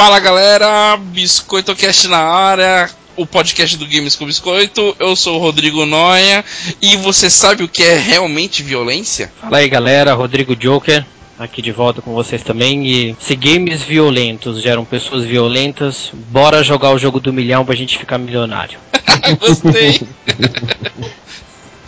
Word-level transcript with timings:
Fala 0.00 0.18
galera, 0.18 0.96
Biscoito 0.96 1.76
Cast 1.76 2.08
na 2.08 2.20
área, 2.20 2.88
o 3.18 3.26
podcast 3.26 3.76
do 3.76 3.86
Games 3.86 4.16
com 4.16 4.24
Biscoito. 4.24 4.96
Eu 4.98 5.14
sou 5.14 5.36
o 5.36 5.38
Rodrigo 5.38 5.84
Noia 5.84 6.42
e 6.80 6.96
você 6.96 7.28
sabe 7.28 7.64
o 7.64 7.68
que 7.68 7.82
é 7.82 7.98
realmente 7.98 8.62
violência? 8.62 9.30
Fala 9.38 9.58
aí 9.58 9.68
galera, 9.68 10.14
Rodrigo 10.14 10.56
Joker 10.56 11.04
aqui 11.38 11.60
de 11.60 11.70
volta 11.70 12.00
com 12.00 12.14
vocês 12.14 12.42
também. 12.42 12.86
E 12.86 13.16
se 13.20 13.36
games 13.36 13.82
violentos 13.82 14.62
geram 14.62 14.86
pessoas 14.86 15.26
violentas, 15.26 16.10
bora 16.30 16.64
jogar 16.64 16.92
o 16.92 16.98
jogo 16.98 17.20
do 17.20 17.30
milhão 17.30 17.62
pra 17.66 17.74
gente 17.74 17.98
ficar 17.98 18.16
milionário. 18.16 18.78
Gostei! 19.38 20.00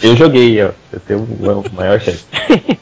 eu 0.03 0.15
joguei, 0.19 0.63
ó. 0.63 0.73
Eu 0.93 1.01
tenho 1.01 1.21
o 1.21 1.75
maior 1.75 1.99
chance. 1.99 2.27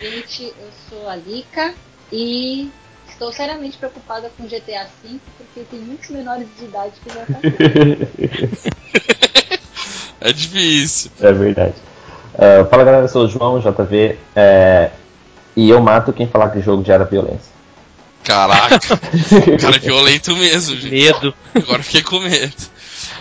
Gente, 0.00 0.44
eu 0.44 0.70
sou 0.88 1.08
a 1.08 1.16
Lika 1.16 1.74
e 2.12 2.70
estou 3.16 3.32
seriamente 3.32 3.78
preocupada 3.78 4.30
com 4.36 4.44
GTA 4.44 4.86
V 5.02 5.18
porque 5.38 5.62
tem 5.70 5.80
muitos 5.80 6.10
menores 6.10 6.46
de 6.58 6.66
idade 6.66 6.92
que 7.02 7.08
já 7.12 7.24
tá 7.24 7.40
É 10.20 10.32
difícil. 10.32 11.10
É 11.20 11.32
verdade. 11.32 11.74
Uh, 12.34 12.68
fala 12.68 12.84
galera, 12.84 13.04
eu 13.04 13.08
sou 13.08 13.24
o 13.24 13.28
João, 13.28 13.60
JV. 13.60 14.18
É, 14.34 14.90
e 15.54 15.70
eu 15.70 15.80
mato 15.80 16.12
quem 16.12 16.26
falar 16.26 16.50
que 16.50 16.58
o 16.58 16.62
jogo 16.62 16.84
gera 16.84 17.04
violência. 17.04 17.54
Caraca, 18.24 18.80
cara 19.60 19.76
é 19.76 19.78
violento 19.78 20.34
mesmo, 20.36 20.74
gente. 20.76 20.90
Medo. 20.90 21.32
Agora 21.54 21.80
fiquei 21.82 22.02
com 22.02 22.18
medo. 22.18 22.54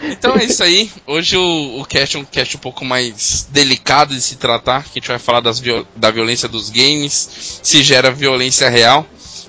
Então 0.02 0.36
é 0.36 0.46
isso 0.46 0.64
aí. 0.64 0.92
Hoje 1.06 1.38
o, 1.38 1.80
o 1.80 1.86
cast 1.86 2.18
é 2.18 2.20
um 2.20 2.26
cast 2.26 2.58
um 2.58 2.60
pouco 2.60 2.84
mais 2.84 3.48
delicado 3.52 4.16
de 4.16 4.22
se 4.22 4.36
tratar, 4.36 4.84
que 4.84 4.90
a 4.92 5.00
gente 5.00 5.08
vai 5.08 5.20
falar 5.20 5.42
das 5.42 5.62
da 5.96 6.12
violência 6.12 6.50
dos 6.50 6.70
games, 6.70 7.60
se 7.62 7.84
gera 7.84 8.12
violência 8.12 8.68
real. 8.68 9.06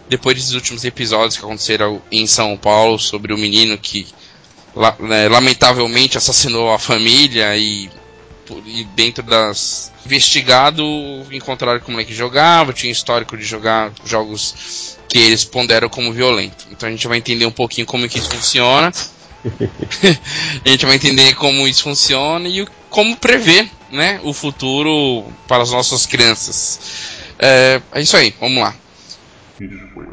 Depois 0.09 0.37
dos 0.37 0.55
últimos 0.55 0.85
episódios 0.85 1.37
que 1.37 1.45
aconteceram 1.45 2.01
em 2.11 2.27
São 2.27 2.57
Paulo 2.57 2.99
sobre 2.99 3.33
o 3.33 3.39
menino 3.39 3.77
que 3.77 4.07
né, 5.01 5.29
lamentavelmente 5.29 6.19
assassinou 6.19 6.73
a 6.73 6.79
família 6.79 7.57
e, 7.57 7.91
e 8.67 8.85
dentro 8.95 9.23
das 9.23 9.93
investigado 10.07 10.85
encontraram 11.33 11.81
como 11.81 12.01
é 12.01 12.05
que 12.05 12.15
jogava, 12.15 12.73
tinha 12.73 12.93
histórico 12.93 13.37
de 13.37 13.45
jogar 13.45 13.93
jogos 14.05 14.97
que 15.09 15.19
eles 15.19 15.45
ponderam 15.45 15.89
como 15.89 16.13
violento. 16.13 16.67
Então 16.71 16.89
a 16.89 16.93
gente 16.93 17.09
vai 17.09 17.19
entender 17.19 17.47
um 17.47 17.51
pouquinho 17.51 17.87
como 17.87 18.05
é 18.05 18.09
que 18.09 18.19
isso 18.19 18.31
funciona. 18.31 18.93
a 20.65 20.69
gente 20.69 20.87
vai 20.87 20.97
entender 20.97 21.35
como 21.35 21.67
isso 21.67 21.83
funciona 21.83 22.49
e 22.49 22.67
como 22.89 23.17
prever 23.17 23.69
né, 23.91 24.21
o 24.23 24.33
futuro 24.33 25.25
para 25.47 25.63
as 25.63 25.71
nossas 25.71 26.07
crianças. 26.07 26.81
É, 27.39 27.81
é 27.93 28.01
isso 28.01 28.17
aí, 28.17 28.35
vamos 28.41 28.63
lá. 28.63 28.75
each 29.61 30.06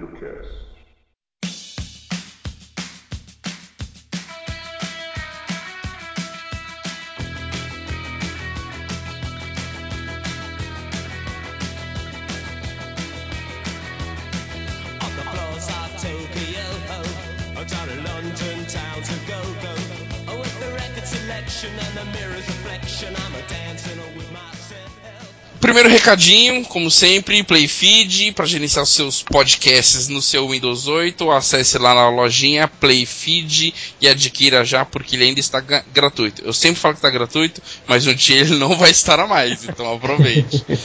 Primeiro 25.64 25.88
recadinho, 25.88 26.66
como 26.66 26.92
sempre, 26.92 27.42
Playfeed, 27.42 28.34
para 28.34 28.46
gerenciar 28.46 28.84
os 28.84 28.90
seus 28.90 29.24
podcasts 29.24 30.10
no 30.10 30.22
seu 30.22 30.50
Windows 30.50 30.88
8, 30.88 31.32
acesse 31.32 31.78
lá 31.78 31.96
na 31.96 32.10
lojinha 32.10 32.68
Playfeed 32.68 33.74
e 34.02 34.10
adquira 34.10 34.66
já, 34.66 34.84
porque 34.84 35.16
ele 35.16 35.24
ainda 35.24 35.40
está 35.40 35.62
gratuito. 35.62 36.44
Eu 36.44 36.52
sempre 36.52 36.82
falo 36.82 36.96
que 36.96 36.98
está 36.98 37.10
gratuito, 37.10 37.62
mas 37.88 38.06
um 38.06 38.14
dia 38.14 38.42
ele 38.42 38.56
não 38.60 38.76
vai 38.76 38.92
estar 38.92 39.18
a 39.22 39.26
mais, 39.26 39.64
então 39.64 39.94
aproveite. 39.94 40.66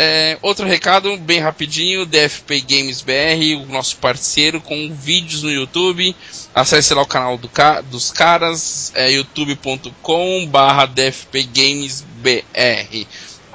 É, 0.00 0.38
outro 0.42 0.66
recado, 0.66 1.16
bem 1.16 1.40
rapidinho, 1.40 2.06
DFP 2.06 2.60
Games 2.60 3.00
BR, 3.00 3.56
o 3.62 3.72
nosso 3.72 3.96
parceiro 3.96 4.60
com 4.60 4.94
vídeos 4.94 5.42
no 5.42 5.50
YouTube. 5.50 6.14
Acesse 6.54 6.92
lá 6.94 7.02
o 7.02 7.06
canal 7.06 7.38
do, 7.38 7.50
dos 7.90 8.12
caras, 8.12 8.92
é 8.94 9.10
youtube.com 9.10 10.46
barra 10.46 10.86
DFP 10.86 11.42
Games 11.44 12.04
BR 12.18 13.06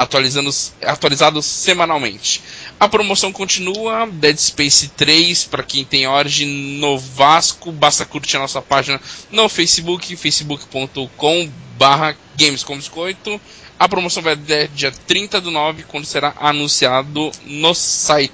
atualizados 0.03 1.45
semanalmente. 1.45 2.41
A 2.79 2.87
promoção 2.87 3.31
continua, 3.31 4.07
Dead 4.07 4.37
Space 4.37 4.89
3, 4.89 5.45
para 5.45 5.63
quem 5.63 5.83
tem 5.85 6.07
Origin 6.07 6.77
no 6.79 6.97
Vasco, 6.97 7.71
basta 7.71 8.05
curtir 8.05 8.37
a 8.37 8.41
nossa 8.41 8.61
página 8.61 8.99
no 9.31 9.47
Facebook, 9.49 10.15
facebook.com 10.15 11.49
barra 11.77 12.15
gamescombiscoito. 12.35 13.39
A 13.79 13.89
promoção 13.89 14.21
vai 14.23 14.33
até 14.33 14.67
dia 14.67 14.91
30 14.91 15.41
do 15.41 15.51
9, 15.51 15.83
quando 15.83 16.05
será 16.05 16.33
anunciado 16.39 17.31
no 17.45 17.73
site. 17.73 18.33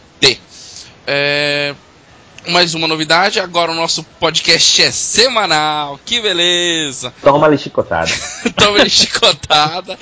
É, 1.08 1.74
mais 2.50 2.74
uma 2.74 2.88
novidade, 2.88 3.40
agora 3.40 3.72
o 3.72 3.76
nosso 3.76 4.04
podcast 4.04 4.82
é 4.82 4.92
semanal. 4.92 6.00
Que 6.04 6.20
beleza! 6.20 7.14
Toma 7.22 7.48
uma 7.48 7.58
chicotada. 7.58 8.12
Toma 8.58 8.80
uma 8.80 8.90
chicotada. 8.90 9.98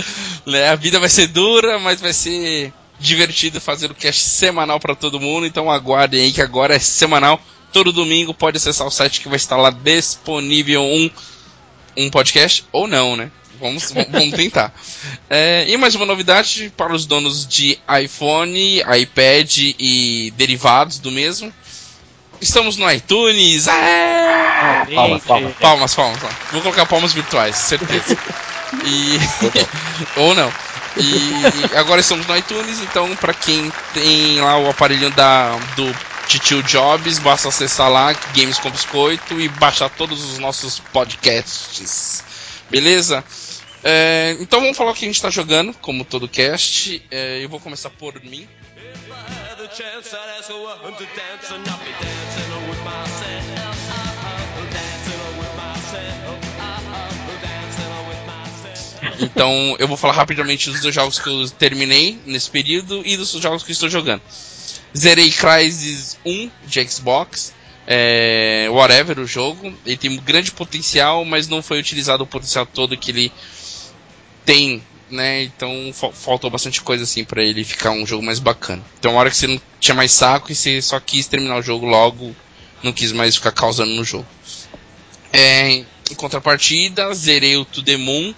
Né? 0.46 0.70
A 0.70 0.76
vida 0.76 1.00
vai 1.00 1.10
ser 1.10 1.28
dura, 1.28 1.78
mas 1.78 2.00
vai 2.00 2.14
ser 2.14 2.74
divertido 3.00 3.60
fazer 3.60 3.92
o 3.92 3.96
cast 3.96 4.24
semanal 4.24 4.80
para 4.80 4.96
todo 4.96 5.20
mundo. 5.20 5.46
Então 5.46 5.70
aguardem 5.70 6.22
aí 6.22 6.32
que 6.32 6.42
agora 6.42 6.76
é 6.76 6.80
semanal. 6.80 7.40
Todo 7.74 7.92
domingo 7.92 8.34
pode 8.34 8.58
acessar 8.58 8.88
o 8.88 8.92
site 8.92 9.20
que 9.20 9.28
vai 9.28 9.36
estar 9.36 9.58
lá 9.58 9.70
disponível 9.70 10.82
um, 10.82 11.10
um 11.98 12.10
podcast 12.10 12.66
ou 12.72 12.88
não, 12.88 13.18
né? 13.18 13.30
Vamos, 13.60 13.92
vamos 13.92 14.32
tentar. 14.32 14.74
É, 15.30 15.66
e 15.68 15.76
mais 15.76 15.94
uma 15.94 16.06
novidade 16.06 16.72
para 16.78 16.94
os 16.94 17.06
donos 17.06 17.46
de 17.46 17.78
iPhone, 18.02 18.80
iPad 18.80 19.58
e 19.78 20.34
derivados 20.38 21.00
do 21.00 21.12
mesmo. 21.12 21.52
Estamos 22.40 22.78
no 22.78 22.90
iTunes. 22.92 23.68
Ah, 23.68 24.86
palmas, 24.94 25.24
palmas, 25.24 25.54
palmas, 25.56 25.96
palmas, 25.96 26.20
Vou 26.52 26.62
colocar 26.62 26.86
palmas 26.86 27.14
virtuais, 27.14 27.56
certeza. 27.56 28.18
E 28.86 29.18
ou 30.20 30.36
não. 30.36 30.52
E 30.98 31.78
agora 31.78 32.02
estamos 32.02 32.26
no 32.26 32.36
iTunes, 32.38 32.82
então 32.82 33.16
para 33.16 33.34
quem 33.34 33.72
tem 33.94 34.40
lá 34.40 34.58
o 34.58 34.70
aparelho 34.70 35.10
da 35.12 35.56
do 35.76 35.96
Titio 36.28 36.62
Jobs, 36.64 37.20
basta 37.20 37.48
acessar 37.48 37.90
lá 37.90 38.14
Games 38.36 38.60
com 38.60 38.70
Biscoito 38.70 39.40
e 39.40 39.48
baixar 39.48 39.90
todos 39.90 40.24
os 40.24 40.38
nossos 40.38 40.80
podcasts. 40.80 42.24
Beleza? 42.70 43.24
É, 43.84 44.36
então 44.40 44.60
vamos 44.60 44.76
falar 44.76 44.92
o 44.92 44.94
que 44.94 45.06
a 45.06 45.08
gente 45.08 45.16
está 45.16 45.30
jogando, 45.30 45.74
como 45.82 46.04
todo 46.04 46.28
cast. 46.28 47.02
É, 47.10 47.44
eu 47.44 47.48
vou 47.48 47.60
começar 47.60 47.90
por 47.92 48.22
mim 48.24 48.48
chance 49.78 50.10
to 50.10 50.16
dance 51.16 51.52
and 51.52 51.64
be 51.64 51.94
dancing 52.02 52.68
with 52.68 52.84
myself. 52.84 53.38
Então 59.20 59.76
eu 59.78 59.88
vou 59.88 59.98
falar 59.98 60.14
rapidamente 60.14 60.70
dos 60.72 60.82
dois 60.82 60.96
jogos 60.96 61.20
que 61.20 61.30
eu 61.30 61.48
terminei 61.52 62.20
nesse 62.26 62.50
período 62.50 63.04
e 63.06 63.16
dos 63.16 63.32
jogos 63.32 63.62
que 63.62 63.72
estou 63.72 63.90
jogando. 63.90 64.22
Zerei 64.96 65.32
Crysis 65.32 66.18
1 66.26 66.50
de 66.66 66.90
Xbox. 66.90 67.54
É, 67.86 68.68
whatever 68.72 69.20
o 69.20 69.28
jogo. 69.28 69.74
Ele 69.86 69.98
tem 69.98 70.10
um 70.10 70.18
grande 70.18 70.52
potencial, 70.52 71.24
mas 71.24 71.48
não 71.48 71.62
foi 71.62 71.80
utilizado 71.80 72.24
o 72.24 72.28
potencial 72.28 72.66
todo 72.66 72.98
que 72.98 73.12
ele 73.12 73.32
tem 74.44 74.84
né? 75.10 75.44
Então 75.44 75.72
faltou 76.14 76.50
bastante 76.50 76.82
coisa 76.82 77.04
assim 77.04 77.24
para 77.24 77.44
ele 77.44 77.64
ficar 77.64 77.92
um 77.92 78.06
jogo 78.06 78.24
mais 78.24 78.40
bacana. 78.40 78.82
Então, 79.00 79.12
uma 79.12 79.20
hora 79.20 79.30
que 79.30 79.38
você 79.38 79.48
não 79.48 79.60
tinha 79.80 79.96
mais 79.96 80.12
saco 80.12 80.52
e 80.52 80.56
você 80.56 80.82
só 80.82 81.00
quis 81.00 81.28
terminar 81.28 81.58
o 81.58 81.62
jogo 81.62 81.86
logo, 81.86 82.36
não 82.84 82.92
quis 82.92 83.12
mais 83.12 83.36
ficar 83.36 83.52
causando 83.52 83.92
no 83.92 84.04
jogo. 84.04 84.26
É, 85.32 85.70
em 85.70 86.16
contrapartida, 86.16 87.14
zerei 87.14 87.58
o 87.58 87.66
To 87.66 87.84
The 87.84 87.98
Moon, 87.98 88.34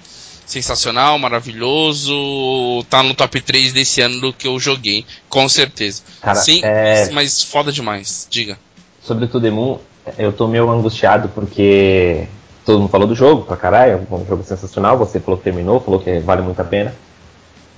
sensacional, 0.46 1.20
maravilhoso, 1.20 2.84
tá 2.90 3.04
no 3.04 3.14
top 3.14 3.40
3 3.40 3.72
desse 3.72 4.02
ano 4.02 4.20
do 4.20 4.34
que 4.34 4.48
eu 4.48 4.60
joguei, 4.60 5.06
com 5.30 5.48
certeza. 5.48 6.02
Cara, 6.22 6.36
Sim, 6.36 6.62
é... 6.64 7.10
mas 7.12 7.44
foda 7.44 7.72
demais, 7.72 8.28
diga. 8.30 8.58
Sobre 9.02 9.26
o 9.26 9.28
To 9.28 9.40
The 9.40 9.52
Moon, 9.52 9.80
eu 10.18 10.34
tô 10.34 10.48
meio 10.48 10.70
angustiado 10.70 11.30
porque 11.30 12.28
todo 12.70 12.82
mundo 12.82 12.92
falou 12.92 13.08
do 13.08 13.16
jogo 13.16 13.46
pra 13.46 13.58
caralho, 13.58 13.94
é 13.94 14.14
um 14.16 14.26
jogo 14.28 14.44
sensacional, 14.44 14.96
você 14.96 15.20
falou 15.20 15.40
que 15.40 15.44
terminou, 15.44 15.80
falou 15.80 16.00
que 16.00 16.20
vale 16.20 16.44
muito 16.44 16.62
a 16.62 16.64
pena. 16.64 16.94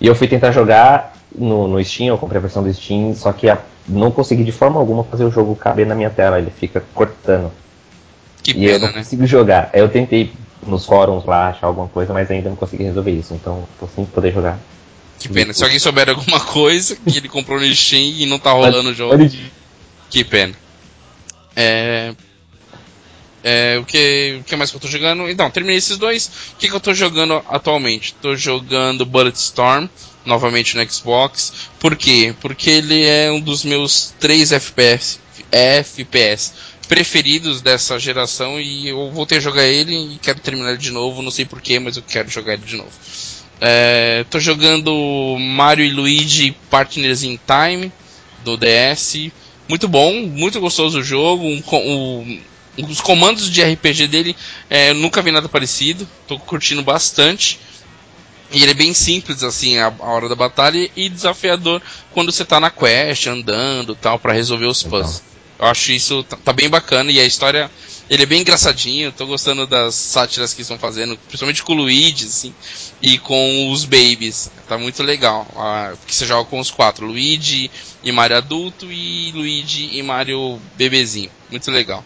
E 0.02 0.06
eu 0.06 0.14
fui 0.14 0.28
tentar 0.28 0.52
jogar 0.52 1.14
no, 1.34 1.66
no 1.66 1.82
Steam, 1.82 2.10
eu 2.10 2.18
comprei 2.18 2.40
a 2.40 2.42
versão 2.42 2.62
do 2.62 2.74
Steam, 2.74 3.16
só 3.16 3.32
que 3.32 3.50
a, 3.50 3.58
não 3.88 4.12
consegui 4.12 4.44
de 4.44 4.52
forma 4.52 4.78
alguma 4.78 5.06
fazer 5.06 5.24
o 5.24 5.32
jogo 5.32 5.56
caber 5.56 5.88
na 5.88 5.96
minha 5.96 6.10
tela, 6.10 6.40
ele 6.40 6.52
fica 6.52 6.84
cortando. 6.94 7.50
Que 8.44 8.52
e 8.52 8.54
pena, 8.56 8.68
eu 8.68 8.80
não 8.80 8.88
né? 8.88 8.94
consigo 8.96 9.26
jogar. 9.26 9.70
Eu 9.74 9.88
tentei 9.88 10.34
nos 10.68 10.86
fóruns 10.86 11.24
lá 11.24 11.48
achar 11.48 11.68
alguma 11.68 11.88
coisa, 11.88 12.12
mas 12.12 12.30
ainda 12.30 12.50
não 12.50 12.58
consegui 12.58 12.84
resolver 12.84 13.12
isso, 13.12 13.34
então 13.34 13.64
tô 13.80 13.88
sem 13.96 14.04
poder 14.04 14.34
jogar. 14.34 14.60
Que 15.18 15.30
pena. 15.30 15.54
Se 15.54 15.64
alguém 15.64 15.80
souber 15.80 16.10
alguma 16.10 16.40
coisa 16.42 16.98
que 16.98 17.18
ele 17.18 17.30
comprou 17.30 17.62
no 17.62 17.74
Steam 17.74 18.02
e 18.02 18.26
não 18.26 18.40
tá 18.40 18.52
rolando 18.52 18.90
o 18.90 18.94
jogo. 18.94 19.16
Que 20.10 20.26
pena. 20.26 20.54
É, 21.56 22.14
É, 23.44 23.78
o, 23.80 23.86
que, 23.86 24.38
o 24.40 24.44
que 24.44 24.56
mais 24.56 24.70
que 24.70 24.78
eu 24.78 24.82
tô 24.82 24.88
jogando? 24.88 25.30
Então, 25.30 25.50
terminei 25.50 25.78
esses 25.78 25.98
dois. 25.98 26.28
O 26.54 26.58
que, 26.58 26.70
que 26.70 26.76
eu 26.76 26.80
tô 26.80 26.94
jogando 26.94 27.44
atualmente? 27.50 28.14
Tô 28.22 28.36
jogando 28.36 29.06
Bulletstorm, 29.06 29.88
novamente 30.26 30.78
no 30.78 30.92
Xbox. 30.92 31.54
Por 31.80 31.96
quê? 31.96 32.36
Porque 32.40 32.70
ele 32.70 33.04
é 33.04 33.32
um 33.32 33.40
dos 33.40 33.64
meus 33.64 34.14
três 34.20 34.52
FPS, 34.52 35.20
FPS 35.52 36.54
preferidos 36.88 37.62
dessa 37.62 37.98
geração 37.98 38.60
e 38.60 38.90
eu 38.90 39.10
voltei 39.12 39.38
a 39.38 39.42
jogar 39.42 39.66
ele 39.66 39.96
e 39.96 40.20
quero 40.22 40.42
terminar 40.42 40.72
ele 40.72 40.78
de 40.78 40.92
novo. 40.92 41.22
Não 41.22 41.32
sei 41.32 41.46
porquê, 41.46 41.80
mas 41.80 41.96
eu 41.96 42.04
quero 42.04 42.30
jogar 42.30 42.54
ele 42.54 42.66
de 42.66 42.76
novo. 42.76 42.92
É, 43.62 44.26
tô 44.30 44.40
jogando 44.40 45.38
Mario 45.40 45.86
e 45.86 45.90
Luigi 45.90 46.52
Partners 46.70 47.24
in 47.24 47.40
Time 47.48 47.92
do 48.44 48.58
DS. 48.58 49.32
Muito 49.70 49.88
bom, 49.88 50.14
muito 50.26 50.60
gostoso 50.60 51.00
o 51.00 51.04
jogo. 51.04 51.46
Um, 51.46 51.64
um, 51.78 52.42
os 52.77 53.01
comandos 53.01 53.50
de 53.50 53.63
RPG 53.63 54.07
dele, 54.07 54.35
é, 54.69 54.94
nunca 54.94 55.21
vi 55.21 55.31
nada 55.31 55.50
parecido. 55.50 56.07
Tô 56.27 56.39
curtindo 56.39 56.81
bastante. 56.81 57.59
E 58.51 58.62
ele 58.62 58.71
é 58.71 58.75
bem 58.75 58.94
simples, 58.94 59.44
assim, 59.44 59.77
a, 59.77 59.88
a 59.88 60.06
hora 60.06 60.27
da 60.27 60.35
batalha 60.35 60.89
e 60.95 61.07
desafiador 61.07 61.81
quando 62.12 62.31
você 62.31 62.44
tá 62.44 62.59
na 62.59 62.69
quest, 62.69 63.27
andando 63.27 63.95
tal, 63.95 64.19
para 64.19 64.33
resolver 64.33 64.65
os 64.65 64.83
puzzles. 64.83 65.23
Eu 65.57 65.68
acho 65.68 65.91
isso 65.91 66.23
tá, 66.23 66.35
tá, 66.35 66.51
bem 66.51 66.68
bacana 66.69 67.12
e 67.12 67.19
a 67.19 67.25
história. 67.25 67.71
Ele 68.09 68.23
é 68.23 68.25
bem 68.25 68.41
engraçadinho, 68.41 69.12
tô 69.12 69.25
gostando 69.25 69.65
das 69.65 69.95
sátiras 69.95 70.53
que 70.53 70.63
estão 70.63 70.77
fazendo, 70.77 71.15
principalmente 71.27 71.63
com 71.63 71.71
o 71.71 71.75
Luigi, 71.77 72.25
assim, 72.25 72.53
e 73.01 73.18
com 73.18 73.71
os 73.71 73.85
babies. 73.85 74.51
Tá 74.68 74.77
muito 74.77 75.01
legal. 75.01 75.47
Ah, 75.56 75.94
porque 75.97 76.13
você 76.13 76.25
joga 76.25 76.50
com 76.50 76.59
os 76.59 76.69
quatro: 76.71 77.06
Luigi 77.06 77.71
e 78.03 78.12
Mario 78.12 78.35
adulto 78.35 78.91
e 78.91 79.31
Luigi 79.33 79.91
e 79.94 80.03
Mario 80.03 80.59
bebezinho. 80.75 81.29
Muito 81.50 81.71
legal. 81.71 82.03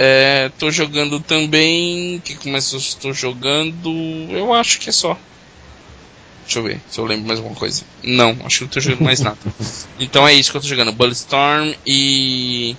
É, 0.00 0.48
tô 0.58 0.70
jogando 0.70 1.18
também. 1.18 2.16
O 2.16 2.20
que 2.22 2.38
eu 2.48 2.56
estou 2.56 3.12
jogando? 3.12 3.90
Eu 4.30 4.54
acho 4.54 4.78
que 4.78 4.88
é 4.88 4.92
só. 4.92 5.18
Deixa 6.44 6.60
eu 6.60 6.62
ver 6.62 6.80
se 6.88 6.98
eu 6.98 7.04
lembro 7.04 7.26
mais 7.26 7.40
alguma 7.40 7.56
coisa. 7.58 7.82
Não, 8.02 8.34
acho 8.44 8.58
que 8.58 8.64
não 8.64 8.70
tô 8.70 8.80
jogando 8.80 9.02
mais 9.04 9.20
nada. 9.20 9.36
Então 10.00 10.26
é 10.26 10.32
isso 10.32 10.50
que 10.52 10.56
eu 10.56 10.60
tô 10.60 10.68
jogando: 10.68 10.92
Bulletstorm 10.92 11.74
e. 11.84 12.76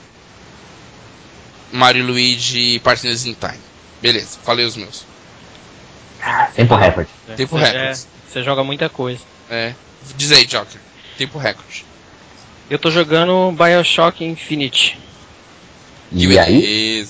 Mario 1.71 2.05
Luigi 2.05 2.79
Partners 2.79 3.25
in 3.25 3.33
Time. 3.33 3.59
Beleza, 4.01 4.39
falei 4.43 4.65
os 4.65 4.75
meus. 4.77 5.03
Tempo 6.55 6.75
recorde. 6.75 7.09
É, 7.27 7.33
Tempo 7.35 7.57
você- 7.57 7.65
recorde. 7.65 7.85
é, 7.85 7.93
você 8.31 8.43
joga 8.43 8.63
muita 8.63 8.89
coisa. 8.89 9.19
É. 9.49 9.73
Diz 10.15 10.31
aí, 10.31 10.45
Joker. 10.45 10.79
Tempo 11.17 11.37
recorde. 11.37 11.85
Eu 12.69 12.79
tô 12.79 12.89
jogando 12.89 13.51
Bioshock 13.51 14.23
Infinite. 14.23 14.97
Que 16.11 16.25
E 16.25 16.39
aí? 16.39 17.05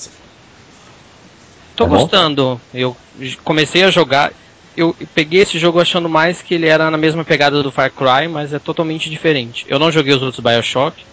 Tô 1.76 1.86
É 1.86 1.88
bom? 1.88 1.98
gostando. 1.98 2.62
Eu 2.74 2.96
comecei 3.44 3.84
a 3.84 3.92
jogar. 3.92 4.32
Eu 4.76 4.94
peguei 5.14 5.42
esse 5.42 5.58
jogo 5.58 5.80
achando 5.80 6.08
mais 6.08 6.42
que 6.42 6.54
ele 6.54 6.68
era 6.68 6.90
na 6.92 6.98
mesma 6.98 7.24
pegada 7.24 7.62
do 7.64 7.72
Far 7.72 7.92
Cry, 7.92 8.28
mas 8.28 8.54
é 8.54 8.60
totalmente 8.60 9.10
diferente. 9.10 9.66
Eu 9.68 9.80
não 9.80 9.92
joguei 9.92 10.14
os 10.14 10.22
outros 10.22 10.44
Bioshock, 10.44 11.04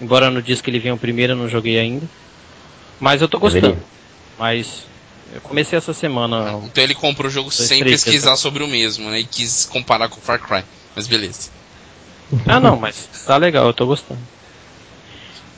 embora 0.00 0.30
no 0.30 0.42
disco 0.42 0.68
ele 0.68 0.78
venha 0.78 0.94
o 0.94 0.98
primeiro, 0.98 1.32
eu 1.32 1.36
não 1.36 1.48
joguei 1.48 1.78
ainda. 1.78 2.06
Mas 2.98 3.20
eu 3.20 3.28
tô 3.28 3.38
gostando. 3.38 3.62
Deveria. 3.62 3.86
Mas 4.38 4.84
eu 5.34 5.40
comecei 5.40 5.76
essa 5.78 5.92
semana. 5.92 6.60
Então 6.64 6.82
ele 6.82 6.94
comprou 6.94 7.28
o 7.28 7.30
jogo 7.32 7.50
sem 7.50 7.80
três, 7.80 8.04
pesquisar 8.04 8.36
sobre 8.36 8.62
o 8.62 8.68
mesmo, 8.68 9.10
né? 9.10 9.20
E 9.20 9.24
quis 9.24 9.66
comparar 9.66 10.08
com 10.08 10.20
Far 10.20 10.40
Cry. 10.40 10.64
Mas 10.94 11.06
beleza. 11.06 11.50
Ah 12.46 12.58
não, 12.60 12.76
mas 12.76 13.08
tá 13.26 13.36
legal, 13.36 13.66
eu 13.66 13.74
tô 13.74 13.86
gostando. 13.86 14.20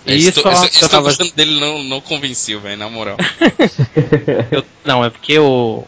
To- 0.04 0.12
esse, 0.58 0.68
que 0.70 0.76
esse 0.76 0.82
eu 0.84 0.88
tava 0.88 1.02
gostando 1.04 1.32
dele 1.32 1.58
não, 1.60 1.82
não 1.84 2.00
convenceu, 2.00 2.60
velho, 2.60 2.76
na 2.76 2.88
moral. 2.90 3.16
Eu- 4.50 4.64
não, 4.84 5.04
é 5.04 5.10
porque 5.10 5.38
o, 5.38 5.84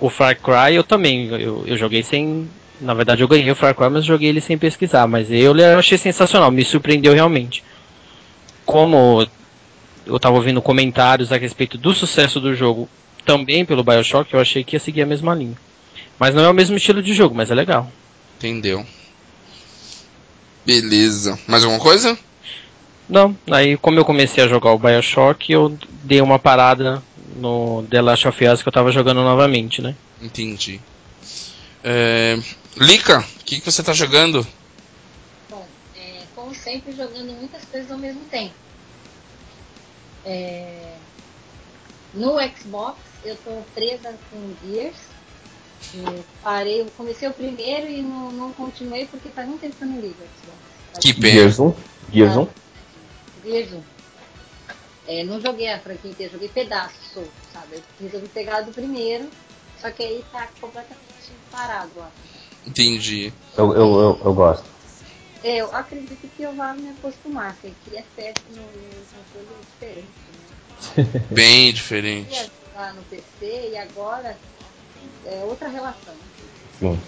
o 0.00 0.08
Far 0.08 0.36
Cry 0.36 0.74
eu 0.76 0.84
também, 0.84 1.26
eu, 1.28 1.64
eu 1.66 1.76
joguei 1.76 2.02
sem. 2.02 2.48
Na 2.80 2.94
verdade 2.94 3.22
eu 3.22 3.28
ganhei 3.28 3.50
o 3.50 3.56
Far 3.56 3.74
Cry, 3.74 3.88
mas 3.90 4.04
joguei 4.04 4.28
ele 4.28 4.40
sem 4.40 4.56
pesquisar. 4.58 5.06
Mas 5.06 5.30
eu, 5.30 5.56
eu 5.56 5.78
achei 5.78 5.98
sensacional, 5.98 6.50
me 6.50 6.64
surpreendeu 6.64 7.14
realmente. 7.14 7.62
Como 8.64 9.26
eu 10.06 10.18
tava 10.20 10.36
ouvindo 10.36 10.62
comentários 10.62 11.32
a 11.32 11.36
respeito 11.36 11.76
do 11.78 11.92
sucesso 11.94 12.40
do 12.40 12.54
jogo 12.54 12.88
também 13.24 13.64
pelo 13.64 13.84
Bioshock, 13.84 14.32
eu 14.34 14.40
achei 14.40 14.62
que 14.64 14.76
ia 14.76 14.80
seguir 14.80 15.02
a 15.02 15.06
mesma 15.06 15.34
linha. 15.34 15.56
Mas 16.18 16.34
não 16.34 16.44
é 16.44 16.48
o 16.48 16.54
mesmo 16.54 16.76
estilo 16.76 17.02
de 17.02 17.12
jogo, 17.14 17.34
mas 17.34 17.50
é 17.50 17.54
legal. 17.54 17.90
Entendeu? 18.38 18.84
Beleza. 20.64 21.38
Mais 21.46 21.64
alguma 21.64 21.80
coisa? 21.80 22.16
Não, 23.12 23.36
aí 23.50 23.76
como 23.76 23.98
eu 23.98 24.06
comecei 24.06 24.42
a 24.42 24.48
jogar 24.48 24.72
o 24.72 24.78
Bioshock, 24.78 25.52
eu 25.52 25.78
dei 26.02 26.22
uma 26.22 26.38
parada 26.38 27.02
no 27.36 27.84
The 27.90 28.00
Last 28.00 28.26
of 28.26 28.48
Us 28.48 28.62
que 28.62 28.68
eu 28.68 28.72
tava 28.72 28.90
jogando 28.90 29.22
novamente, 29.22 29.82
né? 29.82 29.94
Entendi. 30.18 30.80
É... 31.84 32.38
Lika, 32.74 33.18
o 33.18 33.44
que, 33.44 33.60
que 33.60 33.70
você 33.70 33.82
tá 33.82 33.92
jogando? 33.92 34.46
Bom, 35.50 35.66
é, 35.94 36.22
como 36.34 36.54
sempre, 36.54 36.92
jogando 36.92 37.34
muitas 37.34 37.62
coisas 37.66 37.90
ao 37.90 37.98
mesmo 37.98 38.22
tempo. 38.30 38.54
É, 40.24 40.94
no 42.14 42.36
Xbox, 42.56 42.96
eu 43.26 43.36
tô 43.44 43.62
presa 43.74 44.14
com 44.30 44.54
Gears. 44.64 44.96
Eu 45.94 46.24
parei, 46.42 46.80
eu 46.80 46.86
comecei 46.96 47.28
o 47.28 47.32
primeiro 47.34 47.90
e 47.90 48.00
não, 48.00 48.32
não 48.32 48.52
continuei 48.54 49.04
porque 49.04 49.28
faz 49.28 49.46
muito 49.46 49.60
tempo 49.60 49.76
que 49.76 49.84
eu 49.84 49.88
não 49.88 50.00
ligo 50.00 50.14
o 50.14 50.40
Xbox. 50.40 50.98
Que 50.98 51.12
pena. 51.12 51.34
Gears 51.34 51.58
1? 51.58 51.74
Gears 52.10 52.36
1? 52.38 52.62
1. 53.44 53.82
É, 55.06 55.24
não 55.24 55.40
joguei 55.40 55.68
a 55.68 55.80
franquia 55.80 56.10
inteira, 56.10 56.32
joguei 56.32 56.48
pedaços 56.48 57.04
soltos, 57.12 57.32
sabe? 57.52 57.76
Eu 57.76 57.82
resolvi 58.00 58.28
pegar 58.28 58.60
do 58.60 58.72
primeiro, 58.72 59.30
só 59.80 59.90
que 59.90 60.02
aí 60.02 60.24
tá 60.30 60.48
completamente 60.60 61.32
parado 61.50 61.90
lá. 61.96 62.10
É. 62.64 62.68
Entendi. 62.68 63.32
Eu, 63.56 63.72
eu, 63.72 64.00
eu, 64.00 64.20
eu 64.24 64.34
gosto. 64.34 64.64
É, 65.42 65.56
Eu 65.56 65.74
acredito 65.74 66.28
que 66.36 66.42
eu 66.44 66.54
vá 66.54 66.72
me 66.72 66.88
acostumar, 66.90 67.52
porque 67.54 67.68
aqui 67.90 67.98
FPS 67.98 68.40
no, 68.50 68.62
no 68.62 69.06
controle 69.06 69.48
é 69.58 69.64
diferente, 69.64 70.08
né? 71.02 71.26
Bem 71.34 71.66
Eu 71.66 71.72
diferente. 71.72 72.30
ia 72.30 72.48
jogar 72.68 72.94
no 72.94 73.02
PC 73.02 73.70
e 73.72 73.76
agora 73.76 74.38
é 75.26 75.44
outra 75.44 75.68
relação. 75.68 76.14
Sim. 76.78 77.00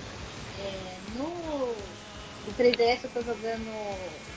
É, 0.58 0.98
no, 1.16 1.28
no 1.28 2.52
3DS 2.58 3.04
eu 3.04 3.10
tô 3.10 3.22
jogando 3.22 3.70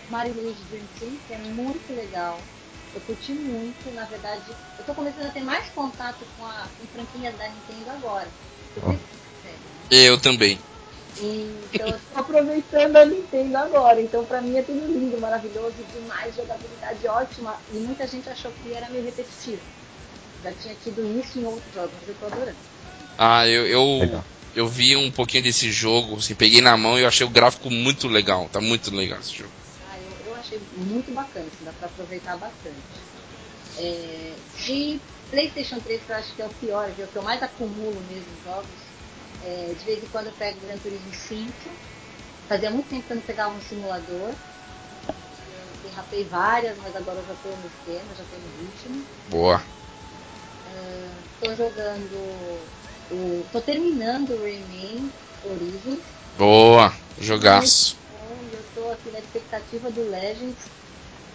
Mario 0.09 0.33
Luigi 0.33 0.63
Dream 0.65 0.85
Team, 0.99 1.17
que 1.27 1.33
é 1.33 1.37
muito 1.37 1.93
legal. 1.93 2.39
Eu 2.93 3.01
curti 3.01 3.33
muito, 3.33 3.93
na 3.93 4.05
verdade, 4.05 4.55
eu 4.79 4.85
tô 4.85 4.93
começando 4.93 5.25
a 5.25 5.31
ter 5.31 5.43
mais 5.43 5.69
contato 5.69 6.25
com, 6.37 6.45
a, 6.45 6.67
com 6.77 6.87
franquias 6.87 7.37
da 7.37 7.47
Nintendo 7.49 7.91
agora. 7.91 8.27
Eu 8.75 8.81
sério. 9.41 9.59
Eu 9.91 10.19
também. 10.19 10.59
Então 11.19 11.87
eu 11.87 11.99
tô 12.13 12.19
aproveitando 12.19 12.95
a 12.95 13.05
Nintendo 13.05 13.57
agora. 13.57 14.01
Então 14.01 14.25
pra 14.25 14.41
mim 14.41 14.57
é 14.57 14.63
tudo 14.63 14.87
lindo, 14.87 15.19
maravilhoso, 15.19 15.75
demais, 15.93 16.35
jogabilidade 16.35 17.07
ótima. 17.07 17.59
E 17.71 17.77
muita 17.77 18.07
gente 18.07 18.29
achou 18.29 18.51
que 18.51 18.73
era 18.73 18.89
meio 18.89 19.03
repetitivo. 19.03 19.61
Já 20.43 20.51
tinha 20.53 20.75
tido 20.75 21.19
isso 21.19 21.39
em 21.39 21.45
outros 21.45 21.73
jogos, 21.73 21.93
mas 21.99 22.07
eu 22.07 22.15
tô 22.15 22.25
adorando. 22.27 22.57
Ah, 23.17 23.47
eu, 23.47 23.65
eu, 23.65 24.23
eu 24.55 24.67
vi 24.67 24.95
um 24.95 25.11
pouquinho 25.11 25.43
desse 25.43 25.71
jogo, 25.71 26.17
assim, 26.17 26.35
peguei 26.35 26.61
na 26.61 26.77
mão 26.77 26.97
e 26.97 27.01
eu 27.01 27.07
achei 27.07 27.25
o 27.25 27.29
gráfico 27.29 27.69
muito 27.69 28.07
legal. 28.07 28.47
Tá 28.49 28.61
muito 28.61 28.93
legal 28.95 29.19
esse 29.19 29.35
jogo. 29.35 29.56
Achei 30.47 30.61
muito 30.77 31.11
bacana, 31.11 31.45
assim, 31.45 31.65
dá 31.65 31.73
pra 31.73 31.87
aproveitar 31.87 32.37
bastante. 32.37 32.77
É, 33.77 34.33
de 34.65 34.99
Playstation 35.29 35.79
3, 35.79 36.01
que 36.01 36.11
eu 36.11 36.15
acho 36.15 36.35
que 36.35 36.41
é 36.41 36.45
o 36.45 36.49
pior, 36.49 36.89
que 36.93 37.01
é 37.01 37.05
o 37.05 37.07
que 37.09 37.17
eu 37.17 37.21
mais 37.21 37.43
acumulo 37.43 37.99
mesmo 38.09 38.31
jogos. 38.45 38.69
É, 39.43 39.73
de 39.73 39.85
vez 39.85 40.01
em 40.01 40.07
quando 40.07 40.27
eu 40.27 40.31
pego 40.33 40.61
Gran 40.61 40.77
Turismo 40.77 41.13
5. 41.13 41.51
Fazia 42.47 42.71
muito 42.71 42.87
tempo 42.87 43.05
que 43.05 43.11
eu 43.11 43.17
não 43.17 43.23
pegava 43.23 43.53
um 43.53 43.61
simulador. 43.61 44.29
Eu 44.29 45.83
derrapei 45.83 46.23
várias, 46.23 46.77
mas 46.77 46.95
agora 46.95 47.19
eu 47.19 47.27
já 47.27 47.35
tô 47.35 47.49
no 47.49 47.67
esquema, 47.67 48.15
já 48.15 48.23
tô 48.23 48.37
no 48.37 48.65
ritmo. 48.65 49.05
Boa. 49.27 49.61
Tô 51.41 51.53
jogando. 51.55 52.15
O, 53.11 53.45
tô 53.51 53.59
terminando 53.59 54.31
o 54.31 54.41
Rayman 54.41 55.11
Origins. 55.43 55.99
Boa. 56.37 56.93
Jogaço. 57.19 58.06
E 58.47 58.55
eu 58.55 58.63
tô 58.73 58.89
aqui 58.89 59.11
na 59.11 59.19
expectativa 59.19 59.91
do 59.91 60.09
Legends. 60.09 60.69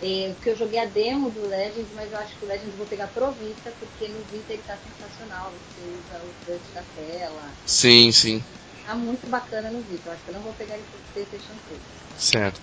É, 0.01 0.33
porque 0.35 0.51
eu 0.51 0.57
joguei 0.57 0.81
a 0.81 0.87
demo 0.87 1.31
do 1.31 1.43
Legends, 1.43 1.93
mas 1.95 2.11
eu 2.11 2.19
acho 2.19 2.39
que 2.39 2.45
o 2.45 2.49
Legends 2.49 2.73
eu 2.73 2.79
vou 2.79 2.87
pegar 2.87 3.07
pro 3.09 3.33
Vita, 3.33 3.73
porque 3.79 4.09
no 4.09 4.25
Vita 4.25 4.53
ele 4.53 4.63
tá 4.63 4.77
sensacional. 4.79 5.53
Você 5.53 5.81
usa 5.81 6.19
o 6.25 6.35
touch 6.45 6.75
da 6.75 6.83
tela. 6.83 7.55
Sim, 7.65 8.11
sim. 8.11 8.43
Tá 8.85 8.97
muito 8.97 9.29
bacana 9.29 9.71
no 9.71 9.81
Vita. 9.83 10.09
Eu 10.09 10.13
acho 10.13 10.25
que 10.25 10.31
eu 10.31 10.35
não 10.35 10.43
vou 10.43 10.53
pegar 10.55 10.75
ele 10.75 10.87
pro 10.91 10.99
Playstation 11.13 11.55
3. 11.67 11.81
Certo. 12.17 12.61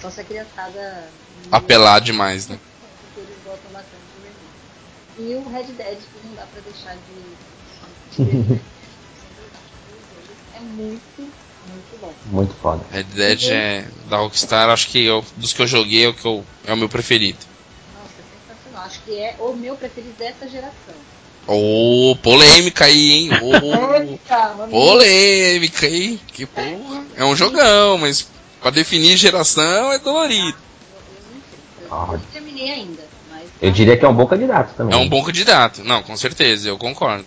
Só 0.00 0.10
se 0.10 0.20
a 0.20 0.24
criançada. 0.24 1.12
Apelar 1.52 2.00
demais, 2.00 2.48
né? 2.48 2.58
Porque 2.80 3.20
eles 3.20 3.42
gostam 3.44 3.70
bastante. 3.72 4.00
E 5.18 5.34
o 5.34 5.46
Red 5.48 5.64
Dead, 5.74 6.00
que 6.00 6.26
não 6.26 6.34
dá 6.34 6.46
pra 6.46 6.60
deixar 6.62 6.96
de. 6.96 7.36
é 10.54 10.60
muito, 10.60 11.30
muito 11.68 12.00
bom. 12.00 12.12
Muito 12.26 12.54
foda. 12.54 12.84
Red 12.90 13.04
Dead 13.04 13.42
é 13.50 13.84
da 14.08 14.18
Rockstar, 14.18 14.68
acho 14.70 14.88
que 14.88 15.04
eu, 15.04 15.24
dos 15.36 15.52
que 15.52 15.62
eu 15.62 15.66
joguei 15.66 16.04
é 16.04 16.08
o 16.08 16.14
que 16.14 16.24
eu, 16.24 16.44
é 16.66 16.72
o 16.72 16.76
meu 16.76 16.88
preferido. 16.88 17.38
Nossa, 17.94 18.14
é 18.18 18.54
sensacional. 18.54 18.86
Acho 18.86 19.00
que 19.02 19.18
é 19.18 19.36
o 19.38 19.52
meu 19.54 19.76
preferido 19.76 20.14
dessa 20.18 20.48
geração. 20.48 20.94
Ô, 21.46 22.14
polêmica 22.22 22.84
aí, 22.84 23.12
hein? 23.12 23.30
Ô, 23.42 24.68
Polêmica, 24.70 25.86
hein? 25.86 26.20
Que 26.32 26.46
porra. 26.46 27.04
É 27.16 27.24
um 27.24 27.34
jogão, 27.34 27.98
mas 27.98 28.28
pra 28.60 28.70
definir 28.70 29.16
geração 29.16 29.92
é 29.92 29.98
dolorido. 29.98 30.56
Eu, 31.82 31.88
eu 31.90 32.06
não 32.06 32.18
terminei 32.32 32.70
ainda, 32.70 33.02
mas. 33.30 33.48
Eu 33.60 33.72
diria 33.72 33.96
que 33.96 34.04
é 34.04 34.08
um 34.08 34.14
bom 34.14 34.26
candidato 34.26 34.74
também. 34.76 34.94
É 34.94 34.96
um 35.02 35.08
bom 35.08 35.24
candidato. 35.24 35.82
Não, 35.82 36.02
com 36.02 36.16
certeza, 36.16 36.68
eu 36.68 36.78
concordo. 36.78 37.26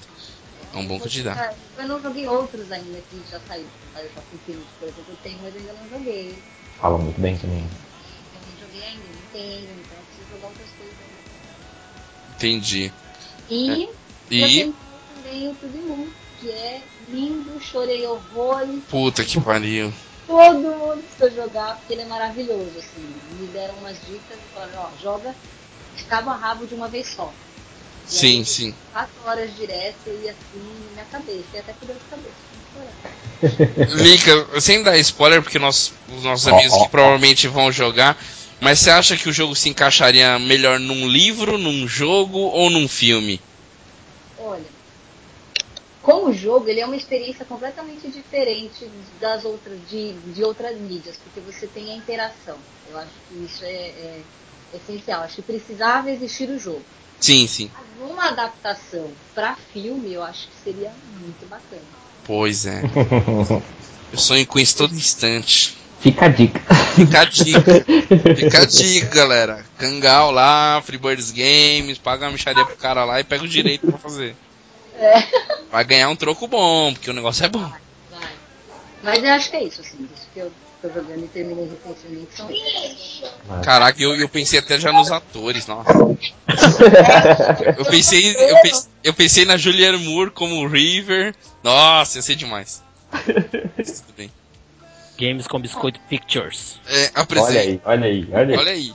É 0.74 0.78
um 0.78 0.88
bom 0.88 1.00
candidato. 1.00 1.40
Ah, 1.78 1.82
Eu 1.82 1.88
não 1.88 2.02
joguei 2.02 2.28
outros 2.28 2.72
ainda 2.72 3.00
que 3.02 3.24
já 3.30 3.40
saíram. 3.42 3.70
Aí 3.94 4.06
eu 4.06 4.12
faço 4.12 4.28
Infinity, 4.34 4.68
por 4.80 4.88
exemplo, 4.88 5.14
eu 5.14 5.18
tenho, 5.18 5.40
mas 5.42 5.56
ainda 5.56 5.74
não 5.74 5.90
joguei. 5.90 6.36
Fala 6.80 6.98
muito 6.98 7.20
bem 7.22 7.38
também. 7.38 7.60
Eu 8.34 8.40
não 8.42 8.60
joguei 8.68 8.84
ainda, 8.84 9.04
não 9.04 9.28
tenho, 9.32 9.72
então 9.80 9.98
eu 9.98 10.04
preciso 10.06 10.30
jogar 10.32 10.48
outras 10.48 10.70
coisas 10.72 10.96
ainda. 11.00 11.34
Entendi. 12.36 12.92
E 13.50 13.70
E- 14.32 14.42
eu 14.42 14.48
tenho 14.48 14.76
também 15.16 15.48
o 15.50 15.56
Tudo 15.56 15.78
Mundo, 15.78 16.14
que 16.40 16.52
é 16.52 16.82
lindo, 17.08 17.60
chorei 17.60 18.06
horrores. 18.08 18.84
Puta 18.90 19.24
que 19.24 19.40
pariu. 19.40 19.94
Todo 20.26 20.60
mundo 20.60 21.04
precisa 21.04 21.30
jogar, 21.32 21.78
porque 21.78 21.94
ele 21.94 22.02
é 22.02 22.06
maravilhoso, 22.06 22.80
assim. 22.80 23.16
Me 23.40 23.46
deram 23.48 23.76
umas 23.76 24.04
dicas 24.06 24.38
e 24.40 24.54
falaram, 24.54 24.80
ó, 24.94 24.98
joga 24.98 25.36
de 25.96 26.04
cabo 26.06 26.32
a 26.32 26.36
rabo 26.36 26.66
de 26.66 26.74
uma 26.74 26.88
vez 26.88 27.08
só. 27.10 27.32
Sim, 28.06 28.40
aí, 28.40 28.46
sim. 28.46 28.76
Quatro 28.92 29.24
horas 29.26 29.56
direto 29.56 30.10
e 30.10 30.30
assim, 30.30 30.60
na 30.86 30.92
minha 30.92 31.06
cabeça, 31.06 31.48
e 31.54 31.60
até 31.60 31.74
com 31.74 31.86
dor 31.86 31.96
de 31.96 32.06
cabeça. 32.10 32.54
Lica, 34.02 34.62
sem 34.62 34.84
dar 34.84 34.98
spoiler, 34.98 35.42
porque 35.42 35.60
nós, 35.60 35.94
os 36.16 36.24
nossos 36.24 36.48
amigos 36.48 36.78
que 36.78 36.90
provavelmente 36.90 37.48
vão 37.48 37.72
jogar, 37.72 38.18
mas 38.62 38.80
você 38.80 38.90
acha 38.90 39.18
que 39.18 39.30
o 39.30 39.34
jogo 39.34 39.56
se 39.56 39.70
encaixaria 39.70 40.40
melhor 40.40 40.80
num 40.80 41.08
livro, 41.08 41.58
num 41.58 41.88
jogo 41.88 42.38
ou 42.38 42.70
num 42.70 42.88
filme? 42.88 43.40
Olha, 44.38 44.70
como 46.02 46.34
jogo, 46.34 46.68
ele 46.68 46.82
é 46.82 46.86
uma 46.86 46.98
experiência 46.98 47.46
completamente 47.46 48.12
diferente 48.12 48.86
das 49.20 49.46
outras, 49.46 49.80
de, 49.88 50.12
de 50.34 50.44
outras 50.44 50.78
mídias, 50.78 51.16
porque 51.18 51.40
você 51.40 51.66
tem 51.68 51.92
a 51.92 51.96
interação. 51.96 52.58
Eu 52.90 52.98
acho 52.98 53.14
que 53.28 53.46
isso 53.46 53.64
é, 53.64 53.88
é 53.88 54.24
essencial. 54.74 55.24
Acho 55.24 55.36
que 55.38 55.42
precisava 55.44 56.12
existir 56.12 56.50
o 56.50 56.60
jogo. 56.60 56.86
Sim, 57.24 57.48
sim. 57.48 57.72
Mas 57.74 58.12
uma 58.12 58.28
adaptação 58.28 59.10
para 59.34 59.56
filme, 59.56 60.12
eu 60.12 60.22
acho 60.22 60.50
que 60.50 60.56
seria 60.62 60.92
muito 61.22 61.46
bacana. 61.46 61.82
Pois 62.26 62.66
é. 62.66 62.82
Eu 64.12 64.20
sonho 64.20 64.46
com 64.46 64.60
isso 64.60 64.76
todo 64.76 64.94
instante. 64.94 65.78
Fica 66.02 66.26
a 66.26 66.28
dica. 66.28 66.60
Fica 66.96 67.22
a 67.22 67.24
dica. 67.26 67.86
Fica 68.36 68.62
a 68.62 68.66
dica, 68.66 69.08
galera. 69.08 69.66
Cangal 69.78 70.32
lá, 70.32 70.82
Freebirds 70.86 71.32
Games, 71.32 71.98
paga 71.98 72.26
uma 72.26 72.34
micharia 72.34 72.66
pro 72.66 72.76
cara 72.76 73.06
lá 73.06 73.22
e 73.22 73.24
pega 73.24 73.46
o 73.46 73.48
direito 73.48 73.88
pra 73.88 73.98
fazer. 73.98 74.36
Vai 75.72 75.86
ganhar 75.86 76.10
um 76.10 76.16
troco 76.18 76.46
bom, 76.46 76.94
porque 76.94 77.10
o 77.10 77.14
negócio 77.14 77.46
é 77.46 77.50
bom. 77.50 77.72
Vai. 78.12 78.32
Mas 79.02 79.24
eu 79.24 79.32
acho 79.32 79.50
que 79.50 79.56
é 79.56 79.64
isso, 79.64 79.80
assim, 79.80 80.08
isso 80.14 80.28
que 80.34 80.40
eu 80.40 80.52
tô 80.84 80.90
jogando 80.90 81.24
e 81.24 81.28
terminei 81.30 81.70
recentemente 81.70 82.36
são 82.36 82.52
isso. 82.52 83.24
Caraca, 83.64 84.02
eu, 84.02 84.16
eu 84.16 84.28
pensei 84.28 84.60
até 84.60 84.78
já 84.78 84.92
nos 84.92 85.10
atores, 85.10 85.66
nossa. 85.66 85.94
Eu 87.78 87.86
pensei, 87.86 88.32
eu 88.32 88.62
pensei, 88.62 88.90
eu 89.04 89.14
pensei 89.14 89.46
na 89.46 89.58
Julianne 89.58 89.98
Moore 89.98 90.32
como 90.32 90.68
River. 90.68 91.34
Nossa, 91.64 92.18
ia 92.18 92.22
ser 92.22 92.36
demais. 92.36 92.84
Tudo 93.12 94.14
bem. 94.16 94.32
Games 95.18 95.48
com 95.48 95.60
Biscoito 95.60 96.00
Pictures. 96.10 96.80
É, 96.88 97.12
olha 97.16 97.60
aí, 97.60 97.82
olha 97.84 98.06
aí, 98.06 98.30
olha 98.32 98.54
aí. 98.54 98.58
Olha 98.58 98.72
aí. 98.72 98.94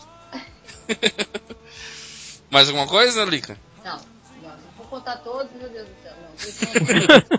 Mais 2.50 2.68
alguma 2.68 2.87
coisa, 2.87 3.25
Lica? 3.25 3.59
Não, 3.85 4.00
não, 4.42 4.52
vou 4.76 4.87
contar 4.87 5.16
todos, 5.16 5.50
meu 5.59 5.68
Deus 5.68 5.87
do 5.87 5.95
céu. 6.02 6.14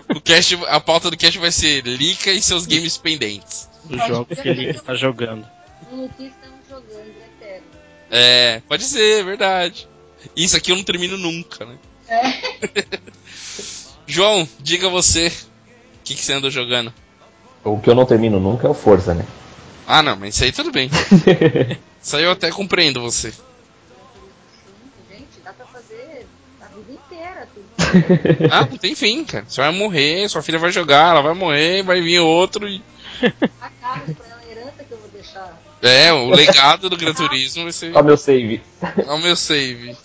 Não, 0.08 0.16
O 0.16 0.20
cast, 0.20 0.58
a 0.68 0.80
pauta 0.80 1.10
do 1.10 1.16
cast 1.16 1.38
vai 1.38 1.50
ser 1.50 1.82
Lica 1.84 2.30
e 2.30 2.42
seus 2.42 2.66
games 2.66 2.96
pendentes. 2.96 3.69
Os 3.88 4.06
jogos 4.06 4.38
que 4.38 4.48
ele 4.48 4.70
está 4.70 4.94
jogando. 4.94 5.46
não, 5.90 6.02
no 6.02 6.08
que 6.10 6.26
estamos 6.26 6.58
jogando 6.68 7.08
eterno. 7.40 7.66
É, 8.10 8.60
pode 8.68 8.84
ser, 8.84 9.20
é 9.20 9.22
verdade. 9.22 9.88
Isso 10.36 10.56
aqui 10.56 10.72
eu 10.72 10.76
não 10.76 10.84
termino 10.84 11.16
nunca, 11.16 11.64
né? 11.64 11.78
João, 14.06 14.46
diga 14.58 14.88
você. 14.88 15.28
O 15.28 16.02
que, 16.04 16.14
que 16.14 16.24
você 16.24 16.32
andou 16.32 16.50
jogando? 16.50 16.92
O 17.64 17.78
que 17.78 17.88
eu 17.88 17.94
não 17.94 18.06
termino 18.06 18.40
nunca 18.40 18.66
é 18.66 18.70
o 18.70 18.74
Forza, 18.74 19.14
né? 19.14 19.24
Ah, 19.86 20.02
não, 20.02 20.16
mas 20.16 20.34
isso 20.34 20.44
aí 20.44 20.52
tudo 20.52 20.70
bem. 20.70 20.90
Isso 22.02 22.16
aí 22.16 22.24
eu 22.24 22.30
até 22.30 22.50
compreendo 22.50 23.02
você. 23.02 23.30
Gente, 25.10 25.38
dá 25.44 25.52
pra 25.52 25.66
fazer 25.66 26.26
a 26.62 26.66
vida 26.68 26.92
inteira 26.92 27.46
tudo. 27.52 28.48
Ah, 28.50 28.66
não 28.70 28.78
tem 28.78 28.94
fim, 28.94 29.22
cara. 29.22 29.44
Você 29.46 29.60
vai 29.60 29.70
morrer, 29.70 30.26
sua 30.28 30.42
filha 30.42 30.58
vai 30.58 30.70
jogar, 30.70 31.10
ela 31.10 31.20
vai 31.20 31.34
morrer, 31.34 31.82
vai 31.82 32.00
vir 32.00 32.20
outro 32.20 32.66
e. 32.66 32.82
A 33.60 33.70
Carlos 33.80 34.16
pra 34.16 34.26
ela, 34.26 34.40
a 34.40 34.50
herança 34.50 34.84
que 34.84 34.92
eu 34.92 34.98
vou 34.98 35.08
deixar. 35.08 35.60
É, 35.82 36.12
o 36.12 36.30
legado 36.30 36.90
do 36.90 36.96
Gran 36.96 37.14
Turismo 37.14 37.64
vai 37.64 37.72
ser. 37.72 38.02
Meu 38.02 38.16
save. 38.16 38.62
É 38.82 39.12
o 39.12 39.18
meu 39.18 39.36
save. 39.36 39.96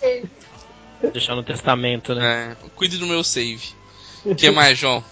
Deixar 1.12 1.34
no 1.34 1.42
testamento, 1.42 2.14
né? 2.14 2.56
É, 2.62 2.68
cuide 2.74 2.98
do 2.98 3.06
meu 3.06 3.22
save. 3.22 3.74
O 4.24 4.34
que 4.34 4.50
mais, 4.50 4.78
João? 4.78 5.04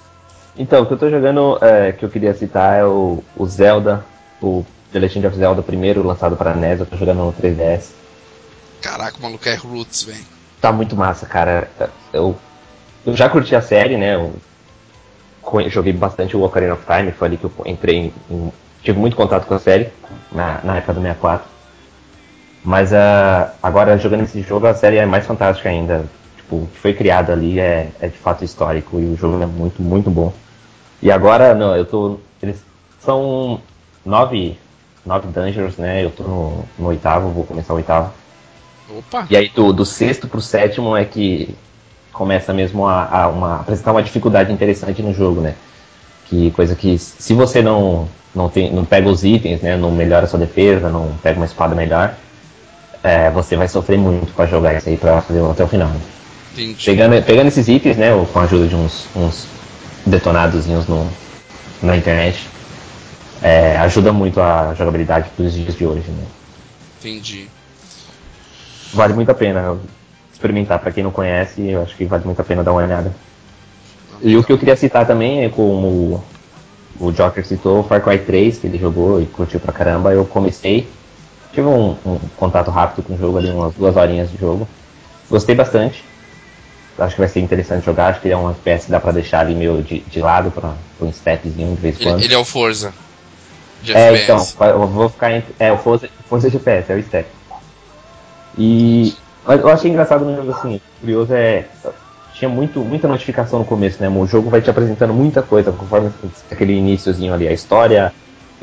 Então, 0.57 0.83
o 0.83 0.87
que 0.87 0.93
eu 0.93 0.99
tô 0.99 1.11
jogando, 1.11 1.59
é, 1.61 1.93
que 1.93 2.05
eu 2.05 2.09
queria 2.09 2.33
citar 2.35 2.79
é 2.79 2.85
o, 2.85 3.23
o 3.37 3.47
Zelda, 3.47 4.05
o 4.41 4.65
The 4.93 5.01
Legend 5.01 5.27
of 5.27 5.37
Zelda 5.37 5.63
primeiro, 5.63 6.07
lançado 6.07 6.37
para 6.37 6.55
NES, 6.55 6.81
eu 6.81 6.87
tô 6.87 6.97
jogando 6.97 7.25
no 7.25 7.33
3DS. 7.33 7.91
Caraca, 8.81 9.19
o 9.19 9.23
maluco 9.23 9.49
é 9.49 9.55
Roots, 9.55 10.05
velho. 10.05 10.25
Tá 10.61 10.71
muito 10.73 10.95
massa, 10.95 11.27
cara. 11.27 11.69
Eu, 12.13 12.37
eu 13.05 13.17
já 13.17 13.29
curti 13.29 13.55
a 13.57 13.61
série, 13.61 13.97
né? 13.97 14.15
Eu 14.15 14.35
joguei 15.69 15.93
bastante 15.93 16.37
o 16.37 16.43
Ocarina 16.43 16.75
of 16.75 16.85
Time, 16.87 17.13
foi 17.13 17.29
ali 17.29 17.37
que 17.37 17.45
eu 17.45 17.53
entrei 17.67 17.97
em, 17.97 18.13
em- 18.31 18.53
tive 18.83 18.99
muito 18.99 19.17
contato 19.17 19.47
com 19.47 19.55
a 19.55 19.59
série, 19.59 19.89
na, 20.33 20.61
na 20.63 20.77
época 20.77 20.95
do 20.95 21.01
64. 21.01 21.47
Mas 22.65 22.93
ah, 22.93 23.53
agora, 23.63 23.99
jogando 23.99 24.23
esse 24.25 24.41
jogo, 24.43 24.67
a 24.67 24.75
série 24.75 24.97
é 24.97 25.07
mais 25.07 25.27
fantástica 25.27 25.69
ainda. 25.69 26.05
Tipo, 26.37 26.57
o 26.57 26.67
que 26.67 26.79
foi 26.79 26.95
criado 26.95 27.31
ali 27.31 27.59
é, 27.61 27.89
é 28.01 28.09
de 28.09 28.17
fato 28.17 28.45
histórico 28.45 28.99
e 28.99 29.05
o 29.05 29.17
jogo 29.17 29.43
é 29.43 29.47
muito, 29.47 29.83
muito 29.83 30.11
bom. 30.11 30.33
E 31.03 31.11
agora, 31.11 31.55
não, 31.55 31.77
eu 31.77 31.85
tô. 31.85 32.19
Eles 32.43 32.63
são 33.01 33.61
nove, 34.05 34.59
nove 35.05 35.29
dungeons, 35.29 35.77
né? 35.77 36.03
Eu 36.05 36.11
tô 36.11 36.23
no, 36.23 36.65
no 36.79 36.87
oitavo, 36.89 37.29
vou 37.29 37.45
começar 37.45 37.75
o 37.75 37.77
oitavo. 37.77 38.13
Opa! 38.99 39.27
E 39.31 39.37
aí 39.37 39.49
do, 39.51 39.73
do 39.73 39.85
sexto 39.85 40.27
pro 40.29 40.41
sétimo 40.41 40.97
é 40.97 41.05
que 41.05 41.55
começa 42.15 42.53
mesmo 42.55 42.87
a, 42.87 43.25
a 43.25 43.29
uma, 43.29 43.57
apresentar 43.61 43.91
uma 43.93 44.03
dificuldade 44.03 44.53
interessante 44.53 45.03
no 45.03 45.13
jogo, 45.13 45.41
né? 45.43 45.55
Que 46.27 46.51
coisa 46.53 46.75
que 46.75 46.97
se 46.99 47.35
você 47.35 47.61
não 47.61 48.09
não, 48.35 48.49
tem, 48.49 48.73
não 48.73 48.85
pega 48.85 49.09
os 49.09 49.23
itens, 49.25 49.61
né? 49.61 49.77
Não 49.77 49.91
melhora 49.91 50.25
a 50.25 50.29
sua 50.29 50.39
defesa, 50.39 50.89
não 50.89 51.13
pega 51.23 51.39
uma 51.39 51.45
espada 51.47 51.75
melhor, 51.75 52.15
é, 53.03 53.31
você 53.31 53.57
vai 53.57 53.69
sofrer 53.69 53.99
muito 53.99 54.33
pra 54.33 54.47
jogar 54.47 54.75
isso 54.75 54.89
aí 54.89 54.97
pra 54.97 55.21
fazer 55.21 55.45
até 55.45 55.63
o 55.63 55.69
final. 55.69 55.89
né? 55.89 56.01
Pegando, 56.85 57.23
pegando 57.23 57.49
esses 57.49 57.69
itens, 57.69 57.97
né? 57.97 58.09
Com 58.33 58.39
a 58.39 58.43
ajuda 58.45 58.67
de 58.67 58.75
uns, 58.75 59.07
uns 59.15 59.47
detonadozinhos 60.07 60.87
no, 60.87 61.07
na 61.83 61.97
internet, 61.97 62.49
é, 63.43 63.77
ajuda 63.79 64.13
muito 64.13 64.41
a 64.41 64.73
jogabilidade 64.75 65.29
dos 65.37 65.53
dias 65.53 65.77
de 65.77 65.85
hoje, 65.85 66.11
né? 66.11 66.25
Entendi. 66.99 67.49
Vale 68.93 69.13
muito 69.13 69.31
a 69.31 69.35
pena 69.35 69.77
experimentar. 70.35 70.79
Pra 70.79 70.93
quem 70.93 71.03
não 71.03 71.11
conhece, 71.11 71.67
eu 71.67 71.83
acho 71.83 71.97
que 71.97 72.05
vale 72.05 72.25
muito 72.25 72.41
a 72.41 72.45
pena 72.45 72.63
dar 72.63 72.73
uma 72.73 72.83
olhada. 72.83 73.13
E 74.21 74.37
o 74.37 74.45
que 74.45 74.53
eu 74.53 74.59
queria 74.59 74.77
citar 74.77 75.07
também 75.07 75.45
é 75.45 75.49
como 75.49 76.23
o, 76.99 77.13
Joker 77.13 77.45
citou, 77.45 77.83
Far 77.83 78.03
Cry 78.03 78.19
3, 78.19 78.59
que 78.59 78.67
ele 78.67 78.79
jogou 78.79 79.21
e 79.21 79.27
curtiu 79.27 79.61
pra 79.61 79.73
caramba. 79.73 80.13
Eu 80.13 80.25
comecei, 80.25 80.89
tive 81.53 81.67
um, 81.67 81.97
um 82.05 82.19
contato 82.37 82.71
rápido 82.71 83.05
com 83.05 83.15
o 83.15 83.19
jogo 83.19 83.39
ali, 83.39 83.51
umas 83.51 83.75
duas 83.75 83.97
horinhas 83.97 84.31
de 84.31 84.39
jogo. 84.39 84.69
Gostei 85.31 85.55
bastante. 85.55 86.05
Acho 86.99 87.17
que 87.17 87.21
vai 87.21 87.29
ser 87.29 87.41
interessante 87.41 87.85
jogar. 87.85 88.09
Acho 88.09 88.21
que 88.21 88.29
ele 88.29 88.35
é 88.35 88.37
um 88.37 88.51
FPS 88.51 88.87
que 88.87 88.93
dá 88.93 89.01
pra 89.01 89.11
deixar 89.11 89.41
ali 89.41 89.55
meio 89.55 89.83
de, 89.83 89.99
de 90.01 90.21
lado 90.21 90.51
pra, 90.51 90.75
pra 90.99 91.07
um 91.07 91.13
stepzinho 91.13 91.75
de 91.75 91.81
vez 91.81 92.01
em 92.01 92.05
quando. 92.05 92.19
Ele, 92.19 92.27
ele 92.27 92.35
é 92.35 92.39
o 92.39 92.45
Forza. 92.45 92.95
De 93.83 93.93
É, 93.93 94.15
FPS. 94.15 94.55
então, 94.55 94.69
eu 94.69 94.87
vou 94.87 95.09
ficar 95.09 95.33
entre. 95.33 95.55
É, 95.59 95.73
o 95.73 95.77
Forza, 95.79 96.09
Forza 96.29 96.49
GPS, 96.49 96.93
é 96.93 96.97
o 96.97 97.03
Step. 97.03 97.29
E. 98.57 99.15
Mas 99.47 99.61
eu 99.61 99.69
achei 99.69 99.91
engraçado 99.91 100.25
no 100.25 100.35
jogo 100.37 100.51
assim, 100.53 100.81
curioso 101.01 101.33
é. 101.35 101.67
Tinha 102.33 102.49
muito, 102.49 102.81
muita 102.81 103.07
notificação 103.07 103.61
no 103.61 103.65
começo, 103.65 104.03
né? 104.03 104.09
O 104.09 104.27
jogo 104.27 104.51
vai 104.51 104.61
te 104.61 104.69
apresentando 104.69 105.15
muita 105.15 105.41
coisa, 105.41 105.71
conforme 105.71 106.11
aquele 106.51 106.73
iníciozinho 106.73 107.33
ali, 107.33 107.47
a 107.47 107.53
história, 107.53 108.13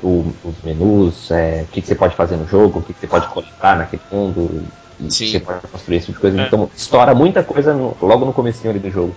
o- 0.04 0.26
os 0.44 0.56
menus, 0.64 1.32
é, 1.32 1.64
o 1.64 1.72
que, 1.72 1.82
que 1.82 1.88
você 1.88 1.96
pode 1.96 2.14
fazer 2.16 2.36
no 2.36 2.46
jogo, 2.48 2.80
o 2.80 2.82
que, 2.82 2.94
que 2.94 3.00
você 3.00 3.08
pode 3.08 3.28
coletar 3.28 3.78
naquele 3.78 4.02
mundo, 4.12 4.62
e 5.00 5.10
Sim. 5.10 5.28
você 5.32 5.40
pode 5.40 5.62
construir 5.72 5.98
esse 5.98 6.08
tipo 6.08 6.18
de 6.18 6.22
coisa. 6.22 6.42
É. 6.42 6.48
Então, 6.48 6.70
estoura 6.76 7.16
muita 7.16 7.44
coisa 7.44 7.74
no- 7.74 7.96
logo 8.02 8.26
no 8.26 8.34
comecinho 8.34 8.72
ali 8.72 8.80
do 8.80 8.90
jogo. 8.90 9.16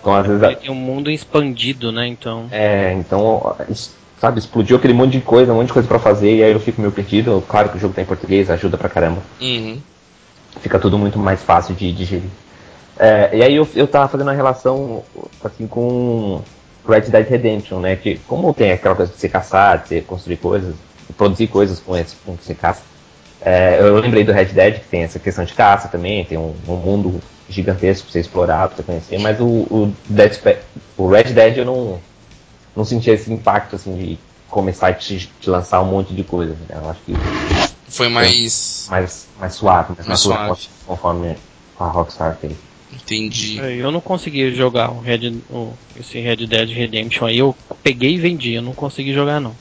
Então, 0.00 0.14
às 0.14 0.26
vezes, 0.26 0.42
Ele 0.42 0.56
tem 0.56 0.70
um 0.70 0.74
mundo 0.74 1.10
expandido, 1.10 1.92
né? 1.92 2.06
Então. 2.06 2.46
é, 2.50 2.92
então, 2.94 3.54
sabe, 4.18 4.38
explodiu 4.38 4.78
aquele 4.78 4.94
monte 4.94 5.12
de 5.12 5.20
coisa, 5.20 5.52
um 5.52 5.56
monte 5.56 5.66
de 5.66 5.72
coisa 5.74 5.88
pra 5.88 5.98
fazer, 5.98 6.36
e 6.36 6.42
aí 6.42 6.52
eu 6.52 6.60
fico 6.60 6.80
meio 6.80 6.92
perdido. 6.92 7.42
Claro 7.46 7.68
que 7.68 7.76
o 7.76 7.80
jogo 7.80 7.92
tá 7.92 8.00
em 8.00 8.06
português, 8.06 8.48
ajuda 8.48 8.78
pra 8.78 8.88
caramba. 8.88 9.20
Uhum. 9.40 9.78
Fica 10.60 10.78
tudo 10.78 10.98
muito 10.98 11.18
mais 11.18 11.42
fácil 11.42 11.74
de 11.74 11.92
digerir. 11.92 12.30
É, 12.98 13.30
e 13.32 13.42
aí 13.42 13.56
eu, 13.56 13.68
eu 13.74 13.86
tava 13.86 14.08
fazendo 14.08 14.28
uma 14.28 14.32
relação 14.32 15.02
assim 15.42 15.66
com 15.66 16.40
Red 16.88 17.02
Dead 17.02 17.28
Redemption, 17.28 17.80
né? 17.80 17.96
Que 17.96 18.18
como 18.28 18.52
tem 18.54 18.72
aquela 18.72 18.94
coisa 18.94 19.12
de 19.12 19.18
você 19.18 19.28
caçar, 19.28 19.82
de 19.82 19.88
você 19.88 20.00
construir 20.00 20.36
coisas, 20.36 20.74
produzir 21.16 21.48
coisas 21.48 21.80
com 21.80 21.96
esse 21.96 22.14
com 22.16 22.36
que 22.36 22.44
você 22.44 22.54
caça. 22.54 22.82
É, 23.40 23.78
eu 23.80 23.98
lembrei 23.98 24.24
do 24.24 24.32
Red 24.32 24.46
Dead 24.46 24.80
que 24.80 24.88
tem 24.88 25.02
essa 25.02 25.18
questão 25.18 25.44
de 25.44 25.52
caça 25.52 25.88
também, 25.88 26.24
tem 26.24 26.38
um, 26.38 26.54
um 26.66 26.76
mundo 26.76 27.20
gigantesco 27.48 28.04
pra 28.04 28.12
você 28.12 28.20
explorar, 28.20 28.68
pra 28.68 28.76
você 28.76 28.82
conhecer, 28.82 29.18
mas 29.18 29.38
o, 29.38 29.44
o, 29.44 29.94
Dead, 30.08 30.38
o 30.96 31.08
Red 31.08 31.24
Dead 31.24 31.58
eu 31.58 31.64
não, 31.64 32.00
não 32.74 32.84
senti 32.84 33.10
esse 33.10 33.30
impacto 33.30 33.76
assim 33.76 33.94
de 33.96 34.18
começar 34.48 34.88
a 34.88 34.92
te, 34.94 35.30
te 35.40 35.50
lançar 35.50 35.82
um 35.82 35.86
monte 35.86 36.14
de 36.14 36.24
coisa. 36.24 36.52
Né? 36.52 36.80
Eu 36.82 36.88
acho 36.88 37.00
que 37.02 37.12
foi 37.88 38.08
mais 38.08 38.86
mais, 38.90 39.26
mais 39.38 39.54
suave, 39.54 39.94
mais, 39.96 40.06
mais 40.06 40.20
suave. 40.20 40.68
conforme 40.86 41.36
a 41.78 41.86
Rockstar 41.86 42.36
fez. 42.40 42.54
Entendi. 42.92 43.60
É, 43.60 43.74
eu 43.74 43.90
não 43.90 44.00
consegui 44.00 44.54
jogar 44.54 44.90
o 44.90 45.00
Red, 45.00 45.40
o, 45.50 45.72
esse 45.98 46.20
Red 46.20 46.46
Dead 46.46 46.70
Redemption 46.70 47.26
aí. 47.26 47.38
Eu 47.38 47.54
peguei 47.82 48.14
e 48.14 48.18
vendi, 48.18 48.52
eu 48.52 48.62
não 48.62 48.72
consegui 48.72 49.12
jogar 49.12 49.40
não. 49.40 49.54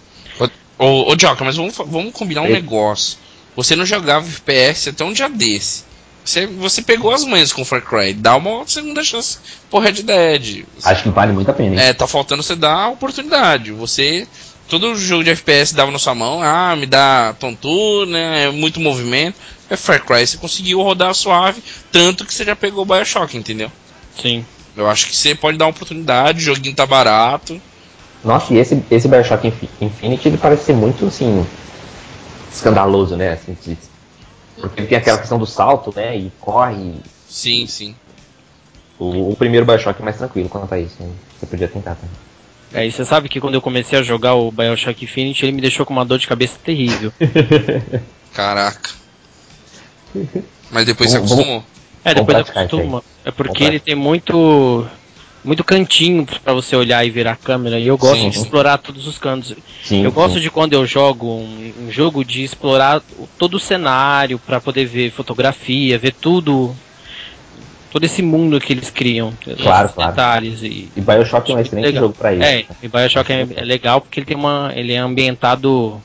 Ô, 0.77 1.11
ô 1.11 1.15
Joca, 1.19 1.43
mas 1.43 1.55
vamos, 1.55 1.75
vamos 1.77 2.13
combinar 2.13 2.41
um 2.41 2.49
negócio. 2.49 3.17
Você 3.55 3.75
não 3.75 3.85
jogava 3.85 4.25
FPS 4.27 4.89
até 4.89 5.03
um 5.03 5.13
dia 5.13 5.29
desse. 5.29 5.83
Você, 6.25 6.47
você 6.47 6.81
pegou 6.81 7.11
as 7.11 7.25
manhas 7.25 7.51
com 7.51 7.65
Far 7.65 7.81
Cry. 7.81 8.13
Dá 8.13 8.35
uma 8.35 8.65
segunda 8.65 9.03
chance 9.03 9.37
pro 9.69 9.79
Red 9.79 10.03
Dead. 10.03 10.65
Acho 10.83 11.03
que 11.03 11.09
vale 11.09 11.33
muito 11.33 11.51
a 11.51 11.53
pena, 11.53 11.75
hein? 11.75 11.81
É, 11.81 11.93
tá 11.93 12.07
faltando 12.07 12.41
você 12.41 12.55
dar 12.55 12.73
a 12.73 12.89
oportunidade. 12.89 13.71
Você. 13.71 14.27
Todo 14.67 14.95
jogo 14.95 15.23
de 15.23 15.29
FPS 15.29 15.75
dava 15.75 15.91
na 15.91 15.99
sua 15.99 16.15
mão, 16.15 16.41
ah, 16.41 16.75
me 16.75 16.85
dá 16.85 17.35
tontura, 17.39 18.09
né? 18.09 18.49
Muito 18.49 18.79
movimento. 18.79 19.35
É 19.69 19.75
Far 19.75 20.03
Cry, 20.03 20.25
você 20.25 20.37
conseguiu 20.37 20.81
rodar 20.81 21.13
suave, 21.13 21.63
tanto 21.91 22.25
que 22.25 22.33
você 22.33 22.43
já 22.43 22.55
pegou 22.55 22.83
o 22.83 22.85
Bioshock, 22.85 23.35
entendeu? 23.35 23.71
Sim. 24.19 24.45
Eu 24.75 24.89
acho 24.89 25.07
que 25.07 25.15
você 25.15 25.35
pode 25.35 25.57
dar 25.57 25.65
uma 25.65 25.71
oportunidade, 25.71 26.39
o 26.39 26.41
joguinho 26.41 26.75
tá 26.75 26.85
barato. 26.85 27.61
Nossa, 28.23 28.53
e 28.53 28.57
esse, 28.57 28.81
esse 28.89 29.07
Bioshock 29.07 29.53
Infinity 29.81 30.27
ele 30.27 30.37
parece 30.37 30.65
ser 30.65 30.73
muito 30.73 31.05
assim. 31.05 31.45
escandaloso, 32.51 33.15
né? 33.15 33.33
Assim, 33.33 33.55
porque 34.59 34.83
tem 34.83 34.97
aquela 34.97 35.17
questão 35.17 35.37
do 35.37 35.45
salto, 35.45 35.93
né? 35.95 36.17
E 36.17 36.31
corre. 36.39 36.93
Sim, 37.27 37.65
sim. 37.67 37.95
O, 38.99 39.31
o 39.31 39.35
primeiro 39.35 39.65
Bioshock 39.65 39.99
é 40.01 40.05
mais 40.05 40.17
tranquilo 40.17 40.47
quanto 40.47 40.73
a 40.73 40.79
isso. 40.79 40.95
Né? 40.99 41.09
Você 41.39 41.45
podia 41.45 41.67
tentar 41.67 41.95
também. 41.95 42.15
É, 42.73 42.87
e 42.87 42.91
você 42.91 43.05
sabe 43.05 43.29
que 43.29 43.39
quando 43.39 43.53
eu 43.53 43.61
comecei 43.61 43.99
a 43.99 44.03
jogar 44.03 44.33
o 44.33 44.51
Bioshock 44.51 45.03
Infinity, 45.03 45.45
ele 45.45 45.51
me 45.51 45.61
deixou 45.61 45.85
com 45.85 45.93
uma 45.93 46.03
dor 46.03 46.17
de 46.17 46.27
cabeça 46.27 46.57
terrível. 46.63 47.13
Caraca. 48.33 48.89
Mas 50.71 50.85
depois 50.85 51.11
você 51.11 51.17
acostumou. 51.17 51.63
É, 52.03 52.13
depois 52.13 52.37
acostuma. 52.37 53.03
É 53.23 53.31
porque 53.31 53.63
ele 53.63 53.79
tem 53.79 53.95
muito 53.95 54.85
muito 55.43 55.63
cantinho 55.63 56.25
para 56.41 56.53
você 56.53 56.73
olhar 56.75 57.05
e 57.05 57.09
ver 57.09 57.27
a 57.27 57.35
câmera 57.35 57.77
e 57.77 57.87
eu 57.87 57.97
gosto 57.97 58.21
sim, 58.21 58.29
de 58.29 58.37
sim. 58.37 58.43
explorar 58.43 58.77
todos 58.77 59.05
os 59.05 59.17
cantos. 59.17 59.53
Sim, 59.83 60.03
eu 60.03 60.11
gosto 60.11 60.39
de 60.39 60.49
quando 60.49 60.73
eu 60.73 60.85
jogo 60.85 61.27
um, 61.27 61.73
um, 61.81 61.91
jogo 61.91 62.23
de 62.23 62.43
explorar 62.43 63.01
todo 63.37 63.55
o 63.55 63.59
cenário 63.59 64.39
para 64.39 64.61
poder 64.61 64.85
ver 64.85 65.11
fotografia, 65.11 65.99
ver 65.99 66.13
tudo 66.13 66.73
todo 67.93 68.03
esse 68.05 68.23
mundo 68.23 68.59
que 68.59 68.73
eles 68.73 68.89
criam, 68.89 69.31
claro, 69.61 69.87
claro. 69.89 70.11
detalhes 70.11 70.63
e, 70.63 70.91
e 70.97 70.99
BioShock 70.99 71.51
é 71.51 71.55
um 71.55 71.59
excelente 71.59 71.85
legal. 71.85 72.03
jogo 72.05 72.15
para 72.15 72.33
isso. 72.33 72.43
É, 72.43 72.65
e 72.81 72.87
BioShock 72.87 73.31
é, 73.31 73.47
é, 73.55 73.61
legal 73.61 74.01
porque 74.01 74.19
ele 74.19 74.25
tem 74.25 74.35
uma 74.35 74.71
ele 74.75 74.93
é 74.93 74.97
ambientado 74.97 76.01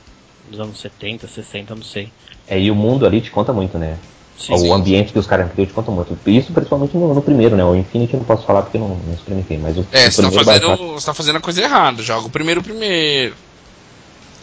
nos 0.51 0.59
anos 0.59 0.79
70, 0.79 1.27
60, 1.27 1.73
não 1.73 1.81
sei. 1.81 2.11
É, 2.47 2.59
e 2.59 2.69
o 2.69 2.75
mundo 2.75 3.07
ali 3.07 3.19
te 3.19 3.31
conta 3.31 3.51
muito, 3.51 3.79
né? 3.79 3.97
Sim, 4.37 4.53
o 4.53 4.57
sim. 4.59 4.71
ambiente 4.71 5.11
que 5.11 5.17
os 5.17 5.25
caras 5.25 5.51
criam 5.51 5.65
te 5.65 5.73
conta 5.73 5.89
muito. 5.89 6.15
Isso 6.27 6.53
principalmente 6.53 6.95
no, 6.95 7.11
no, 7.11 7.21
primeiro, 7.23 7.55
né? 7.55 7.63
O 7.65 7.75
Infinity 7.75 8.13
eu 8.13 8.19
não 8.19 8.25
posso 8.25 8.45
falar 8.45 8.61
porque 8.61 8.77
eu 8.77 8.81
não, 8.81 8.89
não 8.89 9.13
experimentei, 9.15 9.57
mas 9.57 9.75
o, 9.75 9.85
é, 9.91 10.07
o 10.07 10.11
você 10.11 10.21
tá, 10.21 10.31
fazendo, 10.31 10.77
você 10.93 11.05
tá 11.07 11.13
fazendo 11.15 11.35
a 11.37 11.41
coisa 11.41 11.61
errada. 11.63 12.03
Joga 12.03 12.27
o 12.27 12.29
primeiro 12.29 12.61
primeiro. 12.61 13.33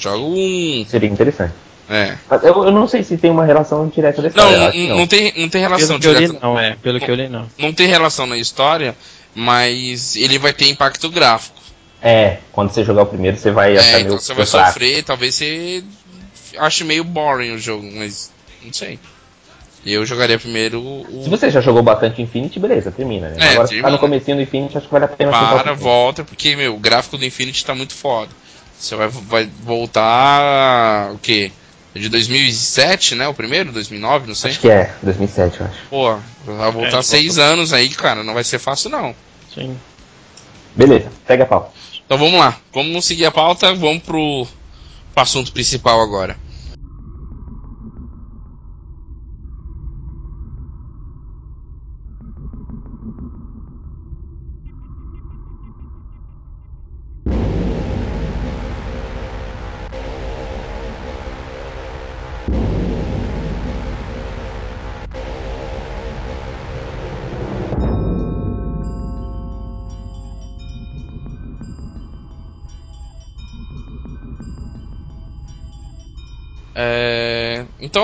Joga 0.00 0.18
um. 0.18 0.84
Seria 0.88 1.08
interessante. 1.08 1.54
É. 1.88 2.16
Eu, 2.42 2.64
eu 2.64 2.72
não 2.72 2.88
sei 2.88 3.02
se 3.02 3.16
tem 3.16 3.30
uma 3.30 3.44
relação 3.44 3.86
direta 3.88 4.20
da 4.20 4.28
história. 4.28 4.58
Não, 4.58 4.72
não, 4.72 4.96
não, 4.98 5.06
tem, 5.06 5.32
não 5.36 5.48
tem 5.48 5.60
relação 5.60 6.00
pelo 6.00 6.14
direta. 6.14 6.32
Li, 6.32 6.38
não, 6.42 6.58
é. 6.58 6.76
Pelo 6.82 6.98
que 6.98 7.10
eu 7.10 7.14
li, 7.14 7.28
não. 7.28 7.46
Não 7.56 7.72
tem 7.72 7.86
relação 7.86 8.26
na 8.26 8.36
história, 8.36 8.96
mas 9.34 10.16
ele 10.16 10.38
vai 10.38 10.52
ter 10.52 10.68
impacto 10.68 11.08
gráfico. 11.08 11.56
É, 12.02 12.38
quando 12.52 12.70
você 12.70 12.84
jogar 12.84 13.02
o 13.02 13.06
primeiro, 13.06 13.36
você 13.36 13.50
vai 13.50 13.76
é, 13.76 13.78
achar 13.78 14.00
então 14.00 14.10
meio 14.10 14.20
você 14.20 14.34
vai 14.34 14.46
sofrer, 14.46 15.02
talvez 15.02 15.34
você 15.34 15.82
ache 16.58 16.84
meio 16.84 17.04
boring 17.04 17.52
o 17.52 17.58
jogo, 17.58 17.88
mas 17.94 18.30
não 18.62 18.72
sei. 18.72 18.98
Eu 19.84 20.04
jogaria 20.04 20.36
primeiro 20.36 20.80
o. 20.80 21.22
Se 21.22 21.30
você 21.30 21.48
já 21.48 21.60
jogou 21.60 21.80
bastante 21.80 22.20
Infinity, 22.20 22.58
beleza, 22.58 22.90
termina, 22.90 23.28
né? 23.28 23.36
É, 23.38 23.48
Agora 23.50 23.68
termina. 23.68 23.68
se 23.68 23.82
tá 23.82 23.90
no 23.90 23.98
comecinho 23.98 24.36
do 24.36 24.42
Infinity, 24.42 24.76
acho 24.76 24.86
que 24.86 24.92
vale 24.92 25.04
a 25.04 25.08
pena 25.08 25.30
Para, 25.30 25.74
volta, 25.74 26.24
porque, 26.24 26.56
meu, 26.56 26.74
o 26.74 26.78
gráfico 26.78 27.16
do 27.16 27.24
Infinity 27.24 27.64
tá 27.64 27.72
muito 27.72 27.94
foda. 27.94 28.30
Você 28.76 28.96
vai, 28.96 29.08
vai 29.08 29.48
voltar. 29.62 31.12
O 31.12 31.18
quê? 31.18 31.52
É 31.96 31.98
de 31.98 32.10
2007, 32.10 33.14
né? 33.14 33.26
O 33.26 33.32
primeiro? 33.32 33.72
2009, 33.72 34.28
não 34.28 34.34
sei. 34.34 34.50
Acho 34.50 34.60
que 34.60 34.68
é, 34.68 34.92
2007, 35.02 35.60
eu 35.60 35.66
acho. 35.66 35.76
Pô, 35.88 36.18
vai 36.44 36.70
voltar 36.70 36.98
é, 36.98 37.02
seis 37.02 37.36
volta. 37.36 37.50
anos 37.50 37.72
aí, 37.72 37.88
cara. 37.88 38.22
Não 38.22 38.34
vai 38.34 38.44
ser 38.44 38.58
fácil, 38.58 38.90
não. 38.90 39.14
Sim. 39.54 39.74
Beleza, 40.74 41.10
pega 41.26 41.44
a 41.44 41.46
pauta. 41.46 41.70
Então 42.04 42.18
vamos 42.18 42.38
lá. 42.38 42.54
Vamos 42.72 43.02
seguir 43.06 43.24
a 43.24 43.30
pauta, 43.30 43.74
vamos 43.74 44.02
pro, 44.02 44.46
pro 45.14 45.22
assunto 45.22 45.50
principal 45.52 46.02
agora. 46.02 46.36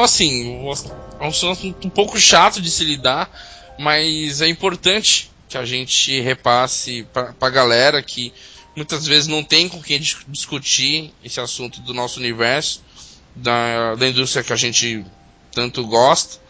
Então, 0.03 0.11
assim, 0.11 0.67
é 1.21 1.25
um 1.25 1.29
assunto 1.29 1.87
um 1.87 1.89
pouco 1.91 2.19
chato 2.19 2.61
de 2.61 2.69
se 2.73 2.83
lidar, 2.83 3.31
mas 3.79 4.41
é 4.41 4.49
importante 4.49 5.31
que 5.49 5.57
a 5.57 5.65
gente 5.65 6.21
repasse 6.21 7.07
para 7.13 7.33
a 7.41 7.49
galera 7.49 8.03
que 8.03 8.33
muitas 8.75 9.07
vezes 9.07 9.29
não 9.29 9.45
tem 9.45 9.69
com 9.69 9.81
quem 9.81 10.01
discutir 10.27 11.15
esse 11.23 11.39
assunto 11.39 11.81
do 11.83 11.95
nosso 11.95 12.19
universo, 12.19 12.83
da, 13.37 13.95
da 13.95 14.09
indústria 14.09 14.43
que 14.43 14.53
a 14.53 14.57
gente 14.57 15.07
tanto 15.53 15.87
gosta, 15.87 16.41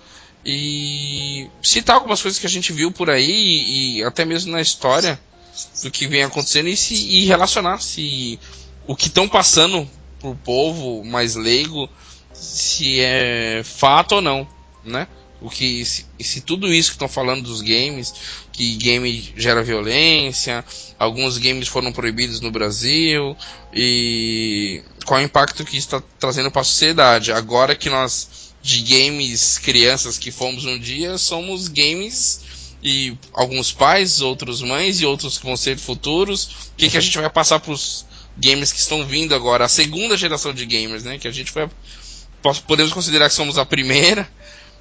e 0.47 1.47
citar 1.62 1.97
algumas 1.97 2.23
coisas 2.23 2.41
que 2.41 2.47
a 2.47 2.51
gente 2.51 2.73
viu 2.73 2.91
por 2.91 3.11
aí 3.11 3.31
e, 3.31 3.99
e 3.99 4.05
até 4.05 4.25
mesmo 4.25 4.51
na 4.51 4.62
história 4.62 5.21
do 5.83 5.91
que 5.91 6.07
vem 6.07 6.23
acontecendo 6.23 6.71
e, 6.71 6.77
se, 6.77 6.95
e 6.95 7.27
relacionar 7.27 7.83
se 7.83 8.41
o 8.87 8.97
que 8.97 9.09
estão 9.09 9.29
passando 9.29 9.87
pro 10.19 10.35
povo 10.37 11.05
mais 11.05 11.35
leigo 11.35 11.87
se 12.33 13.01
é 13.01 13.62
fato 13.64 14.16
ou 14.16 14.21
não, 14.21 14.47
né? 14.85 15.07
O 15.40 15.51
que 15.51 15.85
se, 15.85 16.07
se 16.21 16.40
tudo 16.40 16.73
isso 16.73 16.90
que 16.90 16.95
estão 16.95 17.09
falando 17.09 17.42
dos 17.42 17.61
games, 17.61 18.14
que 18.53 18.77
game 18.77 19.33
gera 19.37 19.62
violência, 19.62 20.64
alguns 20.99 21.37
games 21.37 21.66
foram 21.66 21.92
proibidos 21.92 22.40
no 22.40 22.51
Brasil 22.51 23.37
e 23.75 24.83
qual 25.05 25.21
o 25.21 25.23
impacto 25.23 25.64
que 25.64 25.77
isso 25.77 25.88
está 25.88 26.03
trazendo 26.18 26.51
para 26.51 26.61
a 26.61 26.64
sociedade? 26.64 27.33
Agora 27.33 27.75
que 27.75 27.90
nós 27.90 28.53
de 28.62 28.81
games 28.83 29.59
crianças 29.59 30.16
que 30.16 30.31
fomos 30.31 30.64
um 30.64 30.79
dia 30.79 31.18
somos 31.18 31.66
games 31.66 32.40
e 32.83 33.16
alguns 33.33 33.73
pais, 33.73 34.21
outros 34.21 34.61
mães 34.61 35.01
e 35.01 35.07
outros 35.07 35.38
que 35.38 35.47
vão 35.47 35.57
ser 35.57 35.79
futuros. 35.79 36.45
O 36.45 36.77
que, 36.77 36.88
que 36.88 36.97
a 36.97 37.01
gente 37.01 37.16
vai 37.18 37.31
passar 37.31 37.61
para 37.61 37.73
os 37.73 38.05
gamers 38.37 38.73
que 38.73 38.79
estão 38.79 39.07
vindo 39.07 39.35
agora, 39.35 39.64
a 39.64 39.68
segunda 39.68 40.16
geração 40.16 40.53
de 40.53 40.64
gamers, 40.66 41.05
né? 41.05 41.18
Que 41.18 41.29
a 41.29 41.33
gente 41.33 41.53
foi 41.53 41.68
podemos 42.67 42.93
considerar 42.93 43.29
que 43.29 43.35
somos 43.35 43.59
a 43.59 43.65
primeira, 43.65 44.29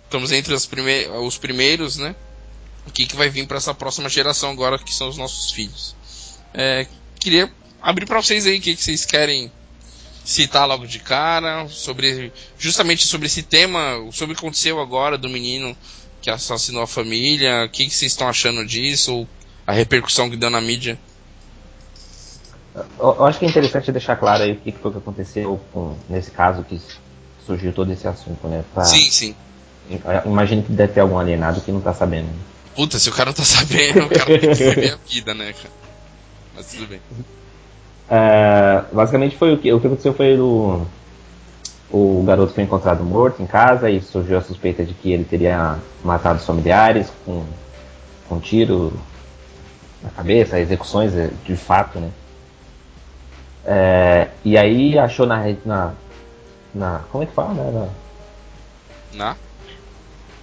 estamos 0.03 0.31
entre 0.31 0.53
os, 0.53 0.65
prime 0.65 1.07
os 1.07 1.37
primeiros, 1.37 1.97
né? 1.97 2.15
O 2.85 2.91
que, 2.91 3.05
que 3.05 3.15
vai 3.15 3.29
vir 3.29 3.45
para 3.47 3.57
essa 3.57 3.73
próxima 3.73 4.09
geração 4.09 4.49
agora, 4.49 4.79
que 4.79 4.93
são 4.93 5.07
os 5.07 5.17
nossos 5.17 5.51
filhos. 5.51 5.95
É, 6.53 6.87
queria 7.19 7.51
abrir 7.81 8.05
para 8.05 8.21
vocês 8.21 8.45
aí 8.45 8.57
o 8.57 8.61
que, 8.61 8.75
que 8.75 8.83
vocês 8.83 9.05
querem 9.05 9.51
citar 10.23 10.67
logo 10.67 10.85
de 10.85 10.99
cara, 10.99 11.67
sobre 11.67 12.31
justamente 12.57 13.05
sobre 13.07 13.27
esse 13.27 13.43
tema, 13.43 13.95
sobre 14.11 14.33
o 14.33 14.35
que 14.35 14.43
aconteceu 14.43 14.79
agora 14.79 15.17
do 15.17 15.29
menino 15.29 15.75
que 16.21 16.29
assassinou 16.29 16.83
a 16.83 16.87
família, 16.87 17.65
o 17.65 17.69
que, 17.69 17.85
que 17.85 17.93
vocês 17.93 18.11
estão 18.11 18.27
achando 18.27 18.65
disso, 18.65 19.27
a 19.65 19.71
repercussão 19.71 20.29
que 20.29 20.37
deu 20.37 20.49
na 20.49 20.61
mídia. 20.61 20.99
Eu 22.99 23.25
acho 23.25 23.39
que 23.39 23.45
é 23.45 23.49
interessante 23.49 23.91
deixar 23.91 24.15
claro 24.15 24.43
aí 24.43 24.53
o 24.53 24.55
que 24.55 24.71
foi 24.71 24.91
que 24.91 24.97
aconteceu 24.97 25.59
com, 25.73 25.97
nesse 26.07 26.31
caso 26.31 26.63
que 26.63 26.79
surgiu 27.45 27.73
todo 27.73 27.91
esse 27.91 28.07
assunto, 28.07 28.47
né? 28.47 28.63
Pra, 28.73 28.83
sim, 28.83 29.09
sim. 29.11 29.35
Imagino 30.25 30.63
que 30.63 30.71
deve 30.71 30.93
ter 30.93 31.01
algum 31.01 31.17
alienado 31.17 31.61
que 31.61 31.71
não 31.71 31.81
tá 31.81 31.93
sabendo. 31.93 32.29
Puta, 32.75 32.97
se 32.97 33.09
o 33.09 33.11
cara 33.11 33.29
não 33.29 33.33
tá 33.33 33.43
sabendo, 33.45 34.05
o 34.05 34.09
cara 34.09 34.25
tem 34.25 34.39
que 34.39 34.53
viver 34.53 34.93
a 34.93 34.97
vida, 35.07 35.33
né, 35.33 35.53
cara? 35.53 35.73
Mas 36.55 36.67
tudo 36.67 36.87
bem. 36.87 37.01
Uh, 38.09 38.95
basicamente 38.95 39.37
foi 39.37 39.53
o 39.53 39.57
que, 39.57 39.71
o 39.71 39.79
que 39.79 39.87
aconteceu 39.87 40.13
foi 40.13 40.37
o, 40.37 40.85
o 41.89 42.23
garoto 42.25 42.53
foi 42.53 42.63
encontrado 42.63 43.03
morto 43.03 43.41
em 43.41 43.45
casa 43.45 43.89
e 43.89 44.01
surgiu 44.01 44.37
a 44.37 44.41
suspeita 44.41 44.83
de 44.83 44.93
que 44.93 45.11
ele 45.11 45.23
teria 45.23 45.77
matado 46.03 46.39
os 46.39 46.45
familiares 46.45 47.11
com, 47.25 47.45
com 48.27 48.35
um 48.35 48.39
tiro 48.39 48.93
na 50.01 50.09
cabeça, 50.09 50.59
execuções 50.59 51.13
eh, 51.15 51.29
de 51.45 51.55
fato, 51.55 51.99
né? 51.99 52.09
É, 53.63 54.29
e 54.43 54.57
aí 54.57 54.97
achou 54.97 55.27
na, 55.27 55.43
na, 55.65 55.93
na. 56.73 57.01
Como 57.11 57.23
é 57.23 57.27
que 57.27 57.33
fala? 57.33 57.53
Né? 57.53 57.89
Na? 59.13 59.25
na? 59.25 59.35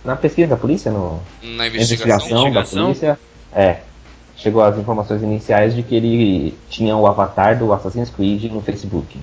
Na 0.04 0.16
pesquisa 0.16 0.48
da 0.48 0.56
polícia, 0.56 0.90
no, 0.90 1.20
na 1.42 1.66
investigação, 1.66 2.48
investigação 2.48 2.80
da 2.80 2.86
polícia. 2.86 3.18
É. 3.52 3.80
Chegou 4.36 4.62
as 4.62 4.78
informações 4.78 5.22
iniciais 5.22 5.74
de 5.74 5.82
que 5.82 5.96
ele 5.96 6.56
tinha 6.70 6.96
o 6.96 7.06
avatar 7.06 7.58
do 7.58 7.72
Assassin's 7.72 8.08
Creed 8.08 8.44
no 8.44 8.62
Facebook. 8.62 9.18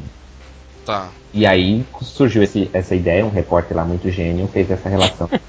Tá. 0.86 1.10
E 1.34 1.46
aí 1.46 1.86
surgiu 2.02 2.44
esse, 2.44 2.70
essa 2.74 2.94
ideia, 2.94 3.26
um 3.26 3.30
repórter 3.30 3.76
lá 3.76 3.86
muito 3.86 4.10
gênio 4.12 4.48
fez 4.48 4.70
essa 4.70 4.89
relação. 4.89 5.30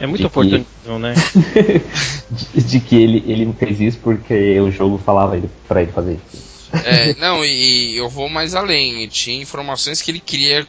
É 0.00 0.06
muito 0.06 0.26
oportunismo, 0.26 0.66
que... 0.82 0.98
né? 0.98 1.14
de, 2.30 2.62
de, 2.62 2.80
que 2.80 2.96
ele, 2.96 3.24
ele 3.26 3.52
fez 3.52 3.80
isso 3.80 3.98
porque 4.02 4.60
o 4.60 4.70
jogo 4.70 4.98
falava 4.98 5.36
ele, 5.36 5.48
pra 5.68 5.82
ele 5.82 5.92
fazer 5.92 6.18
isso. 6.32 6.53
É, 6.84 7.14
não, 7.14 7.44
e 7.44 7.96
eu 7.96 8.08
vou 8.08 8.28
mais 8.28 8.54
além. 8.54 9.06
Tinha 9.08 9.40
informações 9.40 10.02
que 10.02 10.10
ele 10.10 10.20
queria 10.20 10.66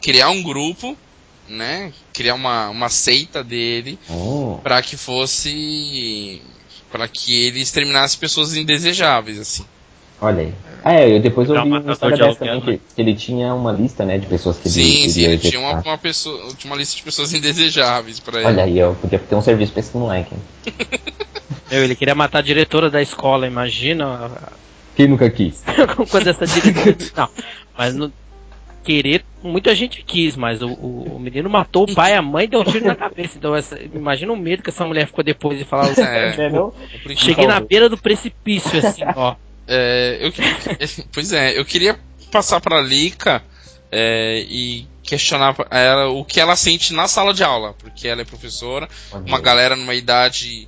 criar 0.00 0.30
um 0.30 0.42
grupo, 0.42 0.96
né? 1.48 1.92
Criar 2.12 2.34
uma, 2.34 2.68
uma 2.68 2.88
seita 2.88 3.42
dele 3.42 3.98
oh. 4.08 4.58
para 4.62 4.80
que 4.82 4.96
fosse. 4.96 6.42
para 6.90 7.08
que 7.08 7.46
ele 7.46 7.60
exterminasse 7.60 8.16
pessoas 8.16 8.56
indesejáveis, 8.56 9.38
assim. 9.38 9.64
Olha 10.20 10.42
aí. 10.42 10.54
Ah, 10.84 10.94
é, 10.94 11.16
eu 11.16 11.20
depois 11.20 11.48
eu 11.48 11.62
vi 11.62 11.68
uma 11.68 11.92
história 11.92 12.16
dessa 12.16 12.38
também, 12.38 12.60
que, 12.60 12.80
que, 12.94 13.00
ele 13.00 13.14
tinha 13.14 13.54
uma 13.54 13.72
lista, 13.72 14.04
né, 14.04 14.18
de 14.18 14.26
pessoas 14.26 14.58
que 14.58 14.68
sim, 14.68 14.80
ele 14.80 14.90
Sim, 14.90 15.08
sim, 15.08 15.24
ele 15.24 15.38
tinha 15.38 15.60
uma, 15.60 15.80
uma, 15.80 15.98
pessoa, 15.98 16.52
tinha 16.56 16.72
uma 16.72 16.78
lista 16.78 16.96
de 16.96 17.02
pessoas 17.02 17.32
indesejáveis 17.32 18.18
para 18.20 18.38
ele. 18.38 18.48
Olha 18.48 18.64
aí, 18.64 18.78
eu 18.78 18.96
podia 19.00 19.18
ter 19.18 19.34
um 19.34 19.42
serviço 19.42 19.72
pra 19.72 19.80
esse 19.80 19.96
moleque. 19.96 20.34
Meu, 21.70 21.82
ele 21.84 21.94
queria 21.94 22.14
matar 22.14 22.38
a 22.38 22.42
diretora 22.42 22.90
da 22.90 23.02
escola, 23.02 23.46
imagina. 23.46 24.30
Quem 24.98 25.06
nunca 25.06 25.30
quis? 25.30 25.62
Quando 26.10 26.26
essa. 26.26 26.44
Não, 27.16 27.28
mas 27.78 27.94
no... 27.94 28.12
querer, 28.82 29.24
muita 29.40 29.72
gente 29.72 30.02
quis, 30.02 30.34
mas 30.34 30.60
o, 30.60 30.66
o, 30.66 31.14
o, 31.14 31.20
menino 31.20 31.48
matou 31.48 31.84
o 31.84 31.94
pai, 31.94 32.14
a 32.14 32.20
mãe 32.20 32.46
e 32.46 32.48
deu 32.48 32.62
um 32.62 32.64
tiro 32.64 32.84
na 32.84 32.96
cabeça. 32.96 33.38
Então, 33.38 33.54
essa... 33.54 33.78
imagina 33.80 34.32
o 34.32 34.36
medo 34.36 34.60
que 34.60 34.70
essa 34.70 34.84
mulher 34.84 35.06
ficou 35.06 35.22
depois 35.22 35.56
de 35.56 35.64
falar. 35.64 35.96
É, 35.96 36.32
tipo, 36.32 36.74
cheguei 37.14 37.46
na 37.46 37.60
beira 37.60 37.88
do 37.88 37.96
precipício, 37.96 38.76
assim, 38.84 39.02
ó. 39.14 39.36
É, 39.70 40.18
eu, 40.22 40.32
pois 41.12 41.30
é, 41.30 41.58
eu 41.58 41.62
queria 41.62 41.94
passar 42.32 42.58
para 42.58 42.78
a 42.78 42.80
Lika 42.80 43.42
é, 43.92 44.42
e 44.48 44.88
questionar 45.02 45.54
ela 45.70 46.08
o 46.08 46.24
que 46.24 46.40
ela 46.40 46.56
sente 46.56 46.94
na 46.94 47.06
sala 47.06 47.34
de 47.34 47.44
aula, 47.44 47.74
porque 47.74 48.08
ela 48.08 48.22
é 48.22 48.24
professora, 48.24 48.88
uma 49.12 49.38
galera 49.38 49.76
numa 49.76 49.94
idade, 49.94 50.66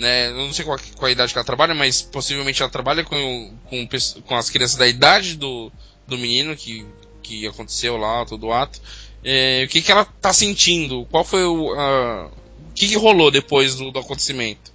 né, 0.00 0.28
eu 0.28 0.36
não 0.36 0.52
sei 0.52 0.64
qual, 0.64 0.78
qual 0.96 1.08
a 1.08 1.12
idade 1.12 1.32
que 1.32 1.38
ela 1.38 1.44
trabalha, 1.44 1.74
mas 1.74 2.02
possivelmente 2.02 2.62
ela 2.62 2.70
trabalha 2.70 3.04
com, 3.04 3.54
com, 3.64 3.88
com 4.26 4.36
as 4.36 4.50
crianças 4.50 4.76
da 4.76 4.86
idade 4.86 5.36
do, 5.36 5.70
do 6.06 6.16
menino 6.18 6.56
que, 6.56 6.86
que 7.22 7.46
aconteceu 7.46 7.96
lá, 7.96 8.24
todo 8.24 8.46
o 8.46 8.52
ato. 8.52 8.80
É, 9.22 9.64
o 9.64 9.68
que, 9.68 9.82
que 9.82 9.92
ela 9.92 10.04
tá 10.04 10.32
sentindo? 10.32 11.06
Qual 11.10 11.24
foi 11.24 11.44
o. 11.44 11.74
Uh, 11.74 12.26
o 12.26 12.72
que, 12.74 12.88
que 12.88 12.96
rolou 12.96 13.30
depois 13.30 13.74
do, 13.74 13.90
do 13.90 13.98
acontecimento? 13.98 14.72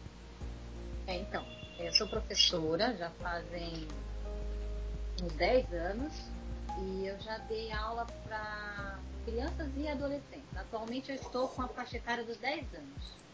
É, 1.08 1.16
então 1.16 1.44
sou 1.96 2.08
professora, 2.08 2.94
já 2.98 3.10
fazem 3.22 3.88
uns 5.24 5.32
10 5.34 5.74
anos, 5.74 6.14
e 6.78 7.08
eu 7.08 7.18
já 7.22 7.38
dei 7.38 7.72
aula 7.72 8.06
para 8.28 9.00
crianças 9.24 9.70
e 9.78 9.88
adolescentes. 9.88 10.58
Atualmente 10.58 11.10
eu 11.10 11.16
estou 11.16 11.48
com 11.48 11.62
a 11.62 11.68
faixa 11.70 11.98
etária 11.98 12.24
dos 12.24 12.38
10 12.38 12.66
anos. 12.74 13.25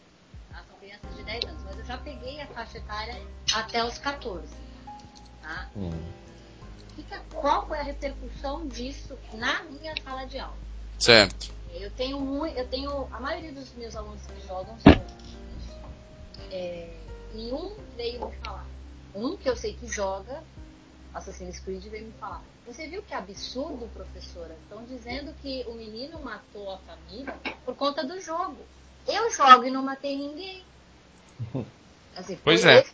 Tá? 0.52 0.62
São 0.68 0.78
crianças 0.78 1.16
de 1.16 1.24
10 1.24 1.44
anos, 1.44 1.64
mas 1.64 1.78
eu 1.78 1.84
já 1.84 1.98
peguei 1.98 2.40
a 2.40 2.46
faixa 2.48 2.78
etária 2.78 3.20
até 3.54 3.84
os 3.84 3.98
14. 3.98 4.46
Tá? 5.40 5.70
Hum. 5.76 5.90
qual 7.34 7.66
foi 7.66 7.78
a 7.78 7.82
repercussão 7.82 8.68
disso 8.68 9.18
na 9.34 9.64
minha 9.64 9.94
sala 10.04 10.24
de 10.26 10.38
aula? 10.38 10.56
Certo. 10.98 11.52
Eu 11.72 11.90
tenho 11.90 12.20
muito, 12.20 12.56
eu 12.56 12.68
tenho 12.68 13.08
a 13.10 13.18
maioria 13.18 13.50
dos 13.50 13.72
meus 13.74 13.96
alunos 13.96 14.20
que 14.26 14.46
jogam 14.46 14.78
são 14.80 14.92
é, 16.50 16.94
e 17.34 17.50
um 17.50 17.74
veio 17.96 18.28
me 18.28 18.36
falar. 18.36 18.66
Um 19.14 19.36
que 19.36 19.48
eu 19.48 19.56
sei 19.56 19.72
que 19.74 19.86
joga 19.88 20.42
Assassin's 21.14 21.60
Creed 21.60 21.84
veio 21.84 22.06
me 22.06 22.12
falar. 22.12 22.42
Você 22.66 22.86
viu 22.86 23.02
que 23.02 23.12
absurdo, 23.12 23.88
professora? 23.92 24.54
Estão 24.62 24.84
dizendo 24.84 25.34
que 25.42 25.64
o 25.66 25.74
menino 25.74 26.20
matou 26.20 26.72
a 26.72 26.78
família 26.78 27.34
por 27.64 27.74
conta 27.74 28.04
do 28.04 28.20
jogo. 28.20 28.58
Eu 29.06 29.30
jogo 29.30 29.64
e 29.64 29.70
não 29.70 29.82
matei 29.82 30.16
ninguém. 30.16 30.64
Assim, 32.16 32.38
pois 32.44 32.64
é. 32.64 32.80
esse 32.80 32.92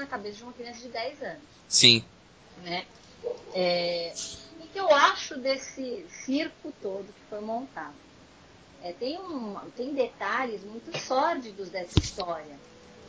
na 0.00 0.06
cabeça 0.06 0.38
de 0.38 0.42
uma 0.42 0.52
criança 0.52 0.80
de 0.80 0.88
10 0.88 1.22
anos. 1.22 1.42
Sim. 1.68 2.04
Né? 2.62 2.86
É, 3.54 4.14
o 4.60 4.66
que 4.66 4.78
eu 4.78 4.92
acho 4.94 5.38
desse 5.38 6.06
circo 6.24 6.72
todo 6.82 7.06
que 7.06 7.20
foi 7.28 7.40
montado? 7.40 7.94
É, 8.82 8.92
tem, 8.92 9.18
um, 9.18 9.56
tem 9.76 9.92
detalhes 9.92 10.64
muito 10.64 10.96
sórdidos 10.98 11.68
dessa 11.68 11.98
história 11.98 12.58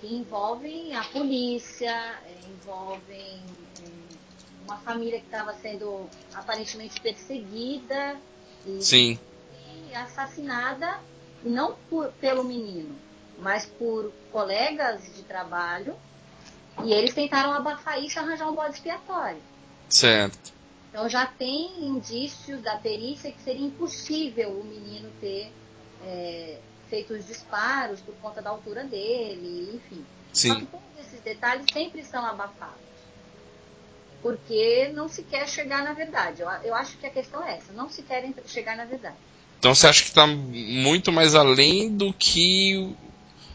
que 0.01 0.13
envolvem 0.13 0.95
a 0.95 1.03
polícia, 1.05 2.19
é, 2.25 2.49
envolvem 2.49 3.41
uma 4.65 4.77
família 4.77 5.19
que 5.19 5.25
estava 5.25 5.53
sendo 5.55 6.09
aparentemente 6.33 6.99
perseguida 6.99 8.19
e, 8.65 8.81
Sim. 8.81 9.19
e 9.89 9.95
assassinada, 9.95 10.99
não 11.43 11.75
por, 11.89 12.11
pelo 12.13 12.43
menino, 12.43 12.95
mas 13.39 13.65
por 13.65 14.11
colegas 14.31 15.03
de 15.15 15.23
trabalho, 15.23 15.95
e 16.83 16.93
eles 16.93 17.13
tentaram 17.13 17.53
abafar 17.53 18.01
isso 18.01 18.17
e 18.17 18.19
arranjar 18.19 18.49
um 18.49 18.55
bode 18.55 18.75
expiatório. 18.75 19.41
Certo. 19.89 20.53
Então 20.89 21.07
já 21.07 21.25
tem 21.25 21.85
indícios 21.85 22.61
da 22.61 22.77
perícia 22.77 23.31
que 23.31 23.41
seria 23.41 23.65
impossível 23.65 24.49
o 24.51 24.63
menino 24.63 25.09
ter 25.19 25.51
é, 26.03 26.59
feito 26.89 27.13
os 27.13 27.25
disparos 27.25 28.01
por 28.01 28.13
conta 28.15 28.41
da 28.41 28.49
altura 28.49 28.83
dele, 28.83 29.71
enfim. 29.73 30.05
Sim. 30.33 30.49
Só 30.49 30.55
que 30.55 30.65
todos 30.65 30.99
esses 30.99 31.21
detalhes 31.21 31.65
sempre 31.71 32.03
são 32.03 32.25
abafados. 32.25 32.75
Porque 34.21 34.89
não 34.93 35.07
se 35.07 35.23
quer 35.23 35.47
chegar 35.47 35.83
na 35.83 35.93
verdade. 35.93 36.41
Eu, 36.41 36.49
eu 36.63 36.75
acho 36.75 36.97
que 36.97 37.07
a 37.07 37.09
questão 37.09 37.43
é 37.43 37.57
essa, 37.57 37.71
não 37.73 37.89
se 37.89 38.03
quer 38.03 38.29
chegar 38.45 38.75
na 38.75 38.85
verdade. 38.85 39.15
Então 39.61 39.75
você 39.75 39.85
acha 39.85 40.01
que 40.01 40.09
está 40.09 40.25
muito 40.25 41.11
mais 41.11 41.35
além 41.35 41.87
do 41.87 42.11
que 42.11 42.95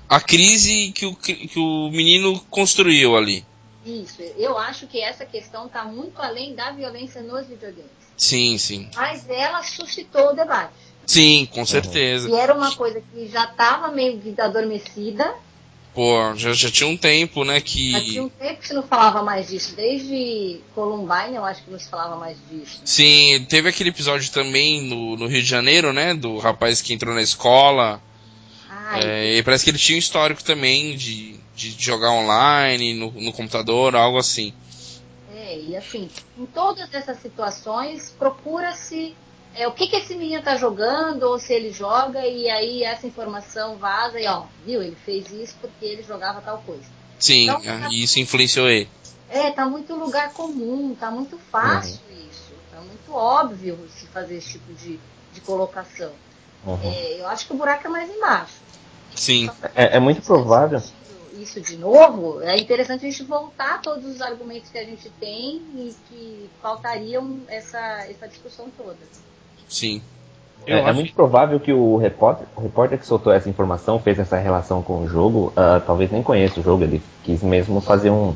a 0.08 0.20
crise 0.20 0.92
que 0.92 1.04
o, 1.04 1.16
que 1.16 1.58
o 1.58 1.90
menino 1.90 2.38
construiu 2.48 3.16
ali? 3.16 3.44
Isso, 3.84 4.22
eu 4.38 4.56
acho 4.56 4.86
que 4.86 5.00
essa 5.00 5.26
questão 5.26 5.66
está 5.66 5.82
muito 5.84 6.22
além 6.22 6.54
da 6.54 6.70
violência 6.70 7.20
nos 7.22 7.48
videogames. 7.48 7.90
Sim, 8.16 8.56
sim. 8.56 8.88
Mas 8.94 9.28
ela 9.28 9.64
suscitou 9.64 10.30
o 10.30 10.32
debate. 10.32 10.72
Sim, 11.04 11.48
com 11.52 11.66
certeza. 11.66 12.28
E 12.28 12.34
era 12.34 12.54
uma 12.54 12.72
coisa 12.76 13.00
que 13.00 13.26
já 13.26 13.42
estava 13.42 13.88
meio 13.88 14.22
adormecida. 14.38 15.34
Pô, 15.96 16.34
já, 16.34 16.52
já 16.52 16.70
tinha 16.70 16.86
um 16.86 16.94
tempo, 16.94 17.42
né, 17.42 17.58
que... 17.58 17.92
Já 17.92 18.00
tinha 18.02 18.22
um 18.24 18.28
tempo 18.28 18.60
que 18.60 18.68
se 18.68 18.74
não 18.74 18.82
falava 18.82 19.22
mais 19.22 19.48
disso. 19.48 19.74
Desde 19.74 20.60
Columbine 20.74 21.36
eu 21.36 21.42
acho 21.42 21.64
que 21.64 21.70
não 21.70 21.78
se 21.78 21.88
falava 21.88 22.16
mais 22.16 22.36
disso. 22.50 22.82
Sim, 22.84 23.46
teve 23.48 23.70
aquele 23.70 23.88
episódio 23.88 24.30
também 24.30 24.82
no, 24.82 25.16
no 25.16 25.26
Rio 25.26 25.40
de 25.40 25.48
Janeiro, 25.48 25.94
né, 25.94 26.12
do 26.12 26.36
rapaz 26.36 26.82
que 26.82 26.92
entrou 26.92 27.14
na 27.14 27.22
escola. 27.22 27.98
Ah, 28.68 29.00
é, 29.00 29.38
e 29.38 29.42
parece 29.42 29.64
que 29.64 29.70
ele 29.70 29.78
tinha 29.78 29.96
um 29.96 29.98
histórico 29.98 30.44
também 30.44 30.94
de, 30.98 31.40
de 31.54 31.74
jogar 31.82 32.10
online, 32.10 32.92
no, 32.92 33.10
no 33.12 33.32
computador, 33.32 33.96
algo 33.96 34.18
assim. 34.18 34.52
É, 35.34 35.58
e 35.58 35.74
assim, 35.74 36.10
em 36.38 36.44
todas 36.44 36.92
essas 36.92 37.22
situações, 37.22 38.14
procura-se 38.18 39.14
é, 39.56 39.66
o 39.66 39.72
que, 39.72 39.88
que 39.88 39.96
esse 39.96 40.14
menino 40.14 40.42
tá 40.42 40.56
jogando, 40.56 41.22
ou 41.24 41.38
se 41.38 41.52
ele 41.52 41.72
joga, 41.72 42.26
e 42.26 42.48
aí 42.50 42.84
essa 42.84 43.06
informação 43.06 43.76
vaza 43.76 44.20
e 44.20 44.26
ó, 44.26 44.44
viu, 44.64 44.82
ele 44.82 44.96
fez 45.04 45.30
isso 45.30 45.54
porque 45.60 45.84
ele 45.84 46.02
jogava 46.02 46.42
tal 46.42 46.58
coisa. 46.58 46.84
Sim, 47.18 47.44
então, 47.44 47.62
tá, 47.62 47.88
isso 47.90 48.20
influenciou 48.20 48.68
ele. 48.68 48.88
É, 49.28 49.50
tá 49.50 49.66
muito 49.66 49.94
lugar 49.94 50.32
comum, 50.34 50.94
tá 50.94 51.10
muito 51.10 51.38
fácil 51.50 51.98
uhum. 52.08 52.28
isso, 52.30 52.52
tá 52.70 52.80
muito 52.80 53.12
óbvio 53.12 53.78
se 53.90 54.06
fazer 54.08 54.36
esse 54.36 54.52
tipo 54.52 54.72
de, 54.74 55.00
de 55.32 55.40
colocação. 55.40 56.12
Uhum. 56.64 56.78
É, 56.84 57.20
eu 57.20 57.26
acho 57.26 57.46
que 57.46 57.54
o 57.54 57.56
buraco 57.56 57.86
é 57.86 57.90
mais 57.90 58.10
embaixo. 58.10 58.54
Sim. 59.14 59.50
É, 59.74 59.96
é 59.96 60.00
muito 60.00 60.20
provável. 60.20 60.82
Isso 61.32 61.60
de 61.60 61.76
novo, 61.76 62.42
é 62.42 62.56
interessante 62.58 63.06
a 63.06 63.10
gente 63.10 63.22
voltar 63.22 63.76
a 63.76 63.78
todos 63.78 64.04
os 64.06 64.20
argumentos 64.20 64.70
que 64.70 64.78
a 64.78 64.84
gente 64.84 65.08
tem 65.20 65.62
e 65.74 65.94
que 66.08 66.50
faltariam 66.60 67.40
essa, 67.48 67.78
essa 68.06 68.26
discussão 68.26 68.70
toda. 68.76 68.98
Sim. 69.68 70.00
É, 70.66 70.80
é, 70.80 70.92
muito 70.92 71.12
provável 71.12 71.60
que 71.60 71.72
o 71.72 71.96
repórter, 71.96 72.46
o 72.56 72.60
repórter 72.60 72.98
que 72.98 73.06
soltou 73.06 73.32
essa 73.32 73.48
informação, 73.48 74.00
fez 74.00 74.18
essa 74.18 74.36
relação 74.36 74.82
com 74.82 75.04
o 75.04 75.08
jogo, 75.08 75.52
uh, 75.56 75.80
talvez 75.86 76.10
nem 76.10 76.22
conheça 76.24 76.58
o 76.58 76.62
jogo, 76.62 76.82
ele 76.82 77.00
quis 77.22 77.40
mesmo 77.40 77.80
fazer 77.80 78.10
um, 78.10 78.34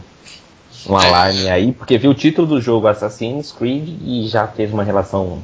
um 0.88 0.96
alarme 0.96 1.48
aí, 1.50 1.72
porque 1.72 1.98
viu 1.98 2.12
o 2.12 2.14
título 2.14 2.46
do 2.46 2.60
jogo 2.60 2.86
Assassin's 2.86 3.50
Creed 3.50 3.88
e 4.04 4.28
já 4.28 4.46
fez 4.46 4.72
uma 4.72 4.84
relação 4.84 5.42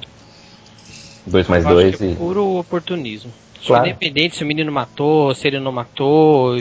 2 1.27 1.49
mais 1.49 1.65
2 1.65 2.01
é 2.01 2.05
e... 2.07 2.15
puro 2.15 2.59
oportunismo. 2.59 3.33
Claro. 3.67 3.87
Independente 3.87 4.37
se 4.37 4.45
o 4.45 4.47
menino 4.47 4.71
matou, 4.71 5.35
se 5.35 5.49
ele 5.49 5.59
não 5.59 5.73
matou, 5.73 6.57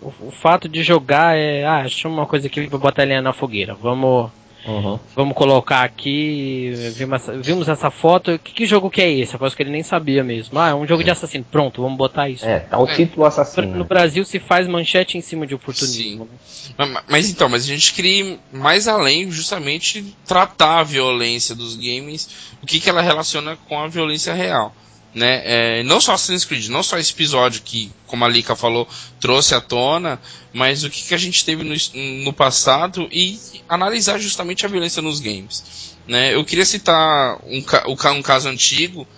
o, 0.00 0.12
o 0.22 0.30
fato 0.30 0.70
de 0.70 0.82
jogar 0.82 1.36
é, 1.36 1.64
ah, 1.64 1.80
acho 1.80 2.08
uma 2.08 2.24
coisa 2.24 2.46
aqui 2.46 2.66
pra 2.66 2.78
botar 2.78 3.02
ele 3.02 3.20
na 3.20 3.34
fogueira. 3.34 3.74
Vamos 3.74 4.30
Uhum. 4.66 4.98
Vamos 5.14 5.36
colocar 5.36 5.82
aqui. 5.82 6.72
Vimos, 6.94 7.22
vimos 7.40 7.68
essa 7.68 7.90
foto. 7.90 8.38
Que, 8.38 8.52
que, 8.52 8.66
jogo 8.66 8.90
que 8.90 9.00
é 9.00 9.10
esse? 9.10 9.36
Aposto 9.36 9.56
que 9.56 9.62
ele 9.62 9.70
nem 9.70 9.82
sabia 9.82 10.24
mesmo. 10.24 10.58
Ah, 10.58 10.70
é 10.70 10.74
um 10.74 10.86
jogo 10.86 11.04
de 11.04 11.10
assassino. 11.10 11.44
Pronto, 11.50 11.82
vamos 11.82 11.96
botar 11.96 12.28
isso. 12.28 12.44
É, 12.44 12.60
tá 12.60 12.78
o 12.78 12.86
título 12.86 13.24
assassino. 13.24 13.76
No 13.76 13.84
Brasil 13.84 14.24
se 14.24 14.38
faz 14.38 14.66
manchete 14.66 15.16
em 15.16 15.20
cima 15.20 15.46
de 15.46 15.54
oportunismo. 15.54 16.24
Né? 16.24 16.30
Mas, 16.76 17.04
mas, 17.08 17.30
então, 17.30 17.48
mas 17.48 17.64
a 17.64 17.66
gente 17.66 17.92
queria 17.92 18.38
mais 18.52 18.88
além 18.88 19.30
justamente 19.30 20.14
tratar 20.26 20.80
a 20.80 20.82
violência 20.82 21.54
dos 21.54 21.76
games, 21.76 22.28
o 22.62 22.66
que, 22.66 22.80
que 22.80 22.90
ela 22.90 23.02
relaciona 23.02 23.56
com 23.68 23.78
a 23.78 23.86
violência 23.86 24.34
real 24.34 24.74
né? 25.16 25.40
É, 25.44 25.82
não 25.82 25.98
só 25.98 26.12
Assassin's 26.12 26.44
Creed, 26.44 26.68
não 26.68 26.82
só 26.82 26.98
esse 26.98 27.10
episódio 27.10 27.62
que, 27.62 27.90
como 28.06 28.22
a 28.22 28.28
Lika 28.28 28.54
falou, 28.54 28.86
trouxe 29.18 29.54
à 29.54 29.62
tona, 29.62 30.20
mas 30.52 30.84
o 30.84 30.90
que, 30.90 31.02
que 31.02 31.14
a 31.14 31.18
gente 31.18 31.42
teve 31.42 31.64
no, 31.64 31.74
no 32.22 32.34
passado 32.34 33.08
e 33.10 33.40
analisar 33.66 34.18
justamente 34.18 34.66
a 34.66 34.68
violência 34.68 35.00
nos 35.00 35.18
games. 35.18 35.96
Né? 36.06 36.34
Eu 36.34 36.44
queria 36.44 36.66
citar 36.66 37.38
um, 37.46 37.64
um 37.88 38.22
caso 38.22 38.46
antigo, 38.50 39.08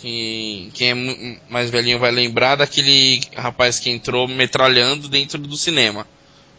que 0.00 0.70
quem 0.74 0.90
é 0.90 1.38
mais 1.48 1.70
velhinho 1.70 2.00
vai 2.00 2.10
lembrar 2.10 2.56
daquele 2.56 3.20
rapaz 3.36 3.78
que 3.78 3.90
entrou 3.90 4.26
metralhando 4.26 5.08
dentro 5.08 5.38
do 5.38 5.56
cinema. 5.56 6.04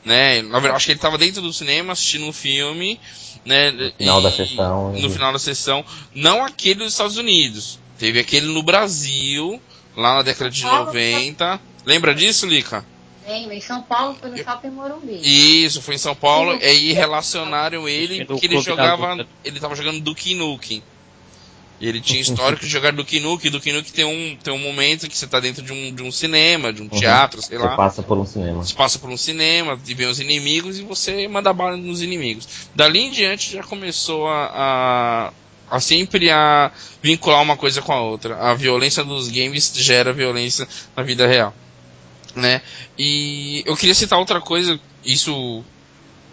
Né? 0.06 0.42
Na 0.42 0.60
verdade, 0.60 0.78
acho 0.78 0.86
que 0.86 0.92
ele 0.94 1.00
estava 1.00 1.18
dentro 1.18 1.42
do 1.42 1.52
cinema 1.52 1.92
assistindo 1.92 2.26
um 2.26 2.32
filme, 2.32 2.98
né? 3.44 3.72
No 3.72 3.92
final 3.92 4.20
e, 4.20 4.24
da 4.24 4.32
sessão. 4.32 4.94
No 4.94 5.10
final 5.10 5.34
da 5.34 5.40
sessão, 5.40 5.86
não 6.16 6.46
aquele 6.46 6.76
dos 6.76 6.94
Estados 6.94 7.18
Unidos, 7.18 7.79
Teve 8.00 8.20
aquele 8.20 8.48
no 8.48 8.64
Brasil, 8.64 9.62
lá 9.96 10.16
na 10.16 10.22
década 10.24 10.50
de 10.50 10.64
90. 10.64 11.60
Lembra 11.86 12.16
disso, 12.16 12.48
Lica? 12.48 12.86
Lembro, 13.28 13.54
em 13.54 13.62
São 13.62 13.84
Paulo, 13.84 14.18
foi 14.20 14.32
no 14.32 14.38
Shopping 14.38 14.70
Morumbi. 14.70 15.20
Isso, 15.22 15.82
foi 15.82 15.96
em 15.96 16.00
São 16.00 16.16
Paulo, 16.16 16.58
e 16.60 16.66
aí 16.66 16.94
relacionaram 16.94 17.88
ele 17.88 18.26
porque 18.26 18.48
ele 18.48 18.60
jogava. 18.62 19.28
Ele 19.44 19.60
tava 19.60 19.76
jogando 19.76 20.00
Duke 20.00 20.34
Nukem. 20.34 20.82
E 21.80 21.88
ele 21.88 22.02
tinha 22.02 22.20
histórico 22.20 22.66
de 22.66 22.72
jogar 22.72 22.92
Duke 22.92 23.20
Nukem. 23.20 23.52
Duke 23.52 23.72
Nukem 23.72 23.94
tem 23.94 24.06
um, 24.06 24.36
tem 24.36 24.54
um 24.54 24.58
momento 24.58 25.08
que 25.08 25.18
você 25.18 25.28
tá 25.28 25.40
dentro 25.40 25.62
de 25.62 25.72
um, 25.72 25.94
de 25.94 26.02
um 26.02 26.12
cinema, 26.12 26.74
de 26.74 26.82
um 26.82 26.86
uhum. 26.86 27.00
teatro, 27.00 27.42
sei 27.42 27.58
lá. 27.58 27.70
Você 27.70 27.78
passa 27.78 28.04
por 28.04 28.18
um 28.18 28.26
cinema. 28.26 28.64
Você 28.64 28.74
passa 28.74 29.00
por 29.00 29.10
um 29.10 29.18
cinema, 29.18 29.80
e 29.86 29.94
vê 29.94 30.06
os 30.06 30.20
inimigos 30.20 30.80
e 30.80 30.82
você 30.82 31.28
manda 31.28 31.54
bala 31.54 31.78
nos 31.78 32.02
inimigos. 32.02 32.48
Dali 32.76 33.00
em 33.00 33.12
diante 33.12 33.54
já 33.54 33.64
começou 33.64 34.28
a, 34.28 34.52
a 35.28 35.34
a 35.70 35.80
sempre 35.80 36.30
a 36.30 36.72
vincular 37.02 37.42
uma 37.42 37.58
coisa 37.58 37.82
com 37.82 37.92
a 37.92 38.02
outra. 38.02 38.38
A 38.38 38.54
violência 38.54 39.04
dos 39.04 39.28
games 39.30 39.72
gera 39.76 40.14
violência 40.14 40.68
na 40.96 41.04
vida 41.04 41.28
real, 41.28 41.54
né? 42.36 42.62
E 42.98 43.64
eu 43.66 43.76
queria 43.76 43.96
citar 43.96 44.20
outra 44.20 44.42
coisa, 44.42 44.80
isso 45.04 45.64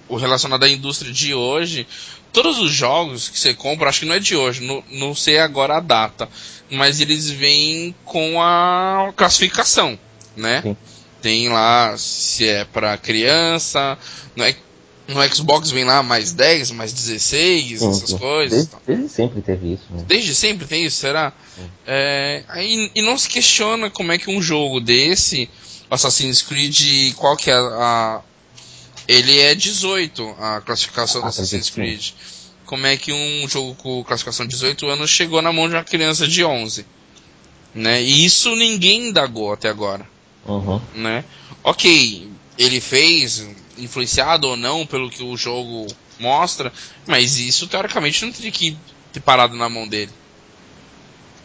o 0.09 0.17
relacionado 0.17 0.65
à 0.65 0.69
indústria 0.69 1.13
de 1.13 1.35
hoje. 1.35 1.87
Todos 2.33 2.59
os 2.59 2.71
jogos 2.71 3.29
que 3.29 3.39
você 3.39 3.55
compra, 3.55 3.89
acho 3.89 4.01
que 4.01 4.07
não 4.07 4.15
é 4.15 4.19
de 4.19 4.37
hoje, 4.37 4.63
não, 4.63 4.85
não 4.91 5.15
sei 5.15 5.39
agora 5.39 5.77
a 5.77 5.81
data, 5.81 6.29
mas 6.71 7.01
eles 7.01 7.31
vêm 7.31 7.95
com 8.05 8.41
a 8.43 9.13
classificação, 9.17 9.99
né? 10.37 10.61
Sim. 10.63 10.77
Tem 11.23 11.49
lá 11.49 11.97
se 11.97 12.47
é 12.47 12.65
para 12.65 12.97
criança, 12.99 13.99
não 14.37 14.45
é 14.45 14.55
no 15.09 15.35
Xbox 15.35 15.71
vem 15.71 15.85
lá 15.85 16.03
mais 16.03 16.33
10, 16.33 16.73
mais 16.73 16.93
16, 16.93 17.79
sim, 17.79 17.89
essas 17.91 18.11
sim. 18.11 18.19
coisas. 18.19 18.67
Desde, 18.67 18.77
desde, 18.87 19.09
sempre 19.09 19.41
teve 19.41 19.75
isso. 19.75 19.85
Né? 19.91 20.05
Desde 20.07 20.35
sempre 20.35 20.67
tem 20.67 20.85
isso, 20.85 20.97
será? 20.99 21.33
É, 21.87 22.43
aí, 22.49 22.91
e 22.95 23.03
não 23.03 23.17
se 23.17 23.29
questiona 23.29 23.89
como 23.89 24.13
é 24.13 24.19
que 24.19 24.31
um 24.31 24.43
jogo 24.43 24.81
desse, 24.81 25.49
Assassin's 25.91 26.43
Creed, 26.43 27.15
qual 27.15 27.37
que 27.37 27.51
é 27.51 27.55
a, 27.55 28.21
ele 29.07 29.39
é 29.39 29.55
18, 29.55 30.37
a 30.39 30.61
classificação 30.61 31.21
do 31.21 31.29
Assassin's 31.29 31.71
Creed. 31.71 32.11
Como 32.65 32.85
é 32.85 32.97
que 32.97 33.13
um 33.13 33.49
jogo 33.49 33.77
com 33.77 34.03
classificação 34.03 34.45
18 34.45 34.89
anos 34.89 35.09
chegou 35.09 35.41
na 35.41 35.53
mão 35.53 35.69
de 35.69 35.77
uma 35.77 35.85
criança 35.85 36.27
de 36.27 36.45
11? 36.45 36.85
Né? 37.73 38.03
E 38.03 38.25
isso 38.25 38.55
ninguém 38.57 39.09
indagou 39.09 39.53
até 39.53 39.69
agora. 39.69 40.05
Uhum. 40.45 40.81
Né? 40.95 41.25
Ok, 41.63 42.29
ele 42.59 42.81
fez 42.81 43.47
influenciado 43.79 44.49
ou 44.49 44.57
não 44.57 44.87
pelo 44.87 45.11
que 45.11 45.23
o 45.23 45.37
jogo 45.37 45.87
mostra, 46.19 46.73
mas 47.07 47.39
isso 47.39 47.67
teoricamente 47.67 48.25
não 48.25 48.33
teria 48.33 48.51
que 48.51 48.77
ter 49.13 49.21
parado 49.21 49.57
na 49.57 49.69
mão 49.69 49.87
dele. 49.87 50.13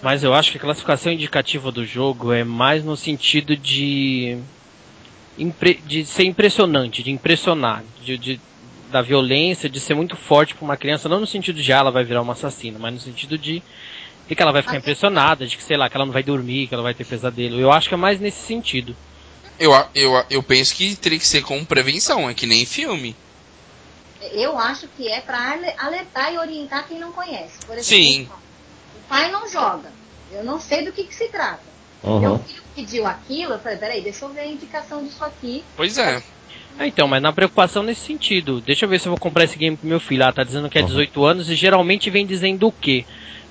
Mas 0.01 0.23
eu 0.23 0.33
acho 0.33 0.51
que 0.51 0.57
a 0.57 0.61
classificação 0.61 1.11
indicativa 1.11 1.71
do 1.71 1.85
jogo 1.85 2.31
é 2.31 2.43
mais 2.43 2.83
no 2.83 2.97
sentido 2.97 3.55
de 3.55 4.37
de 5.85 6.05
ser 6.05 6.25
impressionante, 6.25 7.01
de 7.01 7.09
impressionar, 7.09 7.83
de, 8.03 8.17
de, 8.17 8.39
da 8.91 9.01
violência, 9.01 9.69
de 9.69 9.79
ser 9.79 9.95
muito 9.95 10.15
forte 10.15 10.53
para 10.53 10.65
uma 10.65 10.77
criança, 10.77 11.09
não 11.09 11.19
no 11.19 11.25
sentido 11.25 11.61
de 11.61 11.73
ah, 11.73 11.77
ela 11.77 11.91
vai 11.91 12.03
virar 12.03 12.21
uma 12.21 12.33
assassina, 12.33 12.77
mas 12.77 12.93
no 12.93 12.99
sentido 12.99 13.37
de, 13.37 13.63
de 14.27 14.35
que 14.35 14.41
ela 14.41 14.51
vai 14.51 14.61
ficar 14.61 14.77
impressionada, 14.77 15.47
de 15.47 15.55
que 15.55 15.63
sei 15.63 15.77
lá, 15.77 15.89
que 15.89 15.95
ela 15.95 16.05
não 16.05 16.13
vai 16.13 16.21
dormir, 16.21 16.67
que 16.67 16.73
ela 16.73 16.83
vai 16.83 16.93
ter 16.93 17.05
pesadelo. 17.05 17.59
Eu 17.59 17.71
acho 17.71 17.87
que 17.87 17.95
é 17.95 17.97
mais 17.97 18.19
nesse 18.19 18.45
sentido. 18.45 18.95
Eu, 19.61 19.71
eu, 19.93 20.25
eu 20.27 20.41
penso 20.41 20.73
que 20.73 20.95
teria 20.95 21.19
que 21.19 21.27
ser 21.27 21.43
com 21.43 21.63
prevenção, 21.63 22.27
é 22.27 22.33
que 22.33 22.47
nem 22.47 22.65
filme. 22.65 23.15
Eu 24.31 24.57
acho 24.57 24.87
que 24.87 25.07
é 25.07 25.21
para 25.21 25.59
alertar 25.77 26.33
e 26.33 26.39
orientar 26.39 26.87
quem 26.87 26.97
não 26.97 27.11
conhece. 27.11 27.59
Por 27.67 27.77
exemplo, 27.77 27.83
Sim. 27.83 28.27
o 28.95 29.07
pai 29.07 29.29
não 29.29 29.47
joga. 29.47 29.91
Eu 30.31 30.43
não 30.43 30.59
sei 30.59 30.83
do 30.83 30.91
que, 30.91 31.03
que 31.03 31.13
se 31.13 31.27
trata. 31.27 31.61
Uhum. 32.01 32.19
Meu 32.19 32.39
filho 32.39 32.63
pediu 32.73 33.05
aquilo, 33.05 33.53
eu 33.53 33.59
falei, 33.59 33.77
peraí, 33.77 34.01
deixa 34.01 34.25
eu 34.25 34.29
ver 34.29 34.39
a 34.39 34.47
indicação 34.47 35.03
disso 35.03 35.23
aqui. 35.23 35.63
Pois 35.77 35.95
é. 35.99 36.23
é. 36.79 36.87
então, 36.87 37.07
mas 37.07 37.21
na 37.21 37.31
preocupação 37.31 37.83
nesse 37.83 38.01
sentido. 38.01 38.61
Deixa 38.61 38.85
eu 38.85 38.89
ver 38.89 38.99
se 38.99 39.07
eu 39.07 39.11
vou 39.11 39.19
comprar 39.19 39.43
esse 39.43 39.59
game 39.59 39.77
pro 39.77 39.87
meu 39.87 39.99
filho. 39.99 40.25
Ah, 40.25 40.33
tá 40.33 40.43
dizendo 40.43 40.71
que 40.71 40.79
é 40.79 40.81
18 40.81 41.19
uhum. 41.19 41.25
anos 41.27 41.49
e 41.51 41.55
geralmente 41.55 42.09
vem 42.09 42.25
dizendo 42.25 42.67
o 42.67 42.71
quê? 42.71 43.05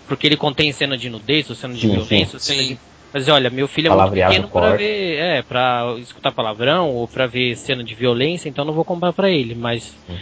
Porque 0.08 0.26
ele 0.26 0.36
contém 0.36 0.72
cena 0.72 0.98
de 0.98 1.08
nudez, 1.08 1.48
ou 1.48 1.54
cena 1.54 1.72
de 1.72 1.82
sim, 1.82 1.92
violência, 1.92 2.36
sim. 2.40 2.52
cena 2.52 2.64
de 2.64 2.80
mas 3.12 3.28
olha, 3.28 3.50
meu 3.50 3.66
filho 3.66 3.92
é 3.92 3.96
muito 3.96 4.12
pequeno 4.12 4.48
para 4.48 4.76
ver, 4.76 5.16
é, 5.16 5.42
para 5.42 5.96
escutar 5.98 6.32
palavrão 6.32 6.90
ou 6.90 7.08
para 7.08 7.26
ver 7.26 7.56
cena 7.56 7.82
de 7.82 7.94
violência, 7.94 8.48
então 8.48 8.64
não 8.64 8.72
vou 8.72 8.84
comprar 8.84 9.12
para 9.12 9.28
ele. 9.28 9.54
Mas 9.54 9.94
hum. 10.08 10.16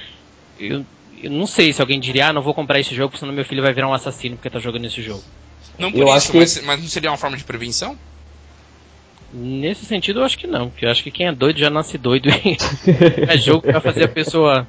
eu, 0.59 0.87
eu, 1.23 1.31
não 1.31 1.47
sei 1.47 1.73
se 1.73 1.81
alguém 1.81 2.01
diria, 2.01 2.29
ah, 2.29 2.33
não 2.33 2.43
vou 2.43 2.55
comprar 2.55 2.81
esse 2.81 2.95
jogo, 2.95 3.17
senão 3.17 3.33
meu 3.33 3.45
filho 3.45 3.63
vai 3.63 3.73
virar 3.73 3.89
um 3.89 3.95
assassino 3.95 4.37
porque 4.37 4.49
tá 4.49 4.59
jogando 4.59 4.87
esse 4.87 5.03
jogo. 5.03 5.23
Não 5.79 5.93
por 5.93 6.01
eu 6.01 6.17
isso, 6.17 6.37
mas, 6.37 6.59
que... 6.59 6.65
mas 6.65 6.81
não 6.81 6.89
seria 6.89 7.11
uma 7.11 7.19
forma 7.19 7.37
de 7.37 7.45
prevenção? 7.45 7.97
Nesse 9.33 9.85
sentido, 9.85 10.21
eu 10.21 10.25
acho 10.25 10.39
que 10.39 10.47
não, 10.47 10.71
porque 10.71 10.87
eu 10.87 10.91
acho 10.91 11.03
que 11.03 11.11
quem 11.11 11.27
é 11.27 11.33
doido 11.33 11.59
já 11.59 11.69
nasce 11.69 11.99
doido. 11.99 12.31
é 13.29 13.37
jogo 13.37 13.63
que 13.63 13.73
vai 13.73 13.81
fazer 13.81 14.05
a 14.05 14.09
pessoa 14.09 14.67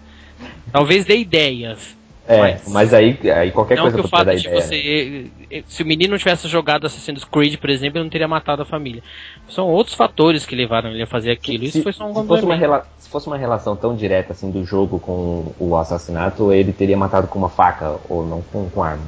talvez 0.71 1.05
dê 1.05 1.17
ideias, 1.17 1.97
é, 2.30 2.38
mas, 2.38 2.68
mas 2.68 2.94
aí, 2.94 3.18
aí 3.32 3.52
qualquer 3.52 3.76
não 3.76 3.84
coisa 3.84 3.98
que 3.98 4.06
o 4.06 4.08
fato 4.08 4.30
de 4.36 4.48
ideia. 4.48 4.62
você. 4.62 5.26
Se 5.68 5.82
o 5.82 5.86
menino 5.86 6.12
não 6.12 6.18
tivesse 6.20 6.48
jogado 6.48 6.86
Assassin's 6.86 7.24
Creed, 7.24 7.58
por 7.58 7.72
exemplo, 7.72 7.98
ele 7.98 8.04
não 8.04 8.10
teria 8.12 8.28
matado 8.28 8.62
a 8.62 8.65
família. 8.65 9.02
São 9.50 9.68
outros 9.68 9.96
fatores 9.96 10.46
que 10.46 10.56
levaram 10.56 10.92
ele 10.92 11.02
a 11.02 11.08
fazer 11.08 11.32
aquilo. 11.32 11.63
Isso 11.63 11.82
foi 11.82 11.92
só 11.92 12.06
um 12.06 12.13
se 12.13 12.28
fosse, 12.28 12.46
uma 12.46 12.86
se 13.00 13.10
fosse 13.10 13.26
uma 13.26 13.38
relação 13.38 13.76
tão 13.76 13.96
direta 13.96 14.34
assim 14.34 14.52
do 14.52 14.63
jogo 14.63 15.00
com 15.00 15.52
o 15.58 15.76
assassinato, 15.76 16.54
ele 16.54 16.72
teria 16.72 16.96
matado 16.96 17.28
com 17.28 17.39
uma 17.39 17.50
faca 17.50 17.98
ou 18.08 18.24
não 18.24 18.44
com, 18.44 18.70
com 18.70 18.84
arma. 18.84 19.04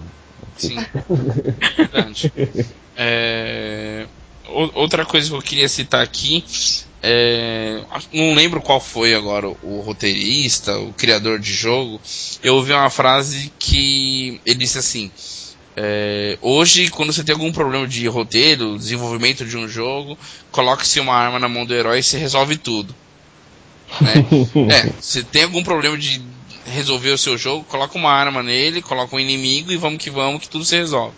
Sim. 0.58 0.78
Verdade. 1.78 2.34
É... 2.98 4.08
Outra 4.74 5.06
coisa 5.06 5.30
que 5.30 5.36
eu 5.36 5.42
queria 5.44 5.70
citar 5.70 6.04
aqui 6.04 6.44
é, 7.04 7.84
não 8.14 8.34
lembro 8.36 8.62
qual 8.62 8.80
foi 8.80 9.16
agora 9.16 9.48
o 9.48 9.82
roteirista, 9.84 10.78
o 10.78 10.94
criador 10.94 11.40
de 11.40 11.52
jogo. 11.52 12.00
Eu 12.44 12.56
ouvi 12.56 12.72
uma 12.72 12.90
frase 12.90 13.52
que 13.58 14.40
ele 14.46 14.60
disse 14.60 14.78
assim: 14.78 15.12
é, 15.76 16.38
Hoje, 16.42 16.90
quando 16.90 17.12
você 17.12 17.24
tem 17.24 17.34
algum 17.34 17.52
problema 17.52 17.88
de 17.88 18.06
roteiro, 18.08 18.78
desenvolvimento 18.78 19.46
de 19.46 19.58
um 19.58 19.68
jogo, 19.68 20.18
coloque-se 20.52 21.00
uma 21.00 21.16
arma 21.16 21.40
na 21.40 21.50
mão 21.50 21.66
do 21.66 21.74
herói 21.74 22.00
e 22.00 22.04
você 22.04 22.18
resolve 22.18 22.58
tudo. 22.58 22.94
Né? 24.00 24.14
é, 24.70 24.92
se 25.02 25.24
tem 25.24 25.44
algum 25.44 25.64
problema 25.64 25.98
de 25.98 26.22
resolver 26.68 27.10
o 27.10 27.18
seu 27.18 27.36
jogo, 27.38 27.64
coloca 27.64 27.98
uma 27.98 28.12
arma 28.12 28.44
nele, 28.44 28.82
coloca 28.82 29.16
um 29.16 29.20
inimigo 29.20 29.72
e 29.72 29.78
vamos 29.78 30.02
que 30.02 30.12
vamos 30.12 30.42
que 30.42 30.50
tudo 30.50 30.64
se 30.64 30.76
resolve. 30.76 31.16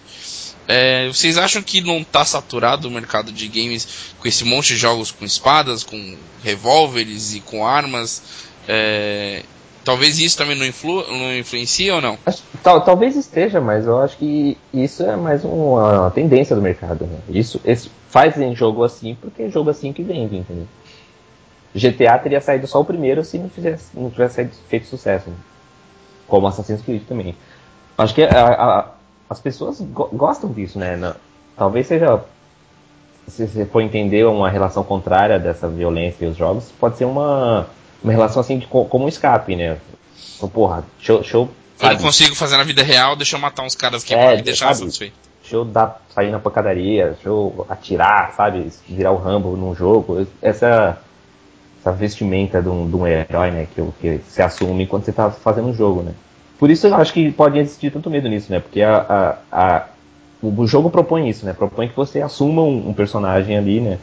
É, 0.68 1.08
vocês 1.08 1.38
acham 1.38 1.62
que 1.62 1.82
não 1.82 2.00
está 2.00 2.24
saturado 2.24 2.88
o 2.88 2.92
mercado 2.92 3.32
de 3.32 3.48
games 3.48 4.14
com 4.20 4.28
esse 4.28 4.46
monte 4.46 4.70
de 4.70 4.78
jogos 4.78 5.12
com 5.12 5.26
espadas, 5.26 5.84
com 5.84 6.18
revólveres 6.44 7.34
e 7.34 7.40
com 7.42 7.66
armas? 7.66 8.22
É, 8.68 9.44
Talvez 9.84 10.18
isso 10.18 10.38
também 10.38 10.58
não, 10.58 10.66
influ, 10.66 11.06
não 11.12 11.36
influencia 11.36 11.96
ou 11.96 12.02
não? 12.02 12.18
Tal, 12.64 12.82
talvez 12.82 13.18
esteja, 13.18 13.60
mas 13.60 13.86
eu 13.86 14.00
acho 14.00 14.16
que 14.18 14.58
isso 14.74 15.04
é 15.04 15.16
mais 15.18 15.44
uma, 15.44 16.10
tendência 16.12 16.56
do 16.56 16.62
mercado. 16.62 17.06
Né? 17.06 17.20
Isso, 17.30 17.60
isso 17.66 17.92
fazem 18.08 18.56
jogo 18.56 18.84
assim 18.84 19.18
porque 19.20 19.44
é 19.44 19.50
jogo 19.50 19.70
assim 19.70 19.92
que 19.92 20.02
vende, 20.02 20.38
entendeu? 20.38 20.68
GTA 21.76 22.18
teria 22.20 22.40
saído 22.40 22.66
só 22.66 22.80
o 22.80 22.86
primeiro 22.86 23.26
se 23.26 23.38
não 23.38 23.50
tivesse, 23.50 23.88
não 23.94 24.10
tivesse 24.10 24.48
feito 24.70 24.88
sucesso. 24.88 25.30
Né? 25.30 25.36
Como 26.28 26.48
Assassin's 26.48 26.82
Creed 26.82 27.04
também. 27.04 27.36
Acho 27.98 28.16
que 28.16 28.24
a, 28.24 28.48
a, 28.48 28.88
as 29.30 29.40
pessoas 29.40 29.80
go 29.82 30.10
gostam 30.14 30.52
disso, 30.52 30.78
né? 30.78 30.96
Na, 30.96 31.16
talvez 31.58 31.88
seja. 31.88 32.24
Se 33.28 33.48
você 33.48 33.66
for 33.66 33.82
entender 33.82 34.26
uma 34.26 34.50
relação 34.50 34.84
contrária 34.84 35.40
dessa 35.40 35.68
violência 35.70 36.26
e 36.26 36.28
os 36.28 36.36
jogos, 36.36 36.74
pode 36.78 36.98
ser 36.98 37.06
uma, 37.06 37.68
uma 38.04 38.12
relação 38.12 38.42
assim 38.42 38.60
de, 38.60 38.68
como 38.68 39.06
um 39.06 39.08
escape, 39.08 39.56
né? 39.56 39.78
Então, 40.36 40.50
porra, 40.50 40.84
deixa, 40.98 41.14
deixa 41.16 41.38
eu. 41.38 41.50
Eu 41.80 41.90
não 41.90 41.98
consigo 42.00 42.36
fazer 42.36 42.58
na 42.58 42.64
vida 42.64 42.84
real, 42.84 43.16
deixa 43.16 43.38
eu 43.38 43.40
matar 43.40 43.64
uns 43.64 43.76
caras 43.76 44.04
que 44.04 44.14
é, 44.14 44.36
me 44.36 44.42
deixar 44.42 44.74
satisfeito. 44.76 45.14
Deixa 45.42 45.56
eu 45.56 45.66
dar, 45.66 46.02
sair 46.14 46.32
na 46.32 46.40
pancadaria, 46.40 47.12
deixa 47.12 47.30
eu 47.30 47.66
atirar, 47.70 48.34
sabe? 48.36 48.70
Virar 48.88 49.12
o 49.12 49.18
Rambo 49.18 49.56
num 49.56 49.74
jogo. 49.74 50.28
Essa, 50.42 50.98
essa 51.80 51.92
vestimenta 51.92 52.62
de 52.62 52.70
um, 52.70 52.90
de 52.90 52.96
um 52.96 53.08
herói, 53.08 53.52
né? 53.52 53.68
Que, 53.74 53.82
que 54.00 54.22
se 54.30 54.42
assume 54.42 54.86
quando 54.86 55.06
você 55.06 55.14
tá 55.14 55.32
fazendo 55.32 55.70
um 55.70 55.74
jogo, 55.74 56.02
né? 56.02 56.14
Por 56.64 56.72
isso 56.72 56.88
eu 56.88 56.96
acho 56.96 57.12
que 57.12 57.30
pode 57.30 57.60
existir 57.60 57.92
tanto 57.92 58.10
medo 58.10 58.30
nisso, 58.30 58.50
né? 58.50 58.58
Porque 58.58 58.82
a, 58.82 59.36
a, 59.52 59.76
a, 59.76 59.86
o 60.42 60.66
jogo 60.66 60.90
propõe 60.90 61.30
isso, 61.30 61.46
né? 61.46 61.52
Propõe 61.52 61.90
que 61.90 61.96
você 61.98 62.22
assuma 62.22 62.62
um, 62.62 62.88
um 62.88 62.94
personagem 62.94 63.58
ali, 63.58 63.82
né? 63.82 64.00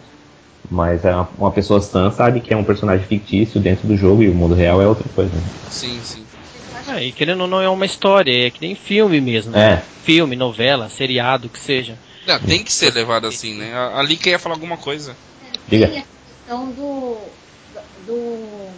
Mas 0.70 1.02
é 1.06 1.14
uma 1.38 1.50
pessoa 1.50 1.80
sã 1.80 2.10
sabe 2.10 2.42
que 2.42 2.52
é 2.52 2.56
um 2.58 2.62
personagem 2.62 3.06
fictício 3.06 3.58
dentro 3.58 3.88
do 3.88 3.96
jogo 3.96 4.22
e 4.22 4.28
o 4.28 4.34
mundo 4.34 4.54
real 4.54 4.82
é 4.82 4.86
outra 4.86 5.08
coisa. 5.14 5.34
Né? 5.34 5.42
Sim, 5.70 5.98
sim. 6.04 6.22
É, 6.86 7.02
e 7.02 7.12
querendo 7.12 7.40
ou 7.40 7.46
não 7.46 7.62
é 7.62 7.68
uma 7.70 7.86
história, 7.86 8.46
é 8.46 8.50
que 8.50 8.60
nem 8.60 8.74
filme 8.74 9.22
mesmo. 9.22 9.52
Né? 9.52 9.76
É. 9.76 9.82
Filme, 10.04 10.36
novela, 10.36 10.90
seriado, 10.90 11.48
que 11.48 11.58
seja. 11.58 11.96
Não, 12.26 12.38
tem 12.40 12.62
que 12.62 12.74
ser 12.74 12.92
levado 12.92 13.26
assim, 13.26 13.54
né? 13.54 13.72
A 13.74 14.02
Lika 14.02 14.28
ia 14.28 14.38
falar 14.38 14.56
alguma 14.56 14.76
coisa. 14.76 15.16
Diga. 15.66 15.88
Tem 15.88 16.00
a 16.00 16.02
questão 16.02 16.66
do, 16.72 17.16
do 18.06 18.70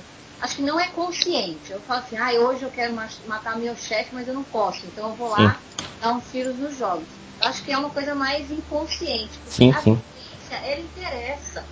acho 0.42 0.56
que 0.56 0.62
não 0.62 0.78
é 0.78 0.88
consciente. 0.88 1.70
Eu 1.70 1.80
falo 1.82 2.00
assim, 2.00 2.18
ah, 2.18 2.32
hoje 2.32 2.64
eu 2.64 2.70
quero 2.70 2.92
matar 3.26 3.56
meu 3.56 3.76
chefe, 3.76 4.12
mas 4.12 4.26
eu 4.26 4.34
não 4.34 4.42
posso. 4.42 4.84
Então 4.86 5.10
eu 5.10 5.16
vou 5.16 5.28
lá 5.28 5.54
sim. 5.54 5.86
dar 6.00 6.12
uns 6.12 6.30
tiros 6.30 6.58
nos 6.58 6.76
jogos. 6.76 7.06
Eu 7.40 7.48
acho 7.48 7.62
que 7.62 7.72
é 7.72 7.78
uma 7.78 7.90
coisa 7.90 8.14
mais 8.14 8.50
inconsciente. 8.50 9.38
Sim, 9.46 9.70
a 9.70 9.80
sim. 9.80 9.94
violência, 9.94 10.56
ela 10.66 10.80
interessa. 10.80 11.64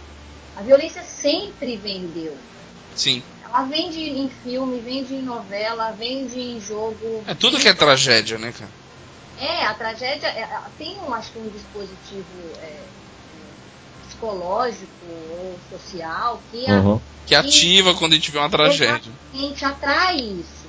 A 0.56 0.62
violência 0.62 1.02
sempre 1.02 1.76
vendeu. 1.76 2.36
Sim. 2.94 3.22
Ela 3.44 3.64
vende 3.64 3.98
em 3.98 4.28
filme, 4.28 4.78
vende 4.78 5.14
em 5.14 5.22
novela, 5.22 5.90
vende 5.90 6.38
em 6.38 6.60
jogo. 6.60 7.24
É 7.26 7.34
tudo 7.34 7.58
que 7.58 7.68
é 7.68 7.74
tragédia, 7.74 8.38
né, 8.38 8.52
cara? 8.52 8.70
É, 9.40 9.64
a 9.64 9.74
tragédia 9.74 10.28
é, 10.28 10.46
tem, 10.78 10.96
um, 10.98 11.12
acho 11.14 11.32
que 11.32 11.38
um 11.38 11.48
dispositivo 11.48 12.24
é, 12.62 12.84
psicológico 14.20 14.86
ou 15.08 15.58
social 15.70 16.40
que, 16.50 16.70
uhum. 16.70 16.96
a, 16.96 17.00
que 17.26 17.34
ativa 17.34 17.94
quando 17.94 18.12
a 18.12 18.16
gente 18.16 18.30
vê 18.30 18.38
uma 18.38 18.50
tragédia. 18.50 19.12
A 19.32 19.36
gente 19.36 19.64
atrai 19.64 20.16
isso. 20.16 20.60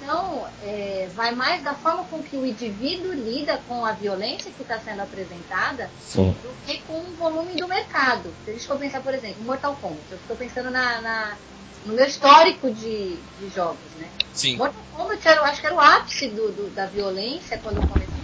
Então, 0.00 0.46
é, 0.62 1.08
vai 1.14 1.34
mais 1.34 1.62
da 1.62 1.74
forma 1.74 2.04
com 2.04 2.22
que 2.22 2.36
o 2.36 2.46
indivíduo 2.46 3.12
lida 3.12 3.60
com 3.68 3.84
a 3.84 3.92
violência 3.92 4.50
que 4.50 4.62
está 4.62 4.78
sendo 4.78 5.02
apresentada 5.02 5.90
Sim. 6.00 6.34
do 6.42 6.66
que 6.66 6.78
com 6.82 6.98
o 6.98 7.16
volume 7.18 7.54
do 7.56 7.68
mercado. 7.68 8.32
Se 8.44 8.50
a 8.50 8.54
gente 8.54 8.66
for 8.66 8.78
pensar, 8.78 9.02
por 9.02 9.12
exemplo, 9.12 9.44
Mortal 9.44 9.76
Kombat, 9.82 10.00
eu 10.10 10.16
estou 10.16 10.36
pensando 10.36 10.70
na, 10.70 11.02
na, 11.02 11.36
no 11.84 11.92
meu 11.92 12.06
histórico 12.06 12.70
de, 12.70 13.16
de 13.16 13.54
jogos, 13.54 13.76
né? 13.98 14.08
Sim. 14.32 14.56
Mortal 14.56 14.82
Kombat, 14.96 15.28
era, 15.28 15.40
eu 15.40 15.44
acho 15.44 15.60
que 15.60 15.66
era 15.66 15.76
o 15.76 15.80
ápice 15.80 16.28
do, 16.28 16.52
do 16.52 16.74
da 16.74 16.86
violência 16.86 17.58
quando 17.58 17.82
eu 17.82 17.86
comecei 17.86 18.14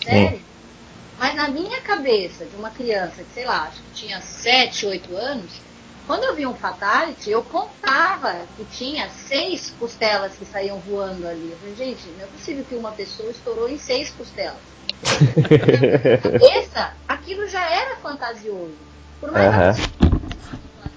a 0.00 0.02
série. 0.02 0.53
Mas 1.18 1.34
na 1.34 1.48
minha 1.48 1.80
cabeça, 1.80 2.44
de 2.44 2.56
uma 2.56 2.70
criança 2.70 3.22
que, 3.22 3.32
sei 3.32 3.44
lá, 3.44 3.64
acho 3.64 3.80
que 3.82 3.90
tinha 3.92 4.20
7, 4.20 4.86
8 4.86 5.16
anos, 5.16 5.60
quando 6.06 6.24
eu 6.24 6.34
vi 6.34 6.46
um 6.46 6.54
Fatality, 6.54 7.30
eu 7.30 7.42
contava 7.42 8.46
que 8.56 8.64
tinha 8.66 9.08
seis 9.08 9.72
costelas 9.78 10.34
que 10.36 10.44
saíam 10.44 10.78
voando 10.80 11.26
ali. 11.26 11.50
Eu 11.50 11.56
falei, 11.58 11.74
gente, 11.76 12.06
não 12.18 12.24
é 12.24 12.26
possível 12.26 12.64
que 12.64 12.74
uma 12.74 12.92
pessoa 12.92 13.30
estourou 13.30 13.68
em 13.68 13.78
seis 13.78 14.10
costelas. 14.10 14.58
cabeça, 16.22 16.92
aquilo 17.08 17.48
já 17.48 17.64
era 17.70 17.96
fantasioso. 17.96 18.76
Por 19.18 19.32
mais 19.32 19.78
uhum. 19.78 19.84
que 19.84 20.04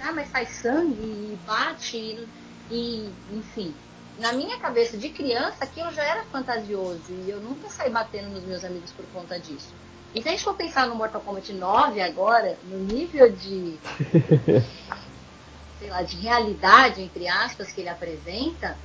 ah, 0.08 0.14
mas 0.14 0.30
sai 0.30 0.46
sangue 0.46 1.02
e 1.02 1.40
bate 1.46 1.98
e, 1.98 2.28
e, 2.72 3.10
enfim. 3.34 3.74
Na 4.20 4.32
minha 4.32 4.58
cabeça 4.58 4.98
de 4.98 5.10
criança, 5.10 5.64
aquilo 5.66 5.92
já 5.94 6.02
era 6.02 6.24
fantasioso 6.26 7.02
e 7.10 7.30
eu 7.30 7.42
nunca 7.42 7.70
saí 7.70 7.90
batendo 7.90 8.30
nos 8.30 8.44
meus 8.44 8.64
amigos 8.64 8.92
por 8.92 9.06
conta 9.08 9.38
disso. 9.38 9.74
E 10.18 10.22
se 10.24 10.30
a 10.30 10.32
gente 10.32 10.44
for 10.44 10.56
pensar 10.56 10.88
no 10.88 10.96
Mortal 10.96 11.22
Kombat 11.22 11.54
9 11.54 12.02
agora, 12.02 12.58
no 12.64 12.80
nível 12.80 13.32
de. 13.32 13.78
sei 15.78 15.90
lá, 15.92 16.02
de 16.02 16.18
realidade, 16.18 17.04
entre 17.04 17.28
aspas, 17.28 17.72
que 17.72 17.82
ele 17.82 17.90
apresenta, 17.90 18.76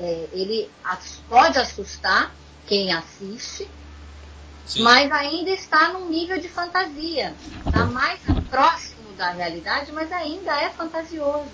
é, 0.00 0.28
ele 0.32 0.68
pode 1.28 1.56
assustar 1.58 2.34
quem 2.66 2.92
assiste, 2.92 3.70
Sim. 4.66 4.82
mas 4.82 5.12
ainda 5.12 5.50
está 5.50 5.92
num 5.92 6.08
nível 6.08 6.40
de 6.40 6.48
fantasia. 6.48 7.36
Está 7.64 7.84
mais 7.86 8.18
próximo 8.50 9.12
da 9.16 9.30
realidade, 9.30 9.92
mas 9.92 10.10
ainda 10.10 10.60
é 10.60 10.70
fantasioso. 10.70 11.52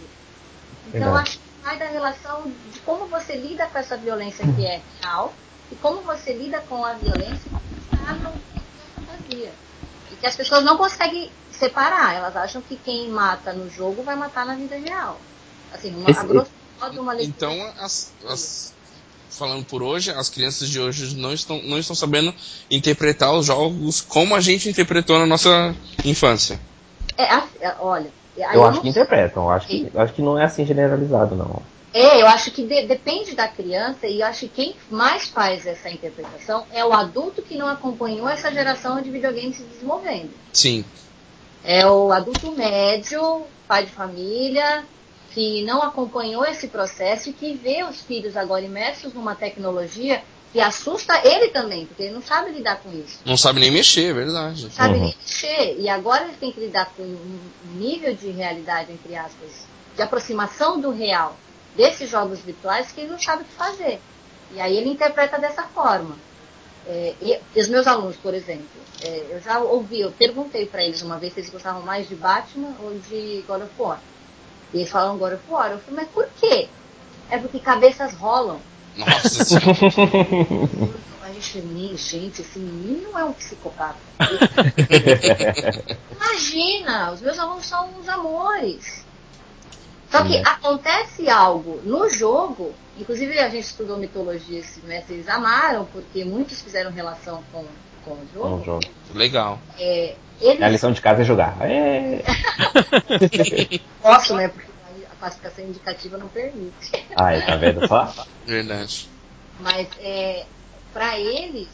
Então, 0.95 1.15
acho 1.15 1.39
que 1.39 1.45
vai 1.63 1.79
da 1.79 1.89
relação 1.89 2.51
de 2.73 2.81
como 2.81 3.05
você 3.05 3.37
lida 3.37 3.67
com 3.67 3.77
essa 3.77 3.99
violência 3.99 4.47
que 4.55 4.65
é 4.65 4.81
real 5.03 5.35
e 5.71 5.75
como 5.75 6.01
você 6.01 6.33
lida 6.33 6.63
com 6.63 6.83
a 6.87 6.95
violência 6.95 7.51
que 7.51 7.97
está 7.97 8.15
no 8.15 8.54
E 9.31 9.49
que 10.21 10.27
as 10.27 10.37
pessoas 10.37 10.65
não 10.65 10.77
conseguem 10.77 11.31
separar. 11.51 12.15
Elas 12.15 12.37
acham 12.37 12.63
que 12.63 12.77
quem 12.77 13.09
mata 13.09 13.53
no 13.53 13.71
jogo 13.71 14.03
vai 14.03 14.17
matar 14.17 14.47
na 14.47 14.55
vida 14.55 14.77
real. 14.77 15.21
Assim, 15.73 15.95
uma, 15.95 16.11
a 16.11 16.25
grosso 16.25 16.51
modo, 16.81 17.01
uma 17.01 17.13
leitura. 17.13 17.37
Então, 17.37 17.73
as, 17.79 18.13
as, 18.29 18.75
falando 19.31 19.65
por 19.65 19.83
hoje, 19.83 20.11
as 20.11 20.29
crianças 20.29 20.69
de 20.69 20.81
hoje 20.81 21.17
não 21.17 21.33
estão, 21.33 21.61
não 21.63 21.79
estão 21.79 21.97
sabendo 21.97 22.35
interpretar 22.71 23.33
os 23.33 23.47
jogos 23.47 24.01
como 24.01 24.35
a 24.35 24.41
gente 24.41 24.69
interpretou 24.69 25.19
na 25.19 25.27
nossa 25.27 25.75
infância. 26.05 26.61
É, 27.17 27.25
é 27.61 27.77
olha. 27.81 28.11
Eu 28.37 28.65
acho 28.65 28.81
que 28.81 28.89
interpretam, 28.89 29.45
eu 29.45 29.51
acho 29.51 29.67
que, 29.69 29.91
eu 29.95 30.01
acho 30.01 30.13
que 30.13 30.23
não 30.23 30.37
é 30.37 30.45
assim 30.45 30.67
generalizado, 30.67 31.37
não. 31.37 31.63
É, 31.95 32.21
eu 32.21 32.27
acho 32.27 32.51
que 32.51 32.67
de, 32.67 32.87
depende 32.87 33.37
da 33.37 33.47
criança 33.47 34.09
e 34.09 34.21
eu 34.21 34.27
acho 34.27 34.41
que 34.41 34.49
quem 34.49 34.77
mais 34.91 35.29
faz 35.29 35.65
essa 35.65 35.89
interpretação 35.89 36.67
é 36.73 36.85
o 36.85 36.93
adulto 36.93 37.41
que 37.41 37.57
não 37.57 37.69
acompanhou 37.69 38.29
essa 38.29 38.53
geração 38.53 39.01
de 39.01 39.13
videogames 39.13 39.59
se 39.59 39.63
desenvolvendo. 39.63 40.31
Sim. 40.53 40.85
É 41.63 41.87
o 41.87 42.11
adulto 42.11 42.51
médio, 42.51 43.45
pai 43.69 43.85
de 43.85 43.93
família, 43.93 44.85
que 45.33 45.63
não 45.63 45.85
acompanhou 45.85 46.45
esse 46.45 46.67
processo 46.67 47.31
e 47.31 47.33
que 47.33 47.55
vê 47.55 47.85
os 47.85 48.01
filhos 48.03 48.37
agora 48.37 48.65
imersos 48.65 49.15
numa 49.15 49.37
tecnologia 49.37 50.21
que 50.53 50.61
assusta 50.61 51.21
ele 51.25 51.49
também, 51.49 51.87
porque 51.87 52.03
ele 52.03 52.15
não 52.15 52.23
sabe 52.23 52.51
lidar 52.51 52.81
com 52.81 52.91
isso. 52.93 53.21
Não 53.25 53.37
sabe 53.37 53.61
nem 53.61 53.71
mexer, 53.71 54.11
é 54.11 54.13
verdade. 54.13 54.65
Não 54.65 54.71
sabe 54.71 54.95
uhum. 54.95 55.05
nem 55.05 55.17
mexer. 55.17 55.77
E 55.79 55.89
agora 55.89 56.25
ele 56.25 56.37
tem 56.41 56.51
que 56.51 56.59
lidar 56.59 56.93
com 56.97 57.05
um 57.05 57.39
nível 57.77 58.15
de 58.15 58.31
realidade, 58.31 58.91
entre 58.93 59.15
aspas, 59.15 59.67
de 59.95 60.03
aproximação 60.03 60.81
do 60.81 60.91
real 60.91 61.37
desses 61.77 62.11
jogos 62.11 62.41
virtuais 62.41 62.93
que 62.93 63.01
ele 63.01 63.11
não 63.11 63.21
sabe 63.21 63.43
o 63.43 63.47
que 63.47 63.53
fazer. 63.53 64.01
E 64.53 64.61
aí 64.61 64.77
ele 64.77 64.91
interpreta 64.91 65.39
dessa 65.39 65.63
forma. 65.63 66.17
É, 66.87 67.15
e, 67.21 67.39
e, 67.55 67.61
os 67.61 67.69
meus 67.69 67.87
alunos, 67.87 68.17
por 68.17 68.35
exemplo, 68.35 68.67
é, 69.03 69.27
eu 69.31 69.41
já 69.41 69.59
ouvi, 69.59 70.01
eu 70.01 70.13
perguntei 70.13 70.67
para 70.67 70.85
eles 70.85 71.03
uma 71.03 71.19
vez 71.19 71.33
se 71.33 71.41
eles 71.41 71.51
gostavam 71.51 71.83
mais 71.83 72.09
de 72.09 72.15
Batman 72.15 72.75
ou 72.83 72.99
de 72.99 73.43
God 73.49 73.63
of 73.63 73.73
War. 73.79 74.01
E 74.73 74.79
eles 74.79 74.91
falaram 74.91 75.17
God 75.17 75.35
of 75.35 75.43
War. 75.49 75.71
Eu 75.71 75.79
falei, 75.79 76.01
mas 76.05 76.09
por 76.09 76.29
quê? 76.39 76.69
É 77.31 77.39
porque 77.39 77.59
cabeças 77.59 78.15
rolam. 78.15 78.61
Nossa 78.97 79.59
A 81.25 81.33
gente, 81.33 81.97
gente, 81.97 82.43
esse 82.43 82.59
menino 82.59 83.11
não 83.11 83.19
é 83.19 83.25
um 83.25 83.33
psicopata. 83.33 83.97
Imagina, 86.15 87.13
os 87.13 87.21
meus 87.23 87.39
alunos 87.39 87.65
são 87.65 87.89
uns 87.99 88.09
amores. 88.09 89.04
Só 90.15 90.23
que 90.23 90.37
acontece 90.39 91.29
algo 91.29 91.81
no 91.83 92.09
jogo, 92.09 92.73
inclusive 92.97 93.37
a 93.37 93.49
gente 93.49 93.65
estudou 93.65 93.99
mitologia 93.99 94.61
esse 94.61 94.81
semestre, 94.81 95.15
eles 95.17 95.29
amaram, 95.29 95.87
porque 95.87 96.25
muitos 96.25 96.63
fizeram 96.63 96.93
relação 96.93 97.43
com, 97.51 97.65
com 98.05 98.13
o 98.13 98.29
jogo. 98.33 98.61
O 98.61 98.65
jogo. 98.65 98.85
Legal. 99.13 99.59
É, 99.77 100.15
eles... 100.41 100.63
A 100.63 100.69
lição 100.69 100.93
de 100.93 101.01
casa 101.01 101.23
é 101.23 101.25
jogar. 101.25 101.57
É... 101.63 102.23
Posso, 104.01 104.37
né? 104.37 104.47
Porque 104.47 104.71
a 105.11 105.17
classificação 105.17 105.65
indicativa 105.65 106.17
não 106.17 106.29
permite. 106.29 106.93
Ah, 107.17 107.33
tá 107.45 107.57
vendo 107.57 107.89
só? 107.89 108.15
Verdade. 108.47 109.09
Mas 109.59 109.89
é, 109.99 110.47
para 110.93 111.19
eles, 111.19 111.67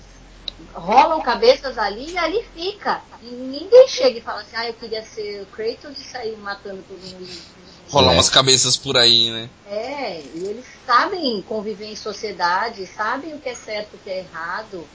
rolam 0.73 1.21
cabeças 1.21 1.77
ali 1.77 2.13
e 2.13 2.17
ali 2.17 2.43
fica. 2.55 3.03
E 3.23 3.27
ninguém 3.27 3.87
chega 3.87 4.17
e 4.17 4.23
fala 4.23 4.41
assim, 4.41 4.57
ah, 4.57 4.67
eu 4.67 4.73
queria 4.73 5.03
ser 5.03 5.43
o 5.43 5.47
Kratos 5.47 5.99
e 6.01 6.05
sair 6.05 6.39
matando 6.39 6.83
todo 6.89 7.01
mundo 7.01 7.61
rolar 7.91 8.13
É. 8.13 8.17
umas 8.17 8.31
cabeças 8.31 8.77
por 8.77 8.97
aí, 8.97 9.31
né? 9.31 9.51
É, 9.67 10.21
e 10.21 10.47
eles 10.47 10.67
sabem 10.87 11.43
conviver 11.43 11.87
em 11.87 11.97
sociedade, 11.97 12.87
sabem 12.87 13.35
o 13.35 13.41
que 13.41 13.49
é 13.49 13.55
certo 13.55 13.95
e 13.95 13.97
o 13.97 14.01
que 14.01 14.11
é 14.11 14.21
errado. 14.21 14.89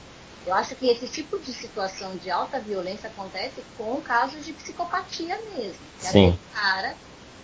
Eu 0.46 0.54
acho 0.54 0.76
que 0.76 0.86
esse 0.88 1.08
tipo 1.08 1.38
de 1.40 1.52
situação 1.52 2.16
de 2.16 2.30
alta 2.30 2.60
violência 2.60 3.08
acontece 3.08 3.62
com 3.76 4.00
casos 4.00 4.44
de 4.44 4.52
psicopatia 4.52 5.36
mesmo. 5.56 5.80
Que 6.00 6.06
é 6.06 6.10
Sim. 6.10 6.28
aquele 6.28 6.40
cara 6.52 6.94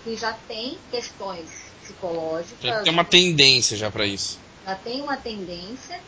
que 0.05 0.17
já 0.17 0.33
tem 0.33 0.79
questões 0.91 1.51
psicológicas, 1.83 2.85
Tem 2.85 2.93
uma 2.93 3.05
tendência 3.05 3.77
já 3.77 3.91
pra 3.91 4.07
isso. 4.07 4.39
já 4.65 4.75
tem 4.77 5.01
uma 5.01 5.17
tendência 5.17 5.99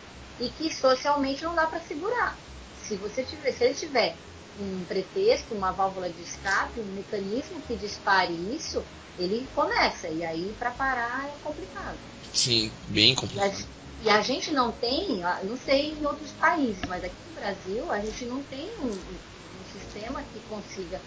e 0.41 0.49
que 0.51 0.73
socialmente 0.73 1.43
não 1.43 1.55
dá 1.55 1.67
para 1.67 1.81
segurar. 1.81 2.39
Se 2.87 2.97
você 2.97 3.25
tiver, 3.25 3.53
se 3.53 3.65
ele 3.65 3.75
tiver 3.75 4.17
um 4.59 4.85
pretexto, 4.85 5.55
uma 5.55 5.73
válvula 5.73 6.13
de 6.13 6.23
escape, 6.23 6.81
um 6.81 6.93
mecanismo 6.93 7.63
que 7.63 7.77
dispare 7.77 8.35
isso, 8.55 8.85
ele 9.19 9.49
começa. 9.49 10.09
E 10.09 10.25
aí 10.25 10.55
para 10.55 10.71
parar 10.73 11.29
é 11.29 11.37
complicado. 11.43 11.99
Sim, 12.33 12.71
bem 12.89 13.15
E 13.15 13.41
a, 13.41 13.47
complicado. 13.47 13.69
e 14.01 14.11
a 14.11 14.21
gente 14.21 14.53
não 14.53 14.73
tem, 14.73 15.23
ah, 15.25 15.43
não 15.45 15.57
sei 15.57 15.93
em 15.95 16.07
outros 16.07 16.33
países, 16.33 16.83
mas 16.89 17.03
aqui 17.05 17.17
no 17.29 17.35
Brasil 17.35 17.91
a 17.91 18.01
gente 18.01 18.27
não 18.27 18.43
tem 18.45 18.69
um, 18.81 18.87
um- 18.87 19.21
sistema 19.65 20.23
que 20.25 20.41
consiga 20.43 21.01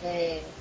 é, 0.00 0.52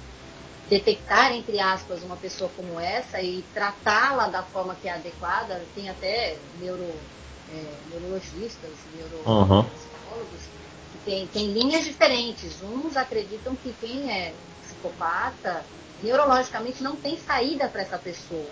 detectar, 0.67 1.31
entre 1.33 1.59
aspas, 1.59 2.03
uma 2.03 2.17
pessoa 2.17 2.49
como 2.49 2.79
essa 2.79 3.21
e 3.21 3.43
tratá-la 3.53 4.27
da 4.27 4.43
forma 4.43 4.75
que 4.75 4.87
é 4.87 4.91
adequada. 4.91 5.65
Tem 5.73 5.89
até 5.89 6.41
neuro, 6.55 6.99
é, 7.47 7.81
neurologistas, 7.85 8.85
Uhum. 8.85 9.63
neuropsicólogos, 9.63 10.47
que 10.47 10.76
tem, 11.05 11.27
tem 11.27 11.51
linhas 11.51 11.85
diferentes. 11.85 12.61
Uns 12.61 12.97
acreditam 12.97 13.55
que 13.55 13.73
quem 13.79 14.11
é 14.11 14.33
psicopata, 14.63 15.65
neurologicamente 16.03 16.83
não 16.83 16.95
tem 16.95 17.17
saída 17.17 17.67
para 17.67 17.81
essa 17.81 17.97
pessoa. 17.97 18.49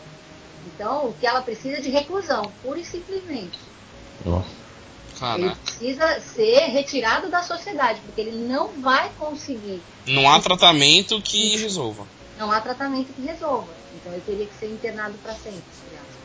Então, 0.68 1.10
o 1.10 1.14
que 1.14 1.28
ela 1.28 1.42
precisa 1.42 1.78
é 1.78 1.82
de 1.82 1.90
reclusão, 1.90 2.52
pura 2.64 2.80
e 2.80 2.86
simplesmente. 2.86 3.60
Nossa. 4.26 4.66
Ele 5.38 5.56
precisa 5.56 6.20
ser 6.20 6.60
retirado 6.72 7.30
da 7.30 7.42
sociedade, 7.42 8.02
porque 8.02 8.22
ele 8.22 8.38
não 8.48 8.68
vai 8.82 9.10
conseguir. 9.18 9.82
Não 10.08 10.30
há 10.30 10.40
tratamento 10.42 11.22
que 11.22 11.56
resolva. 11.58 12.06
Não 12.38 12.52
há 12.52 12.60
tratamento 12.60 13.14
que 13.14 13.22
resolva. 13.22 13.70
Então, 13.96 14.12
ele 14.12 14.24
teria 14.26 14.46
que 14.46 14.56
ser 14.56 14.70
internado 14.70 15.14
para 15.24 15.34
sempre. 15.36 15.64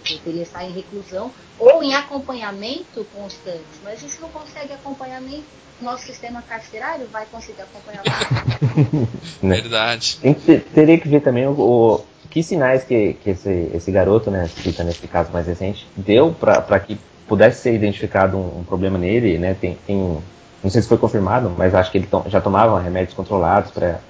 Ele 0.08 0.18
teria 0.20 0.42
que 0.42 0.48
estar 0.48 0.64
em 0.64 0.72
reclusão 0.72 1.30
ou 1.58 1.82
em 1.82 1.94
acompanhamento 1.94 3.04
constante. 3.14 3.64
Mas 3.82 3.94
a 3.94 3.96
gente 3.96 4.20
não 4.20 4.28
consegue 4.28 4.72
acompanhamento. 4.72 5.44
Nosso 5.80 6.04
sistema 6.04 6.42
carcerário 6.42 7.08
vai 7.10 7.24
conseguir 7.26 7.62
acompanhar. 7.62 8.02
Né? 9.42 9.56
Verdade. 9.62 10.18
Tem 10.20 10.34
que 10.34 10.40
ter- 10.42 10.60
teria 10.74 10.98
que 10.98 11.08
ver 11.08 11.20
também 11.20 11.46
o, 11.46 11.52
o- 11.52 12.04
que 12.30 12.42
sinais 12.42 12.84
que, 12.84 13.14
que 13.14 13.30
esse, 13.30 13.70
esse 13.74 13.90
garoto, 13.90 14.30
né, 14.30 14.46
cita 14.48 14.84
nesse 14.84 15.06
caso 15.08 15.32
mais 15.32 15.46
recente, 15.46 15.86
deu 15.96 16.32
para 16.34 16.78
que 16.80 16.98
pudesse 17.26 17.62
ser 17.62 17.74
identificado 17.74 18.36
um, 18.36 18.60
um 18.60 18.64
problema 18.64 18.98
nele, 18.98 19.38
né? 19.38 19.54
Tem, 19.54 19.76
tem- 19.86 20.18
não 20.62 20.70
sei 20.70 20.82
se 20.82 20.88
foi 20.88 20.98
confirmado, 20.98 21.48
mas 21.56 21.74
acho 21.74 21.90
que 21.90 21.98
ele 21.98 22.06
to- 22.06 22.24
já 22.26 22.40
tomava 22.40 22.78
remédios 22.78 23.14
controlados 23.14 23.70
para 23.70 24.00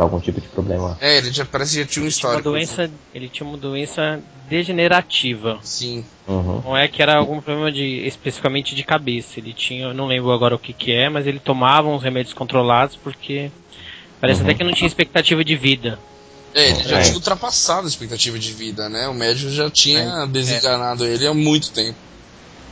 algum 0.00 0.18
tipo 0.20 0.40
de 0.40 0.48
problema. 0.48 0.96
É, 1.00 1.18
ele 1.18 1.30
já 1.32 1.44
parece 1.44 1.72
que 1.74 1.80
já 1.82 1.86
tinha 1.86 2.02
um 2.02 2.06
Ele 2.06 2.14
tinha 2.14 2.28
uma 2.30 2.38
histórico. 2.40 2.50
doença, 2.50 2.90
ele 3.14 3.28
tinha 3.28 3.46
uma 3.46 3.58
doença 3.58 4.20
degenerativa. 4.48 5.58
Sim. 5.62 6.04
Uhum. 6.26 6.62
Não 6.64 6.76
é 6.76 6.86
que 6.88 7.02
era 7.02 7.16
algum 7.16 7.40
problema 7.40 7.70
de 7.70 8.06
especificamente 8.06 8.74
de 8.74 8.82
cabeça. 8.84 9.38
Ele 9.38 9.52
tinha, 9.52 9.84
eu 9.86 9.94
não 9.94 10.06
lembro 10.06 10.30
agora 10.32 10.54
o 10.54 10.58
que 10.58 10.72
que 10.72 10.92
é, 10.92 11.08
mas 11.08 11.26
ele 11.26 11.38
tomava 11.40 11.88
uns 11.88 12.02
remédios 12.02 12.32
controlados 12.34 12.96
porque 12.96 13.50
parece 14.20 14.40
Uhum. 14.40 14.46
até 14.48 14.54
que 14.58 14.64
não 14.64 14.72
tinha 14.72 14.86
expectativa 14.86 15.44
de 15.44 15.56
vida. 15.56 15.98
É, 16.54 16.68
ele 16.70 16.82
já 16.84 16.98
É. 16.98 17.02
tinha 17.02 17.14
ultrapassado 17.16 17.86
a 17.86 17.88
expectativa 17.88 18.38
de 18.38 18.52
vida, 18.52 18.88
né? 18.88 19.08
O 19.08 19.14
médico 19.14 19.50
já 19.50 19.70
tinha 19.70 20.00
É. 20.24 20.26
desenganado 20.26 21.04
ele 21.06 21.26
há 21.26 21.32
muito 21.34 21.72
tempo. 21.72 21.96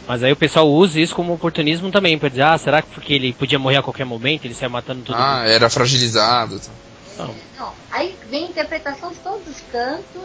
Mas 0.07 0.23
aí 0.23 0.33
o 0.33 0.37
pessoal 0.37 0.69
usa 0.69 1.01
isso 1.01 1.15
como 1.15 1.33
oportunismo 1.33 1.91
também, 1.91 2.19
pra 2.19 2.29
dizer, 2.29 2.43
ah, 2.43 2.59
será 2.59 2.83
que 2.83 2.93
porque 2.95 3.15
ele 3.15 3.33
podia 3.33 3.59
morrer 3.59 3.77
a 3.77 3.83
qualquer 3.83 4.05
momento, 4.05 4.45
ele 4.45 4.55
saiu 4.55 4.71
matando 4.71 5.03
todo 5.03 5.17
Ah, 5.17 5.39
mundo? 5.41 5.49
era 5.51 5.71
fragilizado. 5.71 6.59
tá. 6.59 6.71
Não. 7.27 7.35
Não, 7.57 7.75
aí 7.91 8.19
vem 8.29 8.51
interpretação 8.51 9.11
de 9.11 9.19
todos 9.19 9.47
os 9.47 9.61
cantos, 9.63 10.23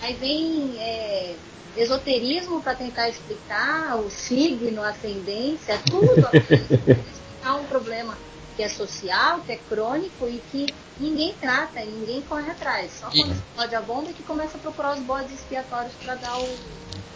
aí 0.00 0.14
vem 0.14 0.78
é, 0.80 1.36
esoterismo 1.76 2.60
para 2.62 2.74
tentar 2.74 3.08
explicar 3.08 3.96
o 3.96 4.10
signo, 4.10 4.82
a 4.82 4.90
ascendência, 4.90 5.78
tudo 5.86 6.26
explicar 6.32 7.56
um 7.60 7.64
problema 7.64 8.16
que 8.56 8.62
é 8.62 8.68
social, 8.68 9.40
que 9.40 9.52
é 9.52 9.56
crônico 9.56 10.28
e 10.28 10.38
que 10.38 10.66
ninguém 10.98 11.34
trata, 11.40 11.80
e 11.80 11.90
ninguém 11.90 12.22
corre 12.22 12.50
atrás. 12.50 12.92
Só 12.92 13.08
E- 13.12 13.22
quando 13.22 13.32
explode 13.32 13.74
a 13.74 13.80
bomba 13.80 14.10
é 14.10 14.12
que 14.12 14.22
começa 14.22 14.56
a 14.56 14.60
procurar 14.60 14.94
os 14.94 15.00
bodes 15.00 15.32
expiatórios 15.32 15.94
para 15.94 16.14
dar 16.16 16.38
o. 16.38 16.48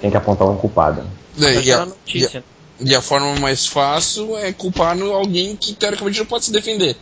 Tem 0.00 0.10
que 0.10 0.16
apontar 0.16 0.48
um 0.48 0.56
culpado. 0.56 1.08
É, 1.38 1.60
e, 1.60 1.70
era 1.70 1.82
a, 1.82 1.86
notícia. 1.86 2.44
e 2.80 2.94
a 2.94 3.02
forma 3.02 3.34
mais 3.36 3.66
fácil 3.66 4.36
é 4.38 4.52
culpar 4.52 4.96
no 4.96 5.12
alguém 5.12 5.56
que 5.56 5.74
teoricamente 5.74 6.18
não 6.18 6.26
pode 6.26 6.46
se 6.46 6.52
defender. 6.52 6.96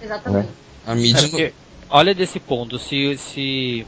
Exatamente. 0.00 0.48
A 0.86 0.92
É 0.92 0.94
mídia. 0.94 1.22
não- 1.22 1.30
porque, 1.30 1.52
olha 1.88 2.14
desse 2.14 2.38
ponto, 2.40 2.78
se, 2.78 3.16
se 3.18 3.86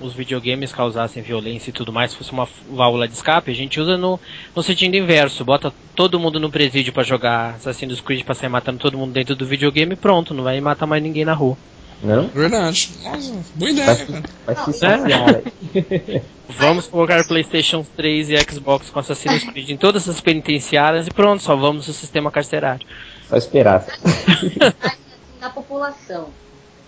os 0.00 0.12
videogames 0.14 0.72
causassem 0.72 1.22
violência 1.22 1.70
e 1.70 1.72
tudo 1.72 1.92
mais, 1.92 2.14
fosse 2.14 2.30
uma 2.32 2.48
válvula 2.70 3.08
de 3.08 3.14
escape, 3.14 3.50
a 3.50 3.54
gente 3.54 3.80
usa 3.80 3.96
no, 3.96 4.18
no 4.54 4.62
sentido 4.62 4.94
inverso, 4.96 5.44
bota 5.44 5.72
todo 5.96 6.20
mundo 6.20 6.38
no 6.38 6.50
presídio 6.50 6.92
pra 6.92 7.02
jogar 7.02 7.54
Assassin's 7.56 8.00
Creed 8.00 8.24
pra 8.24 8.34
sair 8.34 8.48
matando 8.48 8.78
todo 8.78 8.96
mundo 8.96 9.12
dentro 9.12 9.34
do 9.34 9.44
videogame 9.46 9.94
e 9.94 9.96
pronto, 9.96 10.32
não 10.34 10.44
vai 10.44 10.60
matar 10.60 10.86
mais 10.86 11.02
ninguém 11.02 11.24
na 11.24 11.34
rua. 11.34 11.56
Não? 12.00 12.28
Verdade. 12.28 12.90
Nossa, 13.02 13.34
boa 13.56 13.70
ideia, 13.72 13.86
Vai, 13.94 14.06
cara. 14.06 14.22
vai 14.46 14.72
se 14.72 14.86
aí. 14.86 16.22
Vamos 16.48 16.86
colocar 16.86 17.26
PlayStation 17.26 17.84
3 17.96 18.30
e 18.30 18.36
Xbox 18.38 18.88
com 18.88 19.00
Assassin's 19.00 19.42
Creed 19.42 19.70
em 19.70 19.76
todas 19.76 20.08
as 20.08 20.20
penitenciárias 20.20 21.08
e 21.08 21.10
pronto, 21.10 21.42
salvamos 21.42 21.88
o 21.88 21.92
sistema 21.92 22.30
carcerário. 22.30 22.86
Só 23.28 23.36
esperar. 23.36 23.84
na 25.40 25.50
população. 25.50 26.30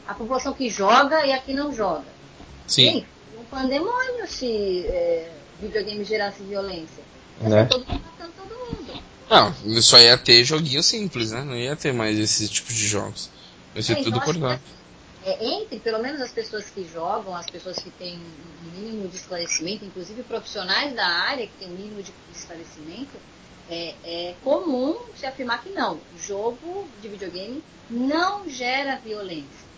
A 0.06 0.14
população 0.14 0.52
que 0.52 0.68
joga 0.68 1.24
e 1.26 1.32
a 1.32 1.38
que 1.38 1.52
não 1.54 1.72
joga. 1.74 2.04
Sim. 2.66 2.84
Gente, 2.86 3.06
um 3.38 3.44
pandemônio 3.44 4.26
se 4.26 4.84
é, 4.86 5.32
videogame 5.60 6.04
gerasse 6.04 6.42
violência. 6.42 7.02
Ia 7.42 7.48
Né? 7.48 7.64
todo 7.66 7.86
mundo 7.86 8.02
matando 8.04 8.32
todo 8.36 8.76
mundo. 8.76 9.02
Não, 9.30 9.82
só 9.82 9.98
ia 9.98 10.18
ter 10.18 10.42
joguinho 10.44 10.82
simples, 10.82 11.30
né? 11.30 11.42
Não 11.42 11.54
ia 11.56 11.76
ter 11.76 11.92
mais 11.92 12.18
esse 12.18 12.48
tipo 12.48 12.72
de 12.72 12.86
jogos. 12.86 13.30
Ia 13.74 13.82
ser 13.82 13.98
É, 13.98 14.02
tudo 14.02 14.18
acordado. 14.18 14.60
é, 15.24 15.44
entre, 15.46 15.78
pelo 15.78 16.00
menos, 16.00 16.20
as 16.20 16.32
pessoas 16.32 16.64
que 16.70 16.84
jogam, 16.92 17.34
as 17.36 17.46
pessoas 17.46 17.78
que 17.78 17.90
têm 17.90 18.18
um 18.18 18.80
mínimo 18.80 19.08
de 19.08 19.16
esclarecimento, 19.16 19.84
inclusive 19.84 20.22
profissionais 20.24 20.92
da 20.94 21.06
área 21.06 21.46
que 21.46 21.52
têm 21.58 21.68
um 21.68 21.76
mínimo 21.76 22.02
de 22.02 22.12
esclarecimento, 22.34 23.12
é, 23.70 23.94
é 24.04 24.34
comum 24.42 24.98
se 25.16 25.24
afirmar 25.26 25.62
que 25.62 25.70
não. 25.70 26.00
Jogo 26.18 26.86
de 27.00 27.08
videogame 27.08 27.62
não 27.88 28.48
gera 28.48 28.96
violência. 28.96 29.70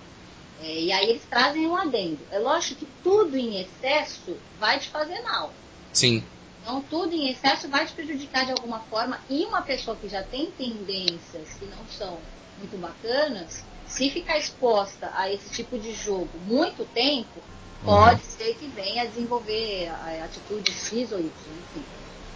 É, 0.62 0.80
e 0.80 0.92
aí 0.92 1.10
eles 1.10 1.24
trazem 1.28 1.66
um 1.66 1.76
adendo. 1.76 2.20
É 2.30 2.38
lógico 2.38 2.80
que 2.80 2.88
tudo 3.02 3.36
em 3.36 3.60
excesso 3.60 4.36
vai 4.58 4.78
te 4.78 4.88
fazer 4.88 5.20
mal. 5.22 5.52
Sim. 5.92 6.22
Então, 6.62 6.80
tudo 6.88 7.12
em 7.12 7.28
excesso 7.28 7.68
vai 7.68 7.84
te 7.84 7.92
prejudicar 7.92 8.46
de 8.46 8.52
alguma 8.52 8.78
forma. 8.80 9.18
E 9.28 9.44
uma 9.44 9.62
pessoa 9.62 9.96
que 9.96 10.08
já 10.08 10.22
tem 10.22 10.50
tendências 10.52 11.54
que 11.58 11.66
não 11.66 11.84
são 11.88 12.18
muito 12.58 12.78
bacanas, 12.78 13.64
se 13.86 14.08
ficar 14.10 14.38
exposta 14.38 15.12
a 15.14 15.30
esse 15.30 15.50
tipo 15.50 15.76
de 15.78 15.92
jogo 15.92 16.30
muito 16.46 16.84
tempo, 16.94 17.42
pode 17.84 18.22
ser 18.22 18.54
que 18.54 18.68
venha 18.68 19.02
a 19.02 19.06
desenvolver 19.06 19.88
a 19.88 20.24
atitude 20.24 20.70
X 20.70 21.10
ou 21.10 21.18
Y, 21.18 21.26
enfim. 21.26 21.84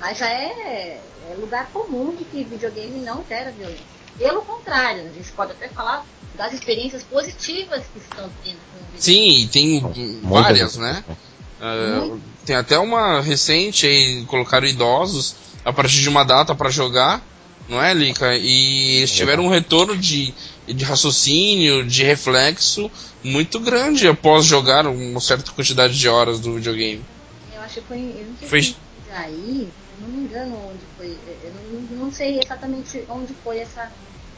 Mas 0.00 0.18
já 0.18 0.28
é, 0.28 1.00
é 1.30 1.34
lugar 1.38 1.70
comum 1.72 2.14
de 2.14 2.24
que 2.24 2.44
videogame 2.44 3.00
não 3.00 3.24
gera 3.28 3.50
violência. 3.50 3.84
Pelo 4.18 4.42
contrário, 4.42 5.02
a 5.08 5.12
gente 5.12 5.30
pode 5.32 5.52
até 5.52 5.68
falar 5.68 6.04
das 6.34 6.52
experiências 6.52 7.02
positivas 7.02 7.82
que 7.92 7.98
estão 7.98 8.30
tendo 8.44 8.58
com 8.72 8.78
o 8.78 8.98
videogame. 8.98 8.98
Sim, 9.00 9.28
e 9.40 9.46
tem 9.48 10.20
várias, 10.22 10.76
né? 10.76 11.04
Ah, 11.60 12.16
tem 12.44 12.56
até 12.56 12.78
uma 12.78 13.20
recente 13.20 13.86
aí, 13.86 14.24
colocaram 14.26 14.66
idosos 14.66 15.34
a 15.64 15.72
partir 15.72 16.00
de 16.00 16.08
uma 16.08 16.24
data 16.24 16.54
pra 16.54 16.70
jogar, 16.70 17.22
não 17.68 17.82
é, 17.82 17.92
Lica? 17.92 18.34
E 18.36 18.98
eles 18.98 19.12
tiveram 19.12 19.46
um 19.46 19.48
retorno 19.48 19.96
de, 19.96 20.32
de 20.66 20.84
raciocínio, 20.84 21.84
de 21.84 22.04
reflexo 22.04 22.90
muito 23.24 23.58
grande 23.58 24.06
após 24.06 24.44
jogar 24.44 24.86
uma 24.86 25.20
certa 25.20 25.50
quantidade 25.50 25.98
de 25.98 26.08
horas 26.08 26.38
do 26.38 26.54
videogame. 26.54 27.02
Eu 27.54 27.62
acho 27.62 27.74
que 27.74 27.80
foi. 27.82 27.98
Eu 27.98 28.26
não 28.26 28.36
sei 28.38 28.48
Foi- 28.48 28.62
se 28.62 28.76
aí, 29.12 29.68
não 30.00 30.08
me 30.08 30.18
engano 30.20 30.56
onde 30.70 30.84
foi. 30.96 31.18
Eu 31.42 31.52
não, 31.54 32.04
não 32.04 32.10
sei 32.12 32.38
exatamente 32.42 33.04
onde 33.08 33.34
foi 33.34 33.58
essa, 33.60 33.92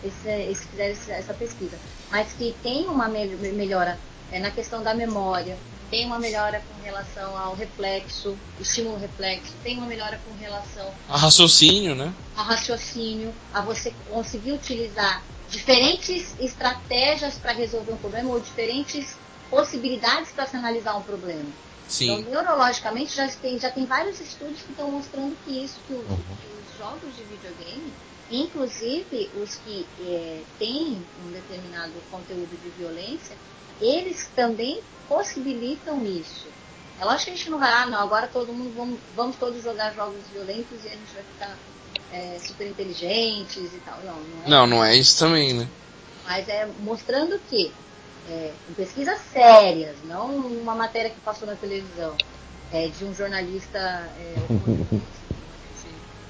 esse, 0.04 0.28
esse, 0.28 0.76
esse- 0.80 1.10
essa 1.10 1.34
pesquisa. 1.34 1.78
Mas 2.10 2.32
que 2.32 2.54
tem 2.62 2.86
uma 2.88 3.08
mel- 3.08 3.38
melhora 3.54 3.98
é, 4.30 4.38
na 4.38 4.50
questão 4.50 4.82
da 4.82 4.94
memória, 4.94 5.56
tem 5.90 6.04
uma 6.06 6.18
melhora 6.18 6.60
com 6.60 6.74
relação 6.82 7.36
ao 7.36 7.54
reflexo, 7.54 8.38
estímulo 8.60 8.96
reflexo, 8.98 9.54
tem 9.62 9.78
uma 9.78 9.86
melhora 9.86 10.18
com 10.24 10.34
relação 10.34 10.92
A 11.08 11.16
raciocínio, 11.16 11.94
né? 11.94 12.12
ao 12.36 12.44
raciocínio, 12.44 13.34
a 13.52 13.62
você 13.62 13.90
conseguir 14.06 14.52
utilizar 14.52 15.24
diferentes 15.48 16.36
estratégias 16.38 17.36
para 17.38 17.52
resolver 17.52 17.92
um 17.92 17.96
problema 17.96 18.28
ou 18.30 18.38
diferentes 18.38 19.16
possibilidades 19.50 20.30
para 20.32 20.46
se 20.46 20.56
analisar 20.56 20.94
um 20.96 21.02
problema. 21.02 21.50
Sim. 21.88 22.20
Então, 22.20 22.30
neurologicamente, 22.30 23.14
já 23.16 23.26
tem, 23.28 23.58
já 23.58 23.70
tem 23.70 23.86
vários 23.86 24.20
estudos 24.20 24.62
que 24.62 24.70
estão 24.72 24.90
mostrando 24.90 25.34
que 25.44 25.64
isso, 25.64 25.80
que, 25.86 25.92
o, 25.92 25.98
Uhum. 26.00 26.16
que 26.40 26.46
os 26.48 26.76
jogos 26.76 27.14
de 27.16 27.24
videogame, 27.24 27.92
inclusive 28.30 29.30
os 29.34 29.56
que 29.56 29.86
é, 29.98 30.44
têm 30.58 31.02
um 31.18 31.32
determinado 31.32 31.94
conteúdo 32.10 32.56
de 32.56 32.70
violência, 32.70 33.36
eles 33.80 34.28
também 34.36 34.82
possibilitam 35.08 36.04
isso. 36.04 36.48
É 37.00 37.04
lógico 37.04 37.26
que 37.26 37.30
a 37.30 37.36
gente 37.36 37.50
não 37.50 37.58
vai, 37.58 37.72
ah, 37.72 37.86
não, 37.86 38.00
agora 38.00 38.26
todo 38.26 38.52
mundo, 38.52 38.74
vamos, 38.74 39.00
vamos 39.14 39.36
todos 39.36 39.62
jogar 39.62 39.94
jogos 39.94 40.28
violentos 40.28 40.84
e 40.84 40.88
a 40.88 40.96
gente 40.96 41.14
vai 41.14 41.22
ficar 41.22 41.58
é, 42.10 42.38
super 42.40 42.66
inteligentes 42.66 43.72
e 43.72 43.78
tal. 43.80 44.02
Não, 44.02 44.20
não 44.20 44.44
é 44.44 44.48
Não, 44.48 44.66
não 44.66 44.84
é 44.84 44.96
isso 44.96 45.18
também, 45.18 45.54
né? 45.54 45.68
mas 46.24 46.46
é 46.48 46.66
mostrando 46.66 47.38
que, 47.48 47.72
é, 48.28 48.52
em 48.68 48.74
pesquisas 48.74 49.18
sérias, 49.32 49.96
não 50.04 50.36
uma 50.36 50.74
matéria 50.74 51.10
que 51.10 51.20
passou 51.20 51.46
na 51.46 51.56
televisão, 51.56 52.16
é, 52.72 52.88
de 52.88 53.04
um 53.04 53.14
jornalista 53.14 53.78
é, 53.78 54.34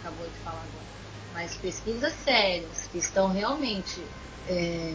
acabou 0.01 0.26
de 0.26 0.38
falar 0.44 0.59
agora, 0.59 0.86
mas 1.34 1.55
pesquisas 1.57 2.12
sérias 2.24 2.88
que 2.92 2.99
estão 2.99 3.32
realmente 3.32 4.03
é, 4.49 4.94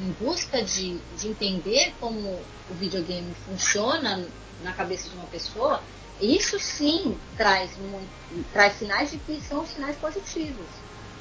em 0.00 0.10
busca 0.20 0.62
de, 0.62 0.98
de 1.18 1.28
entender 1.28 1.92
como 2.00 2.38
o 2.70 2.74
videogame 2.74 3.34
funciona 3.46 4.26
na 4.62 4.72
cabeça 4.72 5.08
de 5.08 5.16
uma 5.16 5.26
pessoa, 5.26 5.82
isso 6.20 6.58
sim 6.58 7.16
traz, 7.36 7.76
muito, 7.76 8.08
traz 8.52 8.74
sinais 8.74 9.10
de 9.10 9.18
que 9.18 9.40
são 9.40 9.66
sinais 9.66 9.96
positivos. 9.96 10.66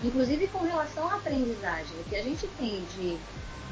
Inclusive 0.03 0.47
com 0.47 0.59
relação 0.59 1.07
à 1.07 1.15
aprendizagem. 1.15 1.95
O 1.99 2.09
que 2.09 2.15
a 2.15 2.23
gente 2.23 2.47
tem 2.57 2.83
de, 2.95 3.17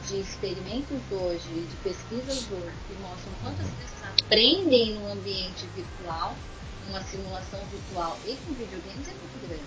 de 0.10 0.20
experimentos 0.20 0.97
hoje, 1.12 1.47
de 1.47 1.76
pesquisas 1.84 2.47
hoje, 2.51 2.74
que 2.88 3.01
mostram 3.01 3.32
quantas 3.43 3.68
pessoas 3.68 4.26
aprendem 4.26 4.95
num 4.95 5.12
ambiente 5.12 5.68
virtual, 5.76 6.34
numa 6.88 7.01
simulação 7.01 7.60
virtual 7.72 8.18
e 8.26 8.36
com 8.36 8.53
videogames 8.53 9.07
é 9.07 9.12
muito 9.12 9.47
grande. 9.47 9.64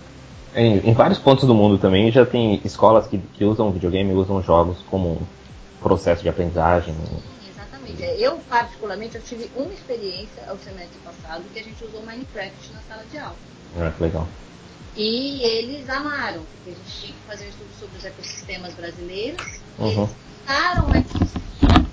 Em, 0.55 0.89
em 0.89 0.93
vários 0.93 1.17
pontos 1.17 1.47
do 1.47 1.55
mundo 1.55 1.77
também 1.77 2.11
já 2.11 2.25
tem 2.25 2.61
escolas 2.63 3.07
que, 3.07 3.17
que 3.17 3.45
usam 3.45 3.71
videogame, 3.71 4.13
usam 4.13 4.41
jogos 4.43 4.77
como 4.89 5.13
um 5.13 5.27
processo 5.81 6.21
de 6.21 6.29
aprendizagem. 6.29 6.93
Sim, 6.93 7.49
exatamente. 7.49 8.03
É, 8.03 8.17
Eu, 8.19 8.37
particularmente, 8.49 9.15
eu 9.15 9.21
tive 9.21 9.49
uma 9.55 9.73
experiência 9.73 10.43
ao 10.47 10.57
semestre 10.57 10.99
passado 11.05 11.43
que 11.53 11.59
a 11.59 11.63
gente 11.63 11.83
usou 11.83 12.01
Minecraft 12.05 12.73
na 12.73 12.81
sala 12.81 13.03
de 13.09 13.17
aula. 13.17 13.35
Ah, 13.79 13.91
que 13.95 14.03
legal. 14.03 14.27
E 14.95 15.41
eles 15.43 15.89
amaram, 15.89 16.45
porque 16.45 16.69
a 16.69 16.73
gente 16.75 16.99
tinha 16.99 17.13
que 17.13 17.19
fazer 17.25 17.45
um 17.45 17.49
estudo 17.49 17.73
sobre 17.73 17.97
os 17.97 18.05
ecossistemas 18.05 18.73
brasileiros. 18.75 19.41
E 19.79 19.81
Uhum. 19.81 20.03
eles 20.03 20.15
usaram 20.43 20.87
o 20.87 20.95
ecossistema. 20.95 21.91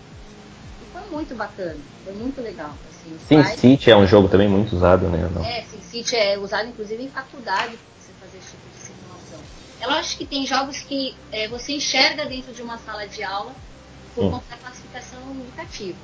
E 0.82 0.84
foi 0.92 1.11
muito 1.11 1.34
bacana, 1.34 1.80
foi 2.05 2.12
muito 2.12 2.40
legal. 2.42 2.76
Assim, 2.86 3.14
os 3.14 3.22
pais- 3.24 3.59
SimCity 3.61 3.90
é 3.90 3.96
um 3.96 4.07
jogo 4.07 4.28
também 4.28 4.48
muito 4.48 4.74
usado, 4.76 5.09
né? 5.09 5.28
Não. 5.34 5.42
É, 5.44 5.62
SimCity 5.62 6.16
é 6.16 6.38
usado 6.38 6.68
inclusive 6.68 7.03
em 7.03 7.11
faculdade 7.11 7.76
para 7.76 7.98
você 7.98 8.12
fazer 8.20 8.38
esse 8.38 8.51
tipo 8.51 8.68
de 8.68 8.76
simulação. 8.76 9.40
É 9.80 9.86
lógico 9.86 10.18
que 10.18 10.26
tem 10.26 10.46
jogos 10.46 10.80
que 10.80 11.16
é, 11.32 11.48
você 11.48 11.72
enxerga 11.72 12.26
dentro 12.26 12.53
de 12.53 12.61
uma 12.62 12.76
sala 12.78 13.07
de 13.09 13.22
aula 13.22 13.55
por 14.14 14.24
Hum. 14.26 14.30
conta 14.32 14.44
da 14.51 14.57
classificação 14.57 15.32
indicativa. 15.34 15.98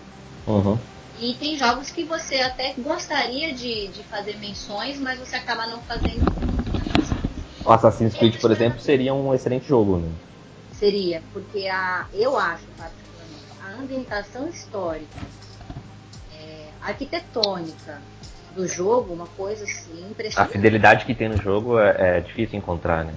Uhum. 0.46 0.78
E 1.18 1.34
tem 1.34 1.56
jogos 1.56 1.90
que 1.90 2.04
você 2.04 2.36
até 2.36 2.74
gostaria 2.78 3.52
de, 3.54 3.88
de 3.88 4.02
fazer 4.04 4.36
menções, 4.38 4.98
mas 4.98 5.18
você 5.18 5.36
acaba 5.36 5.66
não 5.66 5.80
fazendo. 5.82 6.24
Assassin's 7.72 8.14
Creed, 8.14 8.40
por 8.40 8.50
exemplo, 8.50 8.80
seria 8.80 9.12
um 9.12 9.34
excelente 9.34 9.66
jogo, 9.66 9.98
né? 9.98 10.08
Seria, 10.72 11.22
porque 11.32 11.66
a, 11.68 12.06
eu 12.12 12.36
acho, 12.36 12.64
particularmente, 12.76 13.44
a 13.62 13.82
ambientação 13.82 14.48
histórica, 14.48 15.08
é, 16.32 16.68
arquitetônica 16.82 18.02
do 18.54 18.66
jogo, 18.66 19.14
uma 19.14 19.26
coisa 19.26 19.64
assim 19.64 19.98
A 20.00 20.10
impressionante. 20.10 20.52
fidelidade 20.52 21.04
que 21.04 21.14
tem 21.14 21.28
no 21.28 21.38
jogo 21.38 21.78
é, 21.78 22.18
é 22.18 22.20
difícil 22.20 22.58
encontrar, 22.58 23.04
né? 23.04 23.14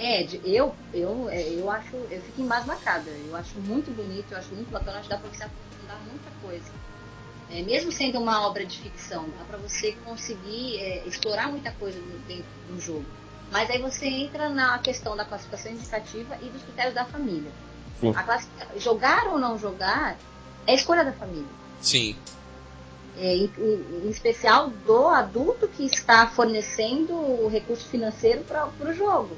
É, 0.00 0.22
eu, 0.44 0.74
eu, 0.94 1.28
é, 1.28 1.42
eu 1.54 1.70
acho, 1.70 1.96
eu 1.96 2.20
fico 2.22 2.40
embasbacada. 2.40 3.10
Eu 3.10 3.34
acho 3.36 3.58
muito 3.60 3.90
bonito, 3.90 4.32
eu 4.32 4.38
acho 4.38 4.54
muito 4.54 4.70
bacana, 4.70 4.98
acho 4.98 5.08
que 5.08 5.14
dá 5.14 5.20
pra 5.20 5.28
você 5.28 5.44
aprofundar 5.44 6.00
muita 6.06 6.30
coisa. 6.42 6.70
É, 7.50 7.62
mesmo 7.62 7.90
sendo 7.90 8.20
uma 8.20 8.46
obra 8.46 8.64
de 8.64 8.78
ficção, 8.78 9.24
dá 9.30 9.44
pra 9.44 9.56
você 9.58 9.92
conseguir 10.04 10.78
é, 10.78 11.06
explorar 11.06 11.48
muita 11.48 11.70
coisa 11.72 11.98
dentro 12.26 12.46
do 12.68 12.80
jogo. 12.80 13.06
Mas 13.50 13.70
aí 13.70 13.80
você 13.80 14.06
entra 14.06 14.48
na 14.48 14.78
questão 14.78 15.16
da 15.16 15.24
classificação 15.24 15.72
indicativa 15.72 16.36
e 16.42 16.46
dos 16.46 16.62
critérios 16.62 16.94
da 16.94 17.04
família. 17.04 17.50
Sim. 18.00 18.12
A 18.14 18.22
classifica- 18.22 18.66
Jogar 18.78 19.26
ou 19.28 19.38
não 19.38 19.58
jogar 19.58 20.16
é 20.66 20.74
escolha 20.74 21.04
da 21.04 21.12
família. 21.12 21.46
Sim. 21.80 22.14
É, 23.16 23.34
em, 23.34 23.50
em- 23.58 24.02
em 24.06 24.10
especial 24.10 24.68
do 24.86 25.08
adulto 25.08 25.66
que 25.66 25.84
está 25.86 26.26
fornecendo 26.28 27.14
o 27.14 27.48
recurso 27.48 27.86
financeiro 27.88 28.44
para 28.44 28.68
o 28.80 28.92
jogo. 28.92 29.36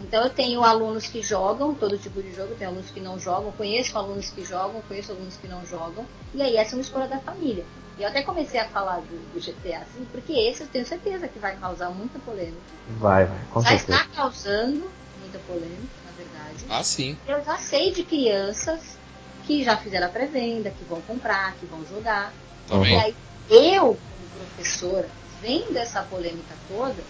Então 0.00 0.24
eu 0.24 0.30
tenho 0.30 0.64
alunos 0.64 1.06
que 1.06 1.22
jogam 1.22 1.74
todo 1.74 1.98
tipo 1.98 2.22
de 2.22 2.32
jogo, 2.34 2.54
tenho 2.58 2.70
alunos 2.70 2.90
que 2.90 3.00
não 3.00 3.18
jogam, 3.18 3.52
conheço 3.52 3.96
alunos 3.98 4.30
que 4.30 4.42
jogam, 4.44 4.80
conheço 4.88 5.12
alunos 5.12 5.36
que 5.36 5.46
não 5.46 5.64
jogam, 5.66 6.06
e 6.34 6.40
aí 6.42 6.56
essa 6.56 6.74
é 6.74 6.76
uma 6.78 6.80
escolha 6.82 7.06
da 7.06 7.18
família. 7.18 7.64
Eu 8.00 8.08
até 8.08 8.22
comecei 8.22 8.58
a 8.58 8.64
falar 8.64 9.00
do, 9.00 9.18
do 9.30 9.38
GTA 9.38 9.80
assim, 9.80 10.06
porque 10.06 10.32
esse 10.32 10.62
eu 10.62 10.68
tenho 10.68 10.86
certeza 10.86 11.28
que 11.28 11.38
vai 11.38 11.54
causar 11.56 11.90
muita 11.90 12.18
polêmica. 12.20 12.60
Vai, 12.98 13.26
vai, 13.26 13.38
com 13.52 13.60
já 13.60 13.68
certeza. 13.68 14.00
está 14.00 14.16
causando 14.16 14.90
muita 15.20 15.38
polêmica, 15.40 15.88
na 16.06 16.12
verdade. 16.12 16.64
Ah, 16.70 16.82
sim. 16.82 17.18
Eu 17.28 17.44
já 17.44 17.58
sei 17.58 17.92
de 17.92 18.02
crianças 18.04 18.98
que 19.46 19.62
já 19.62 19.76
fizeram 19.76 20.06
a 20.06 20.10
pré-venda, 20.10 20.70
que 20.70 20.82
vão 20.84 21.02
comprar, 21.02 21.54
que 21.56 21.66
vão 21.66 21.84
jogar. 21.84 22.32
Tá 22.66 22.76
Uhum. 22.76 22.86
E 22.86 22.94
aí, 22.94 23.14
eu, 23.50 23.98
como 24.16 24.28
professora, 24.28 25.10
vendo 25.42 25.76
essa 25.76 26.02
polêmica 26.02 26.56
toda, 26.68 27.04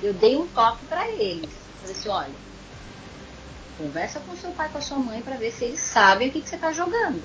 eu 0.00 0.14
dei 0.14 0.36
um 0.36 0.46
toque 0.46 0.86
para 0.86 1.08
eles. 1.14 1.52
Falei 1.80 1.96
assim, 1.96 2.08
olha, 2.08 2.34
conversa 3.78 4.20
com 4.20 4.36
seu 4.36 4.52
pai, 4.52 4.68
com 4.68 4.78
a 4.78 4.80
sua 4.80 4.98
mãe, 4.98 5.22
para 5.22 5.36
ver 5.36 5.50
se 5.50 5.64
eles 5.64 5.80
sabem 5.80 6.28
o 6.28 6.32
que, 6.32 6.40
que 6.40 6.48
você 6.48 6.54
está 6.54 6.72
jogando. 6.72 7.22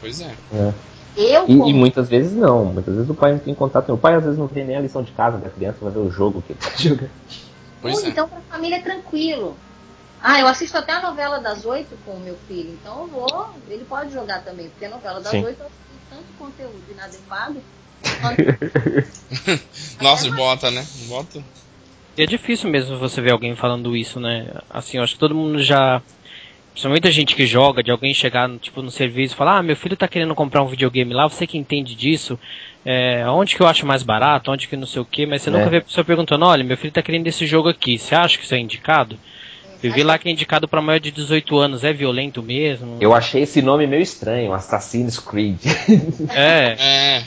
Pois 0.00 0.20
é. 0.20 0.30
É. 0.52 0.91
Eu, 1.16 1.44
E, 1.44 1.56
como... 1.56 1.68
e 1.68 1.74
muitas 1.74 2.08
vezes 2.08 2.32
não. 2.32 2.66
Muitas 2.66 2.94
vezes 2.94 3.10
o 3.10 3.14
pai 3.14 3.32
não 3.32 3.38
tem 3.38 3.54
contato. 3.54 3.92
O 3.92 3.98
pai 3.98 4.14
às 4.14 4.24
vezes 4.24 4.38
não 4.38 4.48
tem 4.48 4.64
nem 4.64 4.76
a 4.76 4.80
lição 4.80 5.02
de 5.02 5.12
casa 5.12 5.38
da 5.38 5.50
criança, 5.50 5.78
vai 5.80 5.92
ver 5.92 6.00
o 6.00 6.10
jogo 6.10 6.42
que 6.42 6.52
ele 6.52 6.60
tá 6.60 6.70
jogando. 6.76 7.10
Pois 7.80 7.98
Ou 7.98 8.04
é. 8.04 8.08
então 8.08 8.28
para 8.28 8.38
a 8.38 8.42
família 8.42 8.76
é 8.76 8.80
tranquilo. 8.80 9.56
Ah, 10.22 10.38
eu 10.38 10.46
assisto 10.46 10.78
até 10.78 10.92
a 10.92 11.02
novela 11.02 11.40
das 11.40 11.64
oito 11.64 11.96
com 12.06 12.12
o 12.12 12.20
meu 12.20 12.36
filho, 12.46 12.78
então 12.80 13.02
eu 13.02 13.08
vou, 13.08 13.50
ele 13.68 13.84
pode 13.84 14.12
jogar 14.12 14.40
também, 14.44 14.68
porque 14.68 14.84
a 14.84 14.90
novela 14.90 15.20
das 15.20 15.32
oito 15.32 15.60
eu 15.60 15.66
assisto 15.66 15.82
tanto 16.08 16.24
conteúdo 16.38 16.80
inadequado. 16.92 17.56
Nossa, 20.00 20.30
bota, 20.30 20.70
né? 20.70 20.86
Bota. 21.08 21.42
E 22.16 22.22
é 22.22 22.26
difícil 22.26 22.70
mesmo 22.70 22.98
você 22.98 23.20
ver 23.20 23.32
alguém 23.32 23.56
falando 23.56 23.96
isso, 23.96 24.20
né? 24.20 24.52
Assim, 24.68 24.98
eu 24.98 25.02
acho 25.02 25.14
que 25.14 25.20
todo 25.20 25.34
mundo 25.34 25.62
já. 25.62 26.02
Principalmente 26.72 27.06
a 27.06 27.10
gente 27.10 27.34
que 27.36 27.44
joga, 27.46 27.82
de 27.82 27.90
alguém 27.90 28.14
chegar 28.14 28.48
tipo, 28.58 28.80
no 28.80 28.90
serviço 28.90 29.34
e 29.34 29.36
falar, 29.36 29.58
ah, 29.58 29.62
meu 29.62 29.76
filho 29.76 29.96
tá 29.96 30.08
querendo 30.08 30.34
comprar 30.34 30.62
um 30.62 30.66
videogame 30.66 31.12
lá, 31.12 31.28
você 31.28 31.46
que 31.46 31.58
entende 31.58 31.94
disso, 31.94 32.38
é, 32.84 33.24
onde 33.28 33.54
que 33.54 33.62
eu 33.62 33.66
acho 33.66 33.86
mais 33.86 34.02
barato, 34.02 34.50
onde 34.50 34.66
que 34.66 34.76
não 34.76 34.86
sei 34.86 35.02
o 35.02 35.04
que, 35.04 35.26
mas 35.26 35.42
você 35.42 35.50
É. 35.50 35.52
nunca 35.52 35.68
vê 35.68 35.76
a 35.78 35.82
pessoa 35.82 36.02
perguntando, 36.04 36.46
olha, 36.46 36.64
meu 36.64 36.76
filho 36.78 36.92
tá 36.92 37.02
querendo 37.02 37.26
esse 37.26 37.46
jogo 37.46 37.68
aqui, 37.68 37.98
você 37.98 38.14
acha 38.14 38.38
que 38.38 38.44
isso 38.44 38.54
é 38.54 38.58
indicado? 38.58 39.18
Eu 39.82 39.92
vi 39.92 40.02
lá 40.02 40.16
que 40.16 40.28
é 40.28 40.32
indicado 40.32 40.66
pra 40.68 40.80
maior 40.80 40.98
de 41.00 41.10
18 41.10 41.58
anos, 41.58 41.82
é 41.84 41.92
violento 41.92 42.40
mesmo? 42.42 42.96
Eu 43.00 43.12
achei 43.12 43.42
esse 43.42 43.60
nome 43.60 43.86
meio 43.86 44.00
estranho, 44.00 44.52
Assassin's 44.54 45.18
Creed. 45.18 45.58
É, 46.30 46.76
É. 46.78 47.22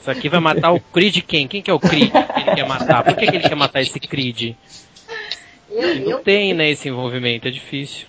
isso 0.00 0.10
aqui 0.10 0.28
vai 0.30 0.40
matar 0.40 0.72
o 0.72 0.80
Creed 0.80 1.22
quem? 1.26 1.46
Quem 1.46 1.60
que 1.60 1.70
é 1.70 1.74
o 1.74 1.80
Creed 1.80 2.10
que 2.10 2.40
ele 2.40 2.54
quer 2.54 2.66
matar? 2.66 3.02
Por 3.04 3.16
que, 3.16 3.26
que 3.26 3.36
ele 3.36 3.48
quer 3.48 3.56
matar 3.56 3.82
esse 3.82 3.98
Creed? 4.00 4.54
Eu, 5.70 5.94
Não 5.96 6.10
eu, 6.12 6.18
tem, 6.20 6.54
né, 6.54 6.70
esse 6.70 6.88
envolvimento, 6.88 7.46
é 7.48 7.50
difícil. 7.50 8.06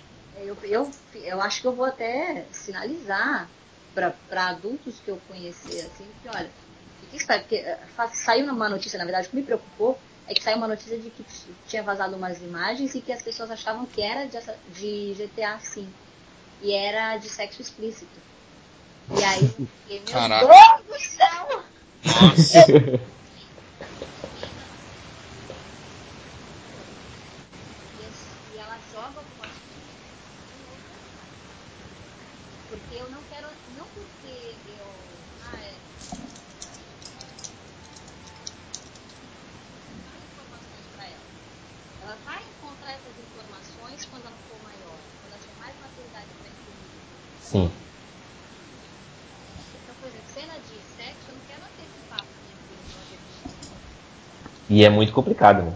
Eu, 0.50 0.58
eu, 0.64 0.90
eu 1.14 1.40
acho 1.40 1.60
que 1.60 1.66
eu 1.66 1.74
vou 1.74 1.84
até 1.84 2.48
sinalizar 2.52 3.50
para 3.94 4.48
adultos 4.48 5.00
que 5.00 5.10
eu 5.10 5.16
conhecer, 5.28 5.80
assim, 5.82 6.08
que 6.22 6.28
olha, 6.28 6.50
o 7.02 7.06
que 7.06 7.16
está, 7.16 7.38
porque 7.38 7.56
eh, 7.56 7.78
fa- 7.94 8.08
saiu 8.08 8.46
uma 8.46 8.68
notícia, 8.68 8.98
na 8.98 9.04
verdade, 9.04 9.26
o 9.26 9.30
que 9.30 9.36
me 9.36 9.42
preocupou 9.42 9.98
é 10.26 10.34
que 10.34 10.42
saiu 10.42 10.58
uma 10.58 10.68
notícia 10.68 10.98
de 10.98 11.10
que 11.10 11.24
tinha 11.66 11.82
vazado 11.82 12.16
umas 12.16 12.40
imagens 12.40 12.94
e 12.94 13.00
que 13.00 13.12
as 13.12 13.22
pessoas 13.22 13.50
achavam 13.50 13.86
que 13.86 14.00
era 14.02 14.26
de, 14.26 15.14
GTA 15.14 15.56
V. 15.56 15.88
E 16.60 16.72
era 16.72 17.16
de 17.16 17.28
sexo 17.28 17.62
explícito. 17.62 18.20
E 19.18 19.24
aí, 19.24 19.42
eu 19.42 19.66
fiquei, 19.66 20.00
meu 20.00 20.12
Caraca. 20.12 20.46
Deus 20.46 20.86
do 20.86 21.00
céu! 21.16 21.64
Nossa. 22.04 23.10
Sim. 47.50 47.68
E 54.68 54.84
é 54.84 54.88
muito 54.88 55.12
complicado, 55.12 55.64
né? 55.64 55.74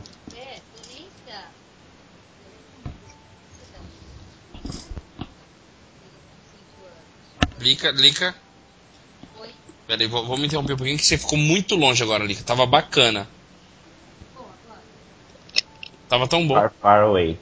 Lica, 7.58 7.90
Lica. 7.90 8.32
Oi. 9.40 9.48
Peraí, 9.88 10.06
vou, 10.06 10.24
vou 10.24 10.36
me 10.36 10.46
interromper 10.46 10.74
um 10.74 10.76
pouquinho 10.76 10.96
que 10.96 11.04
você 11.04 11.18
ficou 11.18 11.36
muito 11.36 11.74
longe 11.74 12.04
agora, 12.04 12.22
Lica. 12.22 12.44
Tava 12.44 12.66
bacana. 12.66 13.26
Tava 16.08 16.28
tão 16.28 16.46
bom. 16.46 16.54
Far, 16.54 16.72
far 16.80 17.02
away. 17.02 17.36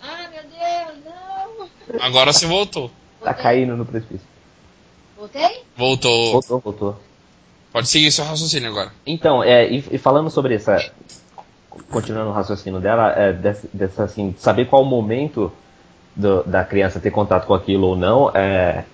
Ah, 0.00 0.28
meu 0.30 0.42
Deus, 0.42 1.04
não! 1.04 2.00
Agora 2.00 2.32
você 2.32 2.46
voltou. 2.46 3.01
Tá 3.22 3.30
Voltei? 3.32 3.42
caindo 3.42 3.76
no 3.76 3.84
precipício. 3.84 4.26
Voltei? 5.16 5.62
Voltou. 5.76 6.32
Voltou, 6.32 6.58
voltou. 6.60 6.96
Pode 7.72 7.88
seguir 7.88 8.10
seu 8.12 8.24
raciocínio 8.24 8.68
agora. 8.70 8.90
Então, 9.06 9.42
é, 9.42 9.66
e, 9.70 9.84
e 9.92 9.98
falando 9.98 10.28
sobre 10.30 10.54
essa. 10.54 10.76
Continuando 11.90 12.30
o 12.30 12.32
raciocínio 12.32 12.80
dela, 12.80 13.12
é, 13.12 13.32
dessa, 13.32 13.68
dessa, 13.72 14.04
assim, 14.04 14.34
saber 14.38 14.66
qual 14.66 14.82
o 14.82 14.84
momento 14.84 15.50
do- 16.14 16.42
da 16.44 16.64
criança 16.64 17.00
ter 17.00 17.10
contato 17.10 17.46
com 17.46 17.54
aquilo 17.54 17.86
ou 17.86 17.96
não, 17.96 18.30
é, 18.34 18.84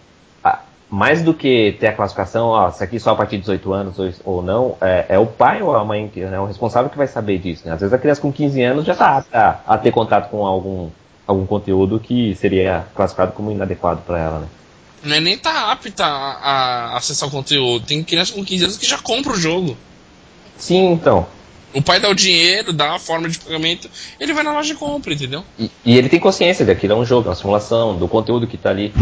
a- 0.44 0.60
mais 0.88 1.20
do 1.22 1.34
que 1.34 1.76
ter 1.80 1.88
a 1.88 1.92
classificação, 1.92 2.46
ó, 2.48 2.70
se 2.70 2.84
aqui 2.84 3.00
só 3.00 3.10
a 3.10 3.16
partir 3.16 3.36
de 3.36 3.40
18 3.42 3.72
anos 3.72 3.98
ou, 3.98 4.10
ou 4.24 4.42
não, 4.42 4.76
é, 4.80 5.06
é 5.08 5.18
o 5.18 5.26
pai 5.26 5.60
ou 5.60 5.74
a 5.74 5.84
mãe, 5.84 6.06
que 6.08 6.20
é 6.20 6.38
o 6.38 6.44
responsável 6.46 6.88
que 6.88 6.96
vai 6.96 7.08
saber 7.08 7.38
disso. 7.38 7.66
Né? 7.66 7.72
Às 7.74 7.80
vezes 7.80 7.92
a 7.92 7.98
criança 7.98 8.20
com 8.20 8.32
15 8.32 8.62
anos 8.62 8.84
já 8.84 8.92
está 8.92 9.16
apta 9.18 9.60
a, 9.66 9.74
a 9.74 9.78
ter 9.78 9.90
contato 9.90 10.30
com 10.30 10.46
algum, 10.46 10.88
algum 11.28 11.44
conteúdo 11.44 12.00
que 12.00 12.34
seria 12.34 12.86
classificado 12.94 13.32
como 13.32 13.52
inadequado 13.52 14.00
para 14.00 14.18
ela. 14.18 14.38
Né? 14.40 14.48
Não 15.04 15.14
é 15.14 15.20
nem 15.20 15.36
tá 15.38 15.70
apta 15.70 16.04
a, 16.04 16.90
a 16.92 16.96
acessar 16.96 17.28
o 17.28 17.30
conteúdo. 17.30 17.86
Tem 17.86 18.02
criança 18.02 18.32
com 18.32 18.44
15 18.44 18.64
anos 18.64 18.76
que 18.78 18.86
já 18.86 18.98
compra 18.98 19.32
o 19.32 19.36
jogo. 19.36 19.76
Sim, 20.56 20.92
então. 20.92 21.26
O 21.74 21.82
pai 21.82 22.00
dá 22.00 22.08
o 22.08 22.14
dinheiro, 22.14 22.72
dá 22.72 22.94
a 22.94 22.98
forma 22.98 23.28
de 23.28 23.38
pagamento, 23.38 23.90
ele 24.18 24.32
vai 24.32 24.42
na 24.42 24.52
loja 24.52 24.72
e 24.72 24.76
compra, 24.76 25.12
entendeu? 25.12 25.44
E, 25.58 25.70
e 25.84 25.98
ele 25.98 26.08
tem 26.08 26.18
consciência 26.18 26.64
de 26.64 26.70
aquilo 26.70 26.94
é 26.94 26.96
um 26.96 27.04
jogo, 27.04 27.26
é 27.26 27.30
uma 27.30 27.36
simulação, 27.36 27.94
do 27.96 28.08
conteúdo 28.08 28.46
que 28.46 28.56
tá 28.56 28.70
ali. 28.70 28.92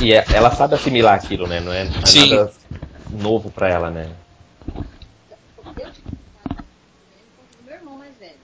E, 0.00 0.04
e 0.04 0.12
é- 0.12 0.24
ela 0.32 0.54
sabe 0.54 0.76
assimilar 0.76 1.14
aquilo, 1.14 1.48
né? 1.48 1.58
Não 1.58 1.72
é, 1.72 1.84
não 1.84 2.00
é 2.00 2.06
Sim. 2.06 2.30
nada 2.30 2.52
novo 3.10 3.50
pra 3.50 3.68
ela, 3.68 3.90
né? 3.90 4.08
Eu 4.68 4.84
tive 5.90 6.06
contato 6.06 6.64
com 7.36 7.62
o 7.62 7.66
meu 7.66 7.74
irmão 7.74 7.98
mais 7.98 8.16
velho. 8.18 8.36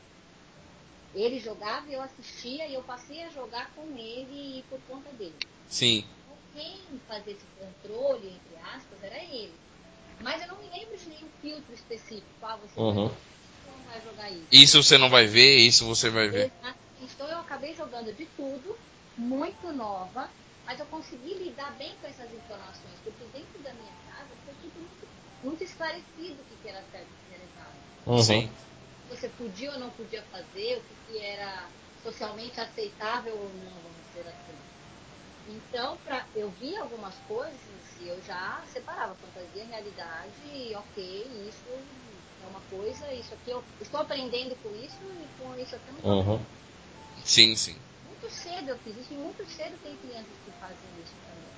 Ele 1.15 1.39
jogava, 1.39 1.91
eu 1.91 2.01
assistia 2.01 2.67
e 2.67 2.75
eu 2.75 2.83
passei 2.83 3.23
a 3.23 3.31
jogar 3.31 3.75
com 3.75 3.97
ele 3.97 4.61
e 4.61 4.63
por 4.65 4.81
conta 4.83 5.13
dele. 5.13 5.39
Sim. 5.67 6.05
Então, 6.23 6.39
quem 6.53 6.99
fazia 7.07 7.33
esse 7.33 7.47
controle, 7.59 8.29
entre 8.31 8.57
aspas, 8.57 9.03
era 9.03 9.23
ele. 9.23 9.59
Mas 10.21 10.41
eu 10.41 10.49
não 10.49 10.59
me 10.59 10.71
lembro 10.71 10.97
de 10.97 11.09
nenhum 11.09 11.31
filtro 11.41 11.75
específico. 11.75 12.29
Ah, 12.41 12.57
você 12.57 12.81
Uhum. 12.81 13.09
vai, 13.09 13.17
você 13.63 13.71
não 13.71 13.83
vai 13.85 14.01
jogar 14.01 14.31
isso. 14.31 14.49
Isso 14.51 14.83
você 14.83 14.99
não 14.99 15.11
vai 15.11 15.27
ver, 15.27 15.57
isso 15.59 15.85
você 15.87 16.09
vai 16.11 16.29
ver. 16.29 16.53
Então 17.01 17.27
eu 17.29 17.39
acabei 17.39 17.75
jogando 17.75 18.13
de 18.15 18.27
tudo, 18.27 18.79
muito 19.17 19.73
nova, 19.73 20.31
mas 20.65 20.79
eu 20.79 20.87
consegui 20.87 21.35
lidar 21.35 21.77
bem 21.77 21.97
com 21.97 22.07
essas 22.07 22.33
informações, 22.33 23.01
porque 23.01 23.25
dentro 23.27 23.61
da 23.63 23.75
minha 23.75 23.93
casa 24.07 24.37
foi 24.45 24.55
tudo 24.55 24.79
muito, 24.79 25.09
muito 25.43 25.65
esclarecido 25.65 26.43
o 26.43 26.45
que 26.45 26.57
que 26.57 26.69
era 26.69 26.83
certo 26.85 27.09
e 27.11 27.15
o 27.15 27.29
que 27.29 27.35
era 27.35 27.45
errado. 27.45 27.77
Uhum. 28.07 28.23
Sim. 28.23 28.51
Você 29.17 29.29
podia 29.29 29.73
ou 29.73 29.79
não 29.79 29.91
podia 29.91 30.23
fazer, 30.25 30.79
o 30.79 30.83
que, 31.07 31.21
era 31.21 31.71
socialmente 32.03 32.59
aceitável 32.59 33.39
ou 33.39 33.53
não, 33.53 33.83
vamos 33.83 34.07
dizer 34.07 34.27
assim. 34.27 34.59
Então, 35.47 35.99
pra, 35.99 36.27
eu 36.35 36.51
vi 36.51 36.77
algumas 36.77 37.15
coisas 37.21 37.99
e 37.99 38.09
eu 38.09 38.21
já 38.23 38.63
separava 38.67 39.15
fantasia 39.17 39.65
e 39.65 39.67
realidade, 39.67 40.43
e 40.43 40.75
ok, 40.75 41.49
isso 41.49 41.69
é 42.41 42.47
uma 42.47 42.61
coisa, 42.63 43.13
isso 43.13 43.35
aqui 43.35 43.51
eu 43.51 43.63
estou 43.81 44.01
aprendendo 44.01 44.57
com 44.57 44.75
isso 44.75 45.05
e 45.21 45.29
com 45.37 45.57
isso 45.57 45.75
eu 45.75 45.79
estou 45.79 46.13
Uhum. 46.13 46.45
Sim, 47.25 47.55
sim. 47.55 47.81
muito 48.05 48.31
cedo 48.31 48.71
eu 48.71 48.79
fiz 48.79 48.97
isso 48.97 49.13
e 49.13 49.17
muito 49.17 49.45
cedo 49.47 49.77
tem 49.79 49.97
crianças 49.99 50.37
que 50.39 50.51
fazem 50.53 50.91
isso 51.01 51.17
também. 51.27 51.53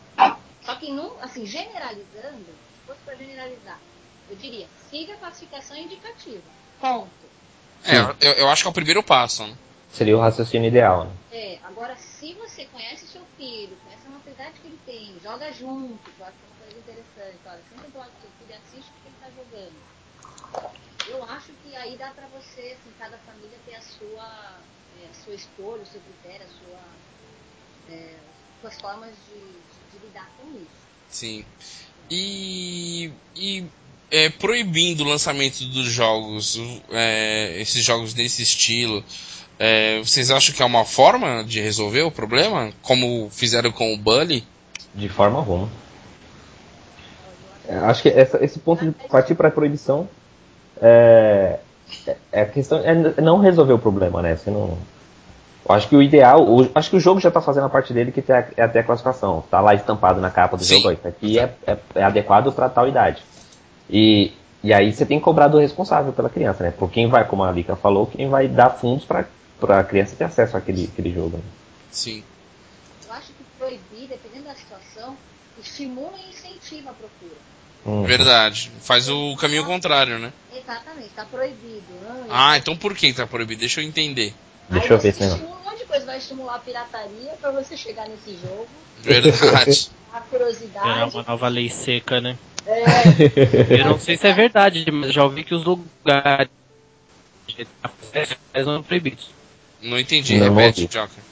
Só 0.61 0.77
que 0.77 0.91
não, 0.93 1.19
assim, 1.21 1.47
generalizando, 1.47 2.59
se 2.73 2.81
fosse 2.87 3.03
para 3.05 3.17
generalizar, 3.17 3.81
eu 4.29 4.37
diria, 4.37 4.69
siga 4.89 5.15
a 5.15 5.19
classificação 5.19 5.77
indicativa. 5.77 6.51
Ponto. 6.81 7.34
É, 7.87 8.27
eu, 8.27 8.33
eu 8.33 8.49
acho 8.49 8.63
que 8.63 8.69
é 8.69 8.71
o 8.71 8.75
primeiro 8.75 9.03
passo, 9.03 9.47
né? 9.47 9.55
Seria 9.93 10.17
o 10.17 10.21
raciocínio 10.21 10.69
ideal, 10.69 11.05
né? 11.05 11.13
É, 11.31 11.59
agora 11.63 11.97
se 11.97 12.35
você 12.35 12.65
conhece 12.67 13.07
seu 13.07 13.25
filho, 13.37 13.77
conhece 13.85 14.07
a 14.07 14.11
maturidade 14.11 14.59
que 14.61 14.67
ele 14.67 14.79
tem, 14.85 15.21
joga 15.21 15.53
junto, 15.53 16.11
que 16.11 16.21
eu 16.21 16.25
acho 16.25 16.39
que 16.39 16.45
é 16.45 16.49
uma 16.49 16.57
coisa 16.57 16.79
interessante, 16.79 17.41
olha, 17.45 17.63
senta 17.69 17.91
do 17.91 17.99
lado 17.99 18.13
do 18.13 18.21
seu 18.21 18.31
filho 18.31 18.51
e 18.51 18.55
assiste 18.55 18.91
o 18.91 19.03
que 19.03 19.09
ele 19.09 19.15
está 19.15 19.31
jogando. 19.31 19.83
Eu 21.09 21.23
acho 21.25 21.53
que 21.55 21.75
aí 21.77 21.99
dá 21.99 22.11
para 22.13 22.27
você, 22.29 22.77
assim, 22.79 22.93
cada 22.99 23.19
família 23.19 23.59
ter 23.65 23.75
a 23.75 23.83
sua, 23.83 24.65
é, 24.97 25.07
a 25.09 25.15
sua 25.15 25.35
escolha, 25.35 25.83
o 25.83 25.87
seu 25.87 26.01
critério, 26.01 26.47
a 26.47 26.49
sua, 26.49 26.83
é, 27.89 28.21
suas 28.61 28.81
formas 28.81 29.17
de, 29.27 29.35
de, 29.35 29.99
de 29.99 30.07
lidar 30.07 30.35
com 30.37 30.57
isso. 30.57 30.85
Sim. 31.09 31.45
E, 32.11 33.13
e 33.37 33.71
é, 34.15 34.31
proibindo 34.31 35.03
o 35.03 35.09
lançamento 35.09 35.65
dos 35.65 35.87
jogos, 35.87 36.61
é, 36.93 37.61
esses 37.61 37.85
jogos 37.85 38.15
desse 38.15 38.43
estilo, 38.43 39.03
é, 39.59 39.99
vocês 39.99 40.31
acham 40.31 40.55
que 40.55 40.63
é 40.63 40.65
uma 40.65 40.85
forma 40.85 41.43
de 41.45 41.61
resolver 41.61 42.03
o 42.03 42.11
problema? 42.11 42.71
Como 42.83 43.29
fizeram 43.31 43.73
com 43.73 43.93
o 43.93 43.97
Bully? 43.99 44.45
De 44.95 45.09
forma 45.09 45.39
alguma. 45.39 45.69
É, 47.67 47.77
Acho 47.79 48.03
que 48.03 48.09
essa- 48.09 48.45
esse 48.45 48.59
ponto 48.59 48.85
de 48.85 48.91
partir 49.09 49.35
para 49.35 49.49
a 49.49 49.51
proibição 49.51 50.09
é, 50.81 51.59
é- 52.07 52.17
é 52.33 52.45
questão 52.45 52.79
é 52.79 53.21
não 53.21 53.39
resolver 53.41 53.73
o 53.73 53.79
problema, 53.79 54.21
né? 54.23 54.37
Você 54.37 54.51
não, 54.51 54.77
acho 55.69 55.89
que 55.89 55.97
o 55.97 56.03
ideal, 56.03 56.43
o- 56.47 56.71
acho 56.75 56.91
que 56.91 56.97
o 56.97 57.01
jogo 57.01 57.21
já 57.21 57.29
está 57.29 57.41
fazendo 57.41 57.65
a 57.67 57.71
parte 57.71 57.93
dele 57.93 58.13
que 58.13 58.21
é 58.31 58.49
é 58.57 58.63
até 58.63 58.81
a 58.81 58.85
classificação. 58.85 59.43
Tá 59.51 59.61
lá 59.61 59.75
estampado 59.75 60.21
na 60.21 60.31
capa 60.31 60.57
do 60.57 60.65
Sim. 60.65 60.77
jogo, 60.83 60.93
isso 60.93 61.09
aqui 61.09 61.39
é, 61.39 61.53
é- 61.67 61.77
é 61.97 62.03
adequado 62.05 62.53
para 62.53 62.69
tal 62.69 62.87
idade. 62.89 63.23
E, 63.89 64.33
e 64.63 64.73
aí 64.73 64.93
você 64.93 65.05
tem 65.05 65.19
que 65.19 65.25
cobrar 65.25 65.49
do 65.49 65.59
responsável 65.59 66.13
pela 66.13 66.29
criança, 66.29 66.65
né? 66.65 66.71
Por 66.71 66.91
quem 66.91 67.09
vai, 67.09 67.27
como 67.27 67.45
a 67.45 67.53
Lika 67.53 67.77
falou, 67.77 68.07
quem 68.07 68.29
vai 68.29 68.49
dar 68.49 68.71
fundos 68.71 69.05
para 69.05 69.27
a 69.63 69.85
criança 69.85 70.17
ter 70.17 70.25
acesso 70.25 70.57
àquele, 70.57 70.85
àquele 70.85 71.13
jogo. 71.13 71.37
Né? 71.37 71.45
Sim. 71.91 72.23
Eu 73.07 73.13
acho 73.13 73.29
que 73.29 73.45
proibir, 73.59 74.09
dependendo 74.09 74.45
da 74.45 74.55
situação, 74.55 75.17
estimula 75.63 76.15
e 76.19 76.31
incentiva 76.31 76.91
a 76.91 76.95
procura. 76.95 77.37
Uhum. 77.85 78.05
Verdade. 78.05 78.73
Faz 78.81 79.09
o 79.09 79.37
caminho 79.37 79.65
contrário, 79.65 80.19
né? 80.19 80.33
Exatamente, 80.55 81.09
está 81.09 81.25
proibido. 81.27 81.83
Não, 82.03 82.27
Ah, 82.31 82.57
então 82.57 82.77
por 82.77 82.95
que 82.95 83.13
tá 83.13 83.27
proibido? 83.27 83.61
Deixa 83.61 83.81
eu 83.81 83.85
entender. 83.85 84.35
Deixa 84.69 84.87
Aí 84.87 84.91
eu 84.93 84.99
ver 84.99 85.09
estimula 85.11 85.35
um 85.35 85.65
monte 85.65 85.79
de 85.79 85.85
coisa, 85.85 86.07
vai 86.07 86.17
estimular 86.17 86.55
a 86.55 86.59
pirataria 86.59 87.33
para 87.41 87.51
você 87.51 87.77
chegar 87.77 88.09
nesse 88.09 88.39
jogo, 88.41 88.67
Verdade. 89.03 89.91
a 90.15 90.21
Era 90.21 90.31
curiosidade. 90.31 91.17
uma 91.17 91.25
nova 91.25 91.49
lei 91.49 91.69
seca, 91.69 92.21
né? 92.21 92.39
É, 92.67 93.75
Eu 93.79 93.85
não 93.85 93.99
sei 93.99 94.17
se 94.17 94.27
é 94.29 94.33
verdade, 94.33 94.91
mas 94.93 95.13
já 95.13 95.25
ouvi 95.25 95.43
que 95.43 95.55
os 95.55 95.65
lugares 95.65 96.49
são 98.65 98.83
proibidos. 98.83 99.29
Não 99.83 99.99
entendi. 99.99 100.39
Não 100.39 100.55
Repete, 100.55 100.83
ouvi. 100.83 100.95
Joker. 100.95 101.25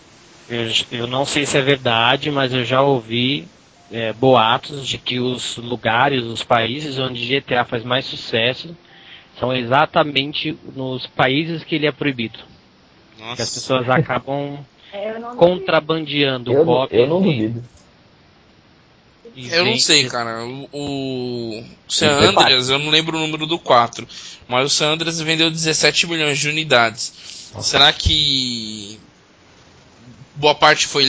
Eu, 0.49 0.99
eu 0.99 1.07
não 1.07 1.25
sei 1.25 1.47
se 1.47 1.57
é 1.57 1.63
verdade, 1.63 2.31
mas 2.31 2.53
eu 2.53 2.65
já 2.65 2.83
ouvi 2.83 3.47
é, 3.91 4.13
boatos 4.13 4.87
de 4.87 4.99
que 4.99 5.21
os 5.21 5.57
lugares, 5.59 6.25
os 6.25 6.43
países 6.43 6.99
onde 6.99 7.25
GTA 7.25 7.65
faz 7.65 7.85
mais 7.85 8.05
sucesso 8.05 8.77
são 9.39 9.53
exatamente 9.55 10.53
nos 10.75 11.07
países 11.07 11.63
que 11.65 11.77
ele 11.77 11.87
é 11.87 11.93
proibido. 11.93 12.39
Que 13.17 13.23
as 13.23 13.39
Nossa. 13.39 13.55
pessoas 13.55 13.89
acabam 13.89 14.59
é, 14.93 15.11
eu 15.11 15.21
não 15.21 15.37
contrabandeando 15.37 16.53
Eu, 16.53 16.65
cópias 16.67 17.01
eu 17.03 17.09
não 17.09 17.23
e- 17.23 17.25
duvido. 17.25 17.63
Eu 19.37 19.65
não 19.65 19.79
sei, 19.79 20.09
cara. 20.09 20.45
O, 20.45 20.69
o 20.73 21.65
San 21.89 22.07
Andreas, 22.41 22.69
eu 22.69 22.79
não 22.79 22.91
lembro 22.91 23.17
o 23.17 23.21
número 23.21 23.47
do 23.47 23.59
4, 23.59 24.07
mas 24.49 24.67
o 24.67 24.75
San 24.75 24.93
Andreas 24.93 25.21
vendeu 25.21 25.51
17 25.51 26.07
milhões 26.07 26.39
de 26.39 26.49
unidades. 26.49 27.13
Será 27.61 27.93
que 27.93 28.99
boa 30.37 30.55
parte 30.55 30.87
foi 30.87 31.05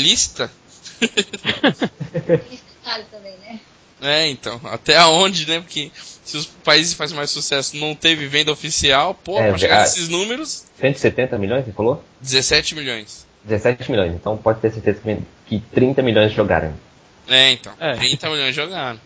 detalhe 1.02 1.02
também, 3.12 3.34
né? 3.42 3.60
É, 4.02 4.28
então. 4.30 4.60
Até 4.66 4.98
aonde, 4.98 5.48
né? 5.48 5.60
Porque 5.60 5.92
se 6.24 6.38
os 6.38 6.46
países 6.46 6.94
que 6.94 6.98
fazem 6.98 7.16
mais 7.16 7.30
sucesso 7.30 7.76
não 7.78 7.96
teve 7.96 8.28
venda 8.28 8.52
oficial, 8.52 9.14
pô, 9.14 9.40
É, 9.40 9.50
pra 9.50 9.58
chegar 9.58 9.80
a- 9.80 9.84
nesses 9.84 10.10
números, 10.10 10.66
170 10.80 11.38
milhões, 11.38 11.66
você 11.66 11.72
falou? 11.72 12.04
17 12.22 12.76
milhões. 12.76 13.26
17 13.46 13.90
milhões. 13.92 14.14
Então 14.14 14.38
pode 14.38 14.60
ter 14.62 14.72
certeza 14.72 15.02
que 15.48 15.60
30 15.74 16.02
milhões 16.02 16.32
jogaram. 16.34 16.74
É, 17.28 17.52
então. 17.52 17.74
É. 17.80 17.94
30 17.96 18.30
milhões. 18.30 18.56
Verdade. 18.56 19.00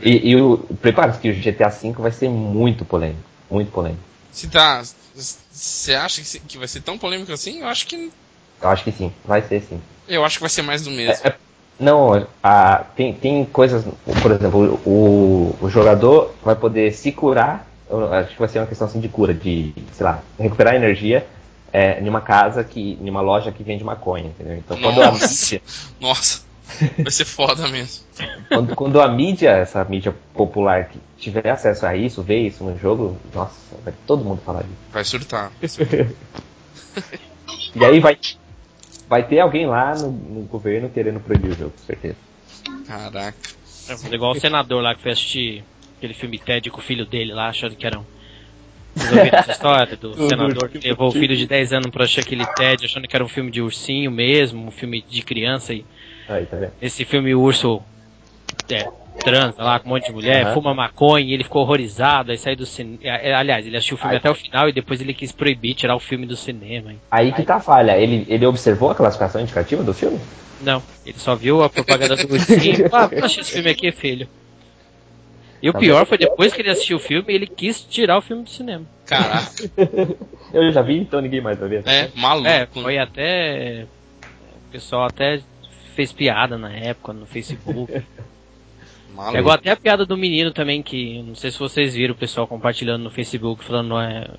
E, 0.00 0.30
e 0.30 0.36
o 0.36 0.58
prepara-se 0.80 1.18
que 1.18 1.30
o 1.30 1.34
GTA 1.34 1.68
V 1.68 1.92
vai 1.92 2.12
ser 2.12 2.28
muito 2.28 2.84
polêmico. 2.84 3.22
Muito 3.50 3.70
polêmico. 3.70 4.02
Se 4.32 4.48
tá. 4.48 4.82
Você 5.14 5.94
acha 5.94 6.22
que, 6.22 6.38
que 6.40 6.58
vai 6.58 6.68
ser 6.68 6.82
tão 6.82 6.96
polêmico 6.96 7.32
assim? 7.32 7.60
Eu 7.60 7.68
acho 7.68 7.86
que. 7.86 8.12
Eu 8.60 8.68
acho 8.68 8.84
que 8.84 8.92
sim, 8.92 9.12
vai 9.24 9.42
ser 9.42 9.60
sim. 9.62 9.80
Eu 10.06 10.24
acho 10.24 10.36
que 10.36 10.42
vai 10.42 10.50
ser 10.50 10.62
mais 10.62 10.82
do 10.82 10.90
mesmo. 10.90 11.26
É- 11.26 11.28
é- 11.28 11.36
não, 11.80 12.26
a, 12.42 12.84
tem, 12.96 13.14
tem 13.14 13.44
coisas, 13.44 13.84
por 14.20 14.32
exemplo, 14.32 14.80
o, 14.84 15.56
o 15.60 15.70
jogador 15.70 16.34
vai 16.42 16.56
poder 16.56 16.92
se 16.92 17.12
curar 17.12 17.68
eu 17.90 18.12
acho 18.12 18.32
que 18.32 18.38
vai 18.38 18.48
ser 18.48 18.58
uma 18.58 18.66
questão 18.66 18.86
assim 18.86 19.00
de 19.00 19.08
cura, 19.08 19.32
de, 19.32 19.72
sei 19.92 20.04
lá, 20.04 20.22
recuperar 20.38 20.74
energia 20.74 21.26
é, 21.72 22.00
em 22.00 22.08
uma 22.08 22.20
casa 22.20 22.62
que. 22.62 22.98
em 23.00 23.08
uma 23.08 23.20
loja 23.20 23.50
que 23.50 23.62
vende 23.62 23.82
maconha, 23.82 24.26
entendeu? 24.26 24.56
Então 24.56 24.76
quando 24.78 25.02
a 25.02 25.12
mídia. 25.12 25.62
Nossa! 25.98 26.47
Vai 26.98 27.10
ser 27.10 27.24
foda 27.24 27.66
mesmo. 27.68 28.04
Quando, 28.48 28.76
quando, 28.76 29.00
a 29.00 29.08
mídia, 29.08 29.50
essa 29.50 29.84
mídia 29.84 30.14
popular 30.34 30.88
que 30.88 30.98
tiver 31.16 31.48
acesso 31.48 31.86
a 31.86 31.96
isso, 31.96 32.22
ver 32.22 32.46
isso 32.46 32.62
no 32.62 32.78
jogo, 32.78 33.18
nossa, 33.34 33.76
vai 33.84 33.94
todo 34.06 34.24
mundo 34.24 34.40
falar 34.44 34.62
disso. 34.62 34.74
Vai 34.92 35.04
surtar. 35.04 35.52
e 37.74 37.84
aí 37.84 38.00
vai, 38.00 38.18
vai 39.08 39.26
ter 39.26 39.40
alguém 39.40 39.66
lá 39.66 39.94
no, 39.94 40.10
no 40.10 40.40
governo 40.42 40.90
querendo 40.90 41.20
proibir 41.20 41.52
o 41.52 41.54
jogo, 41.54 41.70
com 41.70 41.86
certeza. 41.86 42.16
Caraca. 42.86 43.58
É 44.10 44.14
igual 44.14 44.32
o 44.32 44.40
senador 44.40 44.82
lá 44.82 44.94
que 44.94 45.02
foi 45.02 45.12
assistir 45.12 45.64
aquele 45.96 46.14
filme 46.14 46.38
TED 46.38 46.70
com 46.70 46.78
o 46.78 46.82
filho 46.82 47.06
dele 47.06 47.32
lá, 47.32 47.48
achando 47.48 47.74
que 47.74 47.86
era 47.86 47.98
um. 47.98 48.04
Essa 49.32 49.52
história 49.52 49.96
do 49.96 50.14
senador 50.28 50.68
que 50.68 50.78
levou 50.88 51.08
o 51.08 51.12
filho 51.12 51.36
de 51.36 51.46
10 51.46 51.72
anos 51.72 51.90
pra 51.90 52.04
assistir 52.04 52.20
aquele 52.20 52.44
TED, 52.46 52.84
achando 52.84 53.06
que 53.06 53.14
era 53.14 53.24
um 53.24 53.28
filme 53.28 53.50
de 53.50 53.62
ursinho 53.62 54.10
mesmo, 54.10 54.66
um 54.66 54.70
filme 54.70 55.02
de 55.02 55.22
criança 55.22 55.72
e. 55.72 55.84
Aí, 56.28 56.46
tá 56.46 56.56
vendo? 56.56 56.72
Esse 56.80 57.04
filme 57.04 57.34
o 57.34 57.40
urso 57.40 57.82
é, 58.70 58.88
transa 59.18 59.62
lá 59.62 59.78
com 59.78 59.88
um 59.88 59.92
monte 59.92 60.06
de 60.06 60.12
mulher, 60.12 60.46
uhum. 60.46 60.54
fuma 60.54 60.74
maconha, 60.74 61.24
e 61.24 61.32
ele 61.32 61.44
ficou 61.44 61.62
horrorizado, 61.62 62.30
aí 62.30 62.38
saiu 62.38 62.56
do 62.56 62.66
cinema. 62.66 62.98
É, 63.02 63.34
aliás, 63.34 63.66
ele 63.66 63.76
assistiu 63.76 63.96
o 63.96 63.98
filme 63.98 64.14
aí. 64.14 64.18
até 64.18 64.30
o 64.30 64.34
final 64.34 64.68
e 64.68 64.72
depois 64.72 65.00
ele 65.00 65.14
quis 65.14 65.32
proibir, 65.32 65.74
tirar 65.74 65.96
o 65.96 66.00
filme 66.00 66.26
do 66.26 66.36
cinema. 66.36 66.92
Hein? 66.92 67.00
Aí 67.10 67.32
que 67.32 67.42
tá 67.42 67.56
a 67.56 67.60
falha. 67.60 67.98
Ele, 67.98 68.26
ele 68.28 68.46
observou 68.46 68.90
a 68.90 68.94
classificação 68.94 69.40
indicativa 69.40 69.82
do 69.82 69.94
filme? 69.94 70.20
Não, 70.60 70.82
ele 71.06 71.18
só 71.18 71.34
viu 71.34 71.62
a 71.62 71.70
propaganda 71.70 72.16
do 72.16 72.32
ursinho. 72.32 72.88
ah, 72.92 73.08
achei 73.22 73.42
esse 73.42 73.52
filme 73.52 73.70
aqui, 73.70 73.92
filho. 73.92 74.28
E 75.60 75.68
o 75.68 75.72
tá 75.72 75.78
pior 75.78 76.06
foi 76.06 76.18
depois 76.18 76.52
que 76.52 76.62
ele 76.62 76.70
assistiu 76.70 76.98
o 76.98 77.00
filme, 77.00 77.34
ele 77.34 77.46
quis 77.46 77.82
tirar 77.82 78.18
o 78.18 78.22
filme 78.22 78.44
do 78.44 78.50
cinema. 78.50 78.84
Caraca. 79.06 79.50
Eu 80.54 80.70
já 80.72 80.82
vi, 80.82 80.98
então 80.98 81.20
ninguém 81.20 81.40
mais 81.40 81.58
vai 81.58 81.68
ver. 81.68 81.82
É, 81.86 82.10
maluco. 82.14 82.48
É, 82.48 82.66
foi 82.66 82.98
até. 82.98 83.86
O 84.68 84.70
pessoal 84.70 85.06
até 85.06 85.40
fez 85.98 86.12
piada 86.12 86.56
na 86.56 86.72
época 86.72 87.12
no 87.12 87.26
Facebook. 87.26 87.90
Pegou 89.32 89.50
até 89.50 89.72
a 89.72 89.76
piada 89.76 90.06
do 90.06 90.16
menino 90.16 90.52
também, 90.52 90.80
que 90.80 91.20
não 91.22 91.34
sei 91.34 91.50
se 91.50 91.58
vocês 91.58 91.94
viram 91.94 92.14
o 92.14 92.16
pessoal 92.16 92.46
compartilhando 92.46 93.02
no 93.02 93.10
Facebook, 93.10 93.64
falando 93.64 93.98
é, 93.98 94.30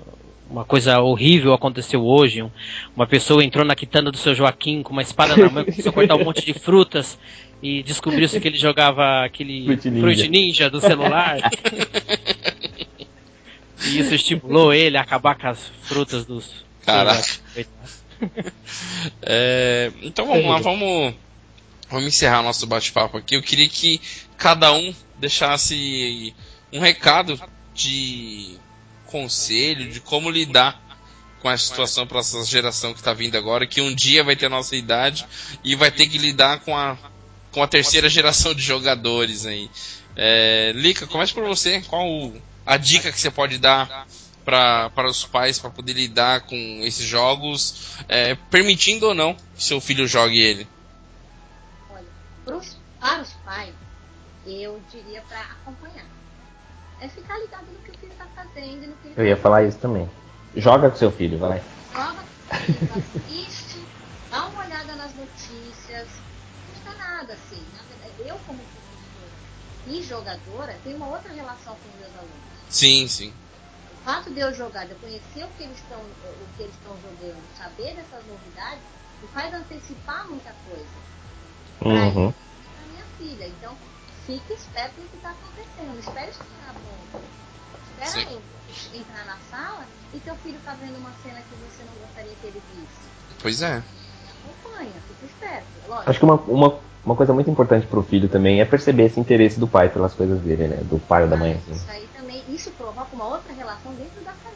uma 0.48 0.64
coisa 0.64 0.98
horrível 1.00 1.52
aconteceu 1.52 2.02
hoje. 2.02 2.42
Um, 2.42 2.50
uma 2.96 3.06
pessoa 3.06 3.44
entrou 3.44 3.62
na 3.62 3.74
quitanda 3.74 4.10
do 4.10 4.16
seu 4.16 4.34
Joaquim 4.34 4.82
com 4.82 4.94
uma 4.94 5.02
espada 5.02 5.36
na 5.36 5.50
mão 5.50 5.64
e 5.64 5.66
começou 5.66 5.90
a 5.90 5.92
cortar 5.92 6.14
um 6.14 6.24
monte 6.24 6.46
de 6.46 6.54
frutas 6.54 7.18
e 7.62 7.82
descobriu-se 7.82 8.40
que 8.40 8.48
ele 8.48 8.56
jogava 8.56 9.22
aquele 9.22 9.66
Fruit 9.66 9.90
Ninja, 9.90 10.00
Fruit 10.00 10.28
Ninja 10.30 10.70
do 10.70 10.80
celular. 10.80 11.36
e 13.84 13.98
isso 13.98 14.14
estimulou 14.14 14.72
ele 14.72 14.96
a 14.96 15.02
acabar 15.02 15.34
com 15.34 15.48
as 15.48 15.70
frutas 15.82 16.24
dos. 16.24 16.64
Caraca. 16.86 17.22
é, 19.20 19.92
então 20.00 20.26
vamos 20.26 20.46
lá, 20.46 20.58
vamos, 20.58 21.14
vamos 21.90 22.06
encerrar 22.06 22.42
nosso 22.42 22.66
bate-papo 22.66 23.18
aqui. 23.18 23.34
Eu 23.34 23.42
queria 23.42 23.68
que 23.68 24.00
cada 24.36 24.72
um 24.72 24.94
deixasse 25.18 26.34
um 26.72 26.80
recado 26.80 27.40
de 27.74 28.56
conselho 29.06 29.90
de 29.90 30.00
como 30.00 30.30
lidar 30.30 30.80
com 31.42 31.48
a 31.48 31.56
situação 31.56 32.06
para 32.06 32.20
essa 32.20 32.44
geração 32.44 32.92
que 32.92 33.00
está 33.00 33.12
vindo 33.12 33.36
agora, 33.36 33.66
que 33.66 33.80
um 33.80 33.94
dia 33.94 34.22
vai 34.22 34.36
ter 34.36 34.46
a 34.46 34.50
nossa 34.50 34.76
idade 34.76 35.26
e 35.64 35.74
vai 35.74 35.90
ter 35.90 36.06
que 36.06 36.18
lidar 36.18 36.60
com 36.60 36.76
a, 36.76 36.96
com 37.50 37.62
a 37.62 37.66
terceira 37.66 38.08
geração 38.08 38.54
de 38.54 38.62
jogadores 38.62 39.46
aí. 39.46 39.70
É, 40.14 40.72
Lica, 40.74 41.06
comece 41.06 41.32
por 41.32 41.44
você. 41.44 41.80
Qual 41.88 42.32
a 42.64 42.76
dica 42.76 43.10
que 43.10 43.18
você 43.20 43.30
pode 43.30 43.58
dar 43.58 44.06
pra, 44.44 44.90
para 44.90 45.08
os 45.08 45.24
pais 45.24 45.58
para 45.58 45.70
poder 45.70 45.94
lidar 45.94 46.42
com 46.42 46.80
esses 46.82 47.06
jogos, 47.06 47.96
é, 48.06 48.34
permitindo 48.50 49.06
ou 49.06 49.14
não 49.14 49.34
que 49.56 49.64
seu 49.64 49.80
filho 49.80 50.06
jogue 50.06 50.38
ele? 50.38 50.68
Pros, 52.44 52.78
para 52.98 53.22
os 53.22 53.32
pais, 53.44 53.74
eu 54.46 54.80
diria 54.90 55.22
para 55.22 55.40
acompanhar. 55.40 56.06
É 57.00 57.08
ficar 57.08 57.38
ligado 57.38 57.66
no 57.70 57.78
que 57.78 57.90
o 57.90 57.98
filho 57.98 58.12
está 58.12 58.26
fazendo. 58.34 58.86
No 58.88 58.96
que 58.96 59.08
ele 59.08 59.14
eu 59.16 59.26
ia 59.26 59.36
tá 59.36 59.42
falar 59.42 59.64
isso 59.64 59.78
também. 59.78 60.08
Joga 60.54 60.90
com 60.90 60.96
seu 60.96 61.10
filho, 61.10 61.38
vai. 61.38 61.62
Joga 61.92 62.22
com 62.22 62.56
seu 62.56 62.74
filho, 62.74 62.92
assiste, 62.92 63.86
dá 64.30 64.46
uma 64.46 64.64
olhada 64.64 64.96
nas 64.96 65.14
notícias. 65.14 66.08
Não 66.56 66.74
custa 66.74 66.94
nada, 66.94 67.32
assim. 67.32 67.64
Na 67.74 67.82
verdade, 67.84 68.28
eu, 68.28 68.36
como 68.40 68.58
professora 68.58 69.50
e 69.86 70.02
jogadora, 70.02 70.74
tenho 70.84 70.96
uma 70.96 71.08
outra 71.08 71.32
relação 71.32 71.74
com 71.76 71.98
meus 71.98 72.14
alunos. 72.16 72.34
Sim, 72.68 73.08
sim. 73.08 73.32
O 73.90 74.04
fato 74.04 74.32
de 74.32 74.40
eu 74.40 74.52
jogar, 74.54 74.86
de 74.86 74.92
eu 74.92 74.98
conhecer 74.98 75.44
o 75.44 75.48
que 75.48 75.62
eles 75.62 75.76
estão, 75.76 76.00
o 76.00 76.56
que 76.56 76.62
eles 76.62 76.74
estão 76.74 76.92
jogando, 77.00 77.56
saber 77.56 77.94
dessas 77.96 78.24
novidades, 78.26 78.82
me 79.22 79.28
faz 79.28 79.54
antecipar 79.54 80.28
muita 80.28 80.52
coisa. 80.68 81.19
Uhum. 81.84 82.32
Pra 82.32 82.86
minha 82.92 83.04
filha. 83.18 83.46
Então, 83.46 83.74
fique 84.26 84.52
esperto 84.52 85.00
no 85.00 85.08
que 85.08 85.16
está 85.16 85.30
acontecendo. 85.30 85.98
Espere 85.98 86.30
estar 86.30 86.74
bom. 86.74 87.20
Espera 87.98 88.26
Sim. 88.28 88.40
entrar 88.94 89.24
na 89.26 89.36
sala 89.50 89.84
e 90.14 90.18
teu 90.20 90.34
filho 90.36 90.56
está 90.56 90.74
vendo 90.74 90.96
uma 90.96 91.12
cena 91.22 91.40
que 91.40 91.54
você 91.56 91.84
não 91.84 91.94
gostaria 92.06 92.32
que 92.40 92.46
ele 92.46 92.62
visse. 92.74 93.10
Pois 93.40 93.62
é. 93.62 93.82
Acompanha, 94.44 94.92
fica 95.08 95.26
esperto. 95.26 95.66
Lógico. 95.88 96.10
Acho 96.10 96.18
que 96.18 96.24
uma, 96.24 96.34
uma, 96.34 96.78
uma 97.04 97.16
coisa 97.16 97.32
muito 97.32 97.50
importante 97.50 97.86
para 97.86 97.98
o 97.98 98.02
filho 98.02 98.28
também 98.28 98.60
é 98.60 98.64
perceber 98.64 99.04
esse 99.04 99.20
interesse 99.20 99.58
do 99.58 99.68
pai 99.68 99.88
pelas 99.88 100.14
coisas 100.14 100.40
dele, 100.40 100.68
né? 100.68 100.76
Do 100.82 100.98
pai 100.98 101.24
ou 101.24 101.28
da 101.28 101.36
mãe. 101.36 101.52
Assim. 101.52 101.72
Isso 101.72 101.90
aí 101.90 102.08
também, 102.16 102.42
isso 102.48 102.70
provoca 102.72 103.14
uma 103.14 103.26
outra 103.26 103.52
relação 103.52 103.92
dentro 103.94 104.22
da 104.24 104.32
família. 104.32 104.49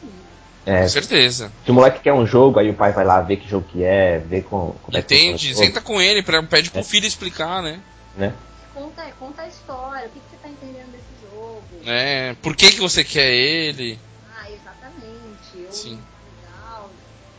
É, 0.65 0.81
com 0.81 0.89
certeza. 0.89 1.51
Se 1.63 1.71
o 1.71 1.73
moleque 1.73 1.99
quer 1.99 2.13
um 2.13 2.25
jogo, 2.25 2.59
aí 2.59 2.69
o 2.69 2.73
pai 2.73 2.91
vai 2.91 3.05
lá 3.05 3.21
ver 3.21 3.37
que 3.37 3.47
jogo 3.47 3.67
que 3.71 3.83
é, 3.83 4.17
ver 4.17 4.43
com, 4.43 4.73
como 4.81 4.97
Entende, 4.97 5.51
é 5.51 5.53
que 5.53 5.55
senta 5.55 5.79
com 5.79 6.01
ele, 6.01 6.23
pra, 6.23 6.41
pede 6.41 6.71
pro 6.71 6.81
é. 6.81 6.83
filho 6.83 7.05
explicar, 7.05 7.61
né? 7.61 7.79
Né? 8.17 8.33
conta, 8.75 9.09
conta 9.17 9.41
a 9.43 9.47
história, 9.47 10.07
o 10.07 10.11
que, 10.11 10.19
que 10.19 10.29
você 10.29 10.35
está 10.35 10.49
entendendo 10.49 10.91
desse 10.91 11.05
jogo. 11.21 11.63
É, 11.85 12.33
por 12.35 12.55
que, 12.55 12.71
que 12.71 12.81
você 12.81 13.03
quer 13.03 13.31
ele? 13.31 13.97
Ah, 14.35 14.51
exatamente. 14.51 15.55
Eu, 15.55 15.71
Sim. 15.71 15.99
Legal. 16.41 16.89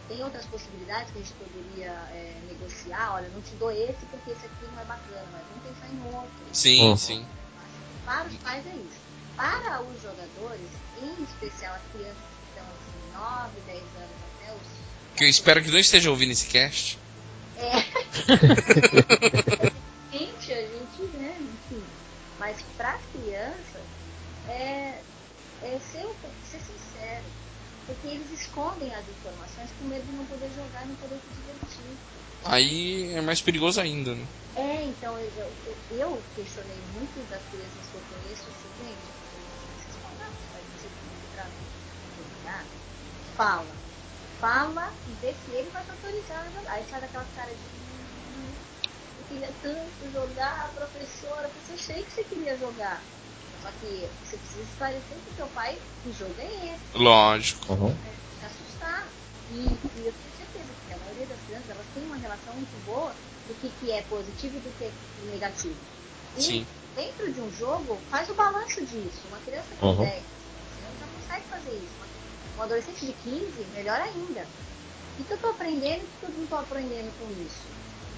Tem 0.09 0.25
outras 0.25 0.47
possibilidades 0.47 1.11
que 1.13 1.19
a 1.19 1.23
gente 1.23 1.35
poderia 1.35 1.93
é, 2.15 2.35
negociar. 2.49 3.15
Olha, 3.15 3.29
não 3.29 3.43
te 3.43 3.55
dou 3.57 3.71
esse 3.71 4.07
porque 4.11 4.31
esse 4.31 4.47
aqui 4.47 4.67
não 4.75 4.83
é 4.83 4.85
bacana, 4.87 5.27
mas 5.33 5.43
vamos 5.51 5.69
pensar 5.69 5.93
em 5.93 6.15
outro. 6.15 6.31
Sim, 6.53 6.83
uhum. 6.89 6.97
sim. 6.97 7.27
Para 8.05 8.27
os 8.27 8.37
pais 8.37 8.67
é 8.67 8.71
isso. 8.71 9.07
Para 9.37 9.83
os 9.83 10.03
jogadores, 10.03 10.71
em 11.03 11.23
especial 11.23 11.75
as 11.75 11.83
crianças 11.93 12.37
que 12.57 12.57
estão 12.57 12.65
assim, 12.65 13.13
9, 13.13 13.61
10 13.67 13.79
anos 13.79 14.17
até 14.41 14.53
os. 14.53 14.61
Que 15.17 15.25
eu 15.25 15.29
espero 15.29 15.63
que 15.63 15.71
não 15.71 15.79
esteja 15.79 16.11
ouvindo 16.11 16.33
esse 16.33 16.47
cast. 16.47 16.99
É. 17.59 17.77
gente, 20.13 20.53
a 20.53 20.61
gente, 20.61 21.03
né, 21.17 21.37
enfim. 21.41 21.83
Mas 22.39 22.59
para 22.77 22.93
as 22.95 23.01
crianças, 23.13 23.83
é, 24.49 25.01
é 25.63 25.81
ser, 25.93 26.07
ser 26.51 26.61
sincero. 26.61 27.25
Porque 27.87 28.09
eles 28.09 28.31
escondem 28.41 28.93
as 28.93 29.09
informações 29.09 29.71
com 29.79 29.85
medo 29.87 30.05
de 30.05 30.13
não 30.17 30.27
poder 30.27 30.51
jogar 30.57 30.85
não 30.87 30.97
poder 30.97 31.17
se 31.17 31.29
divertir. 31.41 31.97
Aí 32.45 33.15
é 33.15 33.21
mais 33.21 33.41
perigoso 33.41 33.81
ainda, 33.81 34.13
né? 34.15 34.27
É, 34.57 34.83
então 34.85 35.17
eu, 35.19 35.33
eu, 35.37 35.53
eu 35.99 36.23
questionei 36.35 36.77
muito 36.95 37.19
das 37.31 37.41
crianças 37.51 37.87
que 37.91 37.95
eu 37.95 38.03
conheço 38.11 38.43
assim, 38.43 38.69
gente, 38.83 39.07
vocês 39.77 39.97
falam, 40.03 40.33
vocês 40.77 40.93
pra 41.35 41.45
jogar? 42.47 42.65
Fala. 43.37 43.75
Fala 44.41 44.93
e 45.09 45.13
vê 45.15 45.35
se 45.35 45.51
ele 45.51 45.71
vai 45.71 45.83
te 45.85 45.91
autorizar 45.91 46.47
a 46.47 46.51
jogar. 46.51 46.73
Aí 46.73 46.85
sai 46.89 47.01
daquela 47.01 47.25
cara 47.35 47.51
de 47.51 47.77
queria 49.29 49.49
tanto 49.61 50.13
jogar, 50.13 50.73
professora, 50.75 51.49
porque 51.49 51.73
eu 51.73 51.79
sei 51.79 52.03
que 52.05 52.13
você 52.13 52.23
queria 52.25 52.57
jogar. 52.57 53.03
Só 53.61 53.71
que 53.73 54.09
você 54.23 54.37
precisa 54.37 54.63
esclarecer 54.63 55.17
pro 55.19 55.35
teu 55.35 55.47
pai 55.49 55.77
que 56.03 56.13
jogo 56.13 56.35
é 56.39 56.75
esse. 56.75 56.83
Lógico. 56.95 57.73
Uhum. 57.73 57.89
É, 57.91 58.47
assustar. 58.47 59.09
E, 59.51 59.63
e, 59.65 60.07
eu 60.07 60.13
tenho 60.13 60.37
certeza 60.37 60.73
que 60.87 60.95
a 60.95 60.99
maioria 60.99 61.27
das 61.27 61.41
crianças 61.41 61.71
elas 61.71 61.87
têm 61.95 62.05
uma 62.05 62.17
relação 62.17 62.55
muito 62.55 62.77
boa 62.85 63.13
do 63.49 63.55
que, 63.55 63.71
que 63.71 63.91
é 63.91 64.03
positivo 64.03 64.57
e 64.57 64.61
do 64.61 64.71
que 64.71 64.85
é 64.85 64.93
negativo. 65.33 65.79
E 66.37 66.43
Sim. 66.43 66.67
dentro 66.95 67.33
de 67.33 67.41
um 67.41 67.51
jogo, 67.51 67.99
faz 68.11 68.29
o 68.29 68.35
balanço 68.35 68.85
disso. 68.85 69.27
Uma 69.29 69.39
criança 69.39 69.75
com 69.81 69.87
uhum. 69.87 70.05
10 70.05 70.37
você 70.77 70.99
já 71.01 71.07
consegue 71.07 71.45
fazer 71.47 71.73
isso. 71.73 72.06
Um 72.57 72.63
adolescente 72.63 73.05
de 73.05 73.13
15, 73.13 73.65
melhor 73.67 74.01
ainda. 74.01 74.49
O 75.19 75.25
que 75.25 75.33
eu 75.33 75.37
estou 75.37 75.51
aprendendo 75.51 76.03
e 76.03 76.05
o 76.05 76.09
que 76.09 76.27
eu 76.27 76.31
não 76.31 76.45
estou 76.45 76.59
aprendendo 76.59 77.13
com 77.19 77.31
isso? 77.33 77.69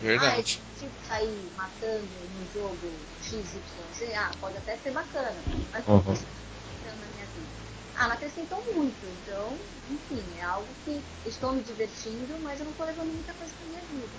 Verdade. 0.01 0.63
Ah, 0.65 0.79
tipo, 0.79 1.07
sair 1.07 1.51
matando 1.55 2.07
no 2.29 2.47
jogo 2.53 2.93
XYZ, 3.21 4.15
ah, 4.17 4.31
pode 4.41 4.57
até 4.57 4.77
ser 4.77 4.93
bacana, 4.93 5.43
mas 5.73 5.87
uhum. 5.87 6.03
não 6.85 6.97
na 6.97 7.07
minha 7.07 7.27
vida. 7.27 7.49
Ah, 7.97 8.07
não 8.07 8.15
acrescentou 8.15 8.65
muito, 8.75 9.05
então, 9.07 9.59
enfim, 9.91 10.39
é 10.39 10.43
algo 10.43 10.73
que 10.85 11.05
estou 11.29 11.53
me 11.53 11.63
divertindo, 11.63 12.39
mas 12.41 12.61
eu 12.61 12.65
não 12.65 12.73
estou 12.73 12.87
levando 12.87 13.13
muita 13.13 13.35
coisa 13.35 13.53
para 13.57 13.67
minha 13.67 13.85
vida. 13.87 14.19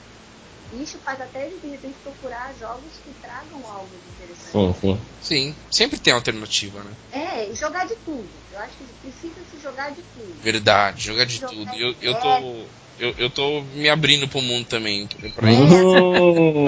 Isso 0.71 0.99
faz 0.99 1.19
até 1.19 1.49
de 1.49 1.67
repente 1.67 1.97
procurar 2.03 2.53
jogos 2.55 2.93
que 3.03 3.11
tragam 3.21 3.65
algo 3.65 3.99
de 4.03 4.09
interessante. 4.09 4.51
Sim, 4.51 4.75
sim. 4.79 5.01
Sim, 5.21 5.55
sempre 5.71 5.99
tem 5.99 6.13
alternativa, 6.13 6.83
né? 6.83 6.91
É, 7.11 7.49
e 7.49 7.55
jogar 7.55 7.85
de 7.87 7.95
tudo. 7.97 8.29
Eu 8.51 8.59
acho 8.59 8.77
que 8.77 8.83
precisa 8.85 9.43
se 9.45 9.59
jogar 9.61 9.91
de 9.91 10.01
tudo. 10.01 10.35
Verdade, 10.41 11.03
jogar 11.03 11.25
de 11.25 11.37
Jogar 11.37 11.53
tudo. 11.53 11.71
de- 11.71 11.81
Eu, 11.81 11.95
eu 12.01 12.11
é. 12.13 12.15
tô. 12.15 12.67
Eu, 12.99 13.13
eu 13.17 13.29
tô 13.29 13.61
me 13.61 13.87
abrindo 13.89 14.27
pro 14.27 14.41
mundo 14.41 14.67
também. 14.67 15.07
Pra 15.07 15.49
Hum, 15.49 15.69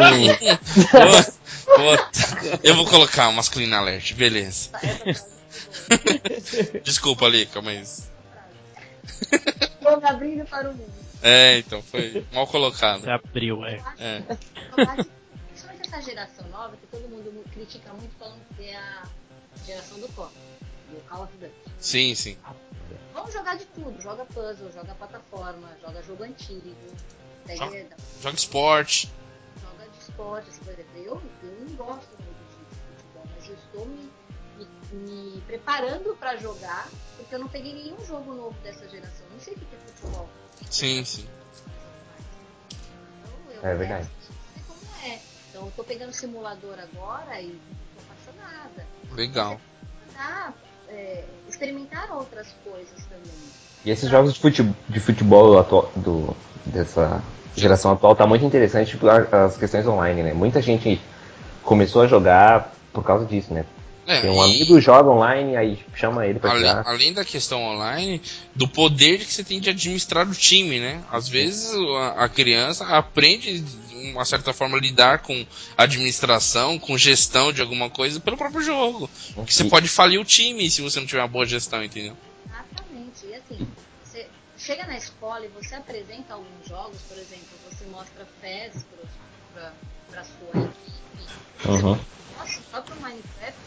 eu 2.64 2.76
vou 2.76 2.86
colocar 2.86 3.28
o 3.28 3.34
masculino 3.34 3.76
alert, 3.76 4.14
beleza. 4.14 4.70
É 4.82 4.94
muito 4.94 5.32
Desculpa, 6.84 7.28
Lica, 7.28 7.62
mas. 7.62 8.10
Estou 9.62 10.00
me 10.00 10.08
abrindo 10.08 10.46
para 10.46 10.70
o 10.70 10.74
mundo. 10.74 10.94
É, 11.24 11.60
então, 11.60 11.82
foi 11.84 12.26
mal 12.34 12.48
colocado. 12.48 13.02
Você 13.02 13.10
abriu, 13.12 13.64
é. 13.66 13.76
É. 14.00 14.22
Principalmente 15.48 15.88
essa 15.88 16.02
geração 16.02 16.48
nova, 16.50 16.76
que 16.78 16.88
todo 16.88 17.08
mundo 17.10 17.32
mu- 17.32 17.44
critica 17.54 17.94
muito 17.94 18.16
falando 18.18 18.42
que 18.56 18.64
é 18.70 18.76
a 18.76 19.04
geração 19.66 20.00
do 20.00 20.08
COD, 20.10 20.32
do 20.90 21.02
Call 21.08 21.24
of 21.24 21.38
Duty. 21.38 21.54
Sim, 21.80 22.16
sim. 22.16 22.38
Vamos 23.14 23.34
jogar 23.34 23.56
de 23.58 23.66
tudo, 23.66 24.02
joga 24.02 24.26
puzzle, 24.26 24.72
joga 24.72 24.96
plataforma, 24.96 25.70
joga 25.82 26.02
jogo 26.04 26.24
antigo, 26.24 26.76
Joga- 27.56 27.88
Joga 28.22 28.36
esporte. 28.36 29.10
joga 29.62 29.90
de 29.92 29.98
esporte, 30.00 30.50
assim, 30.50 30.64
por 30.64 30.74
exemplo. 30.74 30.92
Eu, 30.98 31.22
eu 31.44 31.60
não 31.68 31.76
gosto 31.76 32.10
muito 32.20 32.40
de 32.48 32.66
futebol, 32.96 33.26
mas 33.36 33.50
eu 33.50 33.56
estou 33.56 33.86
me, 33.86 34.10
me, 34.92 35.32
me 35.34 35.42
preparando 35.42 36.16
para 36.16 36.38
jogar, 36.38 36.88
porque 37.18 37.36
eu 37.36 37.40
não 37.40 37.48
peguei 37.48 37.74
nenhum 37.74 38.04
jogo 38.06 38.34
novo 38.34 38.56
dessa 38.64 38.88
geração. 38.90 39.26
Não 39.32 39.40
sei 39.40 39.54
o 39.54 39.58
que 39.58 39.66
que 39.66 39.76
é 39.76 39.80
futebol. 39.94 40.30
Sim, 40.70 41.04
sim. 41.06 41.28
Então, 43.20 43.54
eu 43.56 43.70
É 43.70 43.76
verdade. 43.76 44.06
saber 44.06 44.66
como 44.68 45.06
é. 45.06 45.20
Então 45.50 45.66
eu 45.66 45.74
tô 45.76 45.84
pegando 45.84 46.14
simulador 46.14 46.76
agora 46.80 47.42
e 47.42 47.60
tô 47.96 48.02
apaixonada. 48.02 48.88
Legal. 49.14 49.60
Tá, 50.14 50.54
é, 50.90 51.26
experimentar 51.48 52.12
outras 52.12 52.48
coisas 52.64 53.06
também. 53.06 53.32
E 53.84 53.90
esses 53.90 54.10
jogos 54.10 54.34
de 54.34 54.40
futebol, 54.40 54.76
de 54.88 55.00
futebol 55.00 55.60
atual, 55.60 55.92
do, 55.96 56.36
dessa 56.66 57.22
geração 57.56 57.92
atual 57.92 58.16
tá 58.16 58.26
muito 58.26 58.46
interessante 58.46 58.92
tipo, 58.92 59.08
as 59.10 59.58
questões 59.58 59.86
online, 59.88 60.24
né? 60.24 60.34
Muita 60.34 60.62
gente 60.62 61.02
começou 61.64 62.04
a 62.04 62.08
jogar 62.08 62.74
por 62.94 63.04
causa 63.04 63.26
disso, 63.26 63.54
né? 63.54 63.66
É, 64.08 64.22
Tem 64.22 64.30
um 64.32 64.36
e 64.36 64.56
amigo 64.56 64.82
joga 64.82 65.10
online, 65.10 65.56
aí 65.56 65.80
chama 65.96 66.26
ele 66.26 66.40
pra 66.40 66.52
além, 66.52 66.68
jogar. 66.68 66.88
além 66.88 67.14
da 67.14 67.24
questão 67.24 67.62
online, 67.64 68.22
do 68.56 68.68
poder 68.68 69.20
que 69.20 69.32
você 69.32 69.44
tem 69.44 69.60
de 69.60 69.70
administrar 69.70 70.28
o 70.28 70.34
time, 70.34 70.80
né? 70.80 71.04
Às 71.12 71.30
vezes 71.30 71.72
a, 71.74 72.26
a 72.26 72.30
criança 72.30 72.86
aprende 72.86 73.60
de 73.60 74.12
uma 74.12 74.26
certa 74.26 74.52
forma 74.54 74.78
a 74.78 74.82
lidar 74.82 75.20
com 75.20 75.46
administração, 75.78 76.80
com 76.80 76.98
gestão 76.98 77.54
de 77.54 77.62
alguma 77.62 77.90
coisa 77.90 78.20
pelo 78.20 78.36
próprio 78.38 78.62
jogo. 78.64 79.10
Porque 79.36 79.54
você 79.54 79.66
pode 79.66 79.88
falir 79.88 80.20
o 80.20 80.26
time 80.26 80.70
se 80.70 80.82
você 80.82 81.00
não 81.00 81.06
tiver 81.08 81.22
uma 81.22 81.28
boa 81.28 81.46
gestão, 81.46 81.84
entendeu? 81.84 82.18
Exatamente. 82.48 83.26
E 83.28 83.36
assim, 83.36 83.68
você 84.04 84.26
chega 84.58 84.86
na 84.88 84.98
escola 84.98 85.46
e 85.46 85.50
você 85.50 85.76
apresenta 85.76 86.34
alguns 86.34 86.68
jogos, 86.68 86.98
por 87.08 87.18
exemplo, 87.18 87.46
você 87.70 87.86
mostra 87.86 88.26
FES 88.42 88.84
para 89.54 90.24
sua 90.24 90.64
equipe. 90.64 91.70
Uhum. 91.70 92.00
Nossa, 92.38 92.60
só 92.72 92.82
pro 92.82 92.96
Minecraft, 92.96 93.60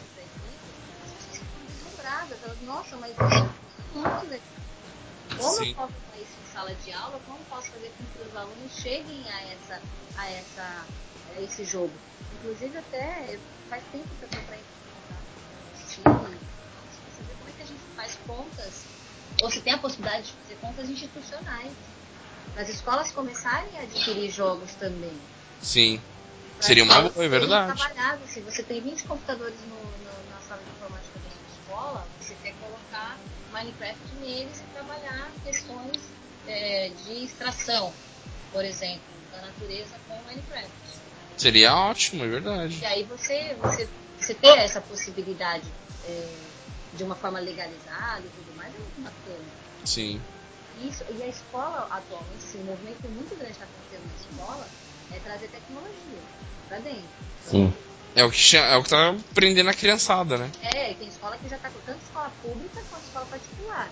Elas, 2.22 2.60
nossa, 2.60 2.96
mas 2.96 3.16
é 3.18 3.24
muito 3.92 4.26
legal. 4.28 4.46
Como 5.36 5.50
Sim. 5.50 5.68
eu 5.70 5.74
posso 5.74 5.92
fazer 6.06 6.22
isso 6.22 6.40
em 6.40 6.52
sala 6.52 6.74
de 6.74 6.92
aula? 6.92 7.18
Como 7.26 7.38
eu 7.40 7.44
posso 7.46 7.70
fazer 7.70 7.90
com 7.98 8.04
que 8.04 8.18
os 8.28 8.36
alunos 8.36 8.72
cheguem 8.72 9.28
a, 9.28 9.42
essa, 9.52 9.82
a, 10.16 10.30
essa, 10.30 10.86
a 11.36 11.40
esse 11.40 11.64
jogo? 11.64 11.92
Inclusive, 12.38 12.76
até 12.78 13.38
faz 13.68 13.82
tempo 13.90 14.08
que 14.14 14.24
eu 14.24 14.28
estou 14.28 14.42
para. 14.44 14.58
Você 15.84 17.22
vê 17.22 17.34
como 17.34 17.48
é 17.48 17.52
que 17.52 17.62
a 17.62 17.66
gente 17.66 17.80
faz 17.96 18.14
contas, 18.26 18.84
ou 19.42 19.50
se 19.50 19.60
tem 19.60 19.72
a 19.72 19.78
possibilidade 19.78 20.26
de 20.28 20.32
fazer 20.34 20.54
contas 20.56 20.88
institucionais. 20.88 21.72
As 22.56 22.68
escolas 22.68 23.10
começarem 23.10 23.76
a 23.78 23.82
adquirir 23.82 24.30
jogos 24.30 24.74
também. 24.76 25.18
Sim. 25.60 26.00
Pra 26.58 26.66
Seria 26.68 26.84
uma 26.84 27.00
boa, 27.08 27.24
é 27.24 27.28
verdade. 27.28 27.76
trabalhadas. 27.76 28.30
Se 28.30 28.40
você 28.42 28.62
tem 28.62 28.80
20 28.80 29.02
computadores 29.08 29.60
no, 29.62 29.74
no- 29.74 30.30
na 30.30 30.40
sala 30.40 30.62
de 30.62 30.70
informática 30.70 31.13
escola, 31.74 32.08
você 32.20 32.34
quer 32.36 32.54
colocar 32.54 33.18
Minecraft 33.50 34.14
neles 34.20 34.60
e 34.60 34.64
trabalhar 34.66 35.32
questões 35.42 36.08
é, 36.46 36.88
de 36.90 37.24
extração, 37.24 37.92
por 38.52 38.64
exemplo, 38.64 39.02
da 39.30 39.40
natureza 39.42 39.98
com 40.06 40.22
Minecraft. 40.22 40.72
Seria 41.36 41.74
ótimo, 41.74 42.24
é 42.24 42.28
verdade. 42.28 42.78
E 42.78 42.84
aí 42.84 43.02
você, 43.04 43.54
você, 43.54 43.88
você 44.16 44.34
ter 44.34 44.56
essa 44.58 44.80
possibilidade 44.80 45.68
é, 46.04 46.36
de 46.92 47.02
uma 47.02 47.16
forma 47.16 47.40
legalizada 47.40 48.24
e 48.24 48.30
tudo 48.30 48.56
mais 48.56 48.72
é 48.72 48.78
muito 48.78 49.00
bacana. 49.00 49.44
Sim. 49.84 50.22
Isso, 50.78 51.04
e 51.10 51.22
a 51.22 51.28
escola 51.28 51.88
atualmente, 51.90 52.56
um 52.56 52.64
movimento 52.64 53.08
muito 53.08 53.34
grande 53.36 53.58
que 53.58 53.64
está 53.64 53.64
acontecendo 53.64 54.06
na 54.06 54.14
escola 54.14 54.68
é 55.10 55.18
trazer 55.18 55.48
tecnologia 55.48 56.22
para 56.68 56.78
dentro. 56.78 57.08
Sim. 57.40 57.74
É 58.14 58.24
o 58.24 58.30
que, 58.30 58.56
é 58.56 58.76
o 58.76 58.82
que 58.82 58.90
tá 58.90 59.14
prendendo 59.34 59.68
a 59.70 59.74
criançada, 59.74 60.38
né? 60.38 60.50
É, 60.62 60.94
tem 60.94 61.08
escola 61.08 61.36
que 61.36 61.48
já 61.48 61.58
tá 61.58 61.68
com 61.68 61.80
tanto 61.80 62.00
escola 62.04 62.30
pública 62.40 62.80
quanto 62.88 63.04
escola 63.04 63.26
particular. 63.26 63.90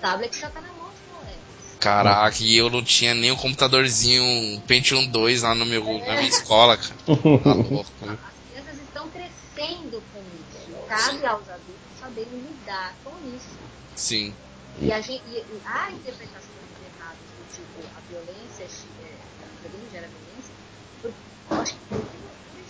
Tablet 0.00 0.38
já 0.38 0.50
tá 0.50 0.60
na 0.60 0.68
mão 0.68 0.90
dos 0.90 1.12
moleques. 1.12 1.76
Caraca, 1.80 2.36
e 2.40 2.56
eu 2.56 2.70
não 2.70 2.84
tinha 2.84 3.14
nem 3.14 3.32
um 3.32 3.36
computadorzinho 3.36 4.22
um 4.22 4.60
Pentium 4.60 5.06
2 5.08 5.42
lá 5.42 5.54
no 5.54 5.66
meu, 5.66 5.82
na 5.82 6.14
minha 6.14 6.28
escola, 6.28 6.76
cara. 6.76 6.94
Tá 7.42 7.52
louco. 7.52 7.90
né? 8.02 8.16
As 8.22 8.52
crianças 8.52 8.80
estão 8.80 9.08
crescendo 9.08 10.02
com 10.12 10.20
isso. 10.20 10.86
Cabe 10.88 11.26
aos 11.26 11.48
adultos 11.48 11.74
saberem 11.98 12.32
lidar 12.32 12.94
com 13.02 13.10
isso. 13.34 13.58
Sim. 13.96 14.34
E, 14.80 14.92
a 14.92 15.00
gente, 15.00 15.22
e, 15.26 15.38
e 15.38 15.60
há 15.64 15.90
interpretações 15.90 16.70
erradas 16.86 17.18
do 17.18 17.54
tipo 17.54 17.88
a 17.96 18.00
violência, 18.08 18.64
é, 19.02 19.14
a 19.42 19.62
videogame 19.62 19.90
gera 19.92 20.08
violência, 20.08 20.54
por, 21.02 21.12
eu 21.50 21.60
acho 21.60 21.72
que 21.74 21.78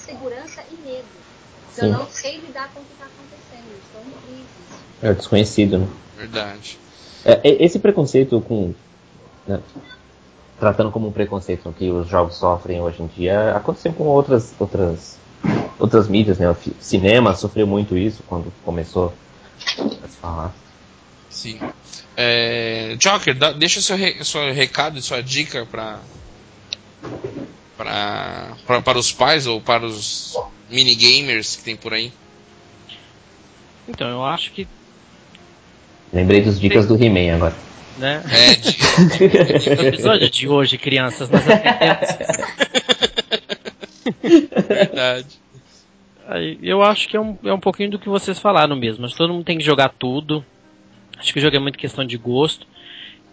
insegurança 0.08 0.62
e 0.70 0.74
medo. 0.86 1.04
Eu 1.76 1.84
Sim. 1.84 1.90
não 1.90 2.06
sei 2.08 2.38
lidar 2.38 2.70
com 2.72 2.80
o 2.80 2.84
que 2.84 2.92
está 2.92 3.06
acontecendo. 3.06 3.70
Eu 3.70 3.78
estou 3.78 4.02
em 4.02 4.36
crise. 4.36 4.82
É 5.02 5.12
desconhecido, 5.14 5.78
né? 5.78 5.88
Verdade. 6.16 6.78
É, 7.24 7.40
e- 7.48 7.64
esse 7.64 7.78
preconceito 7.78 8.40
com. 8.42 8.74
né, 9.46 9.60
tratando 10.58 10.90
como 10.92 11.08
um 11.08 11.12
preconceito 11.12 11.74
que 11.76 11.90
os 11.90 12.08
jogos 12.08 12.36
sofrem 12.36 12.80
hoje 12.80 13.02
em 13.02 13.06
dia, 13.08 13.56
aconteceu 13.56 13.92
com 13.92 14.04
outras 14.04 14.54
outras 14.58 15.16
outras 15.78 16.06
mídias, 16.08 16.38
né? 16.38 16.48
O 16.48 16.56
cinema 16.80 17.34
sofreu 17.34 17.66
muito 17.66 17.96
isso 17.98 18.22
quando 18.28 18.52
começou 18.64 19.12
a 20.02 20.08
se 20.08 20.16
falar. 20.20 20.54
Sim. 21.28 21.58
É, 22.16 22.94
Joker, 22.98 23.36
dá- 23.36 23.52
deixa 23.52 23.80
seu, 23.80 23.96
re, 23.96 24.24
seu 24.24 24.52
recado 24.52 24.96
e 24.98 25.02
sua 25.02 25.20
dica 25.20 25.66
pra, 25.66 25.98
pra, 27.76 28.52
pra, 28.66 28.80
para 28.82 28.98
os 28.98 29.12
pais 29.12 29.46
ou 29.46 29.60
para 29.60 29.84
os 29.86 30.36
minigamers 30.70 31.56
que 31.56 31.64
tem 31.64 31.76
por 31.76 31.92
aí. 31.94 32.12
Então, 33.88 34.08
eu 34.08 34.24
acho 34.24 34.50
que, 34.52 34.66
Lembrei 36.12 36.40
dos 36.42 36.60
dicas 36.60 36.86
do 36.86 36.94
He-Man 37.02 37.34
agora. 37.34 37.54
né? 37.98 38.22
É, 38.30 38.54
de- 38.54 39.84
episódio 39.88 40.30
de 40.30 40.48
hoje, 40.48 40.78
crianças, 40.78 41.28
nós 41.28 41.42
verdade. 44.68 45.26
Aí, 46.26 46.58
Eu 46.62 46.82
acho 46.82 47.08
que 47.08 47.16
é 47.16 47.20
um, 47.20 47.36
é 47.44 47.52
um 47.52 47.60
pouquinho 47.60 47.90
do 47.90 47.98
que 47.98 48.08
vocês 48.08 48.38
falaram 48.38 48.76
mesmo. 48.76 49.02
Mas 49.02 49.12
todo 49.14 49.32
mundo 49.32 49.44
tem 49.44 49.58
que 49.58 49.64
jogar 49.64 49.90
tudo. 49.90 50.44
Acho 51.18 51.32
que 51.32 51.38
o 51.38 51.42
jogo 51.42 51.56
é 51.56 51.58
muito 51.60 51.78
questão 51.78 52.04
de 52.04 52.16
gosto. 52.16 52.66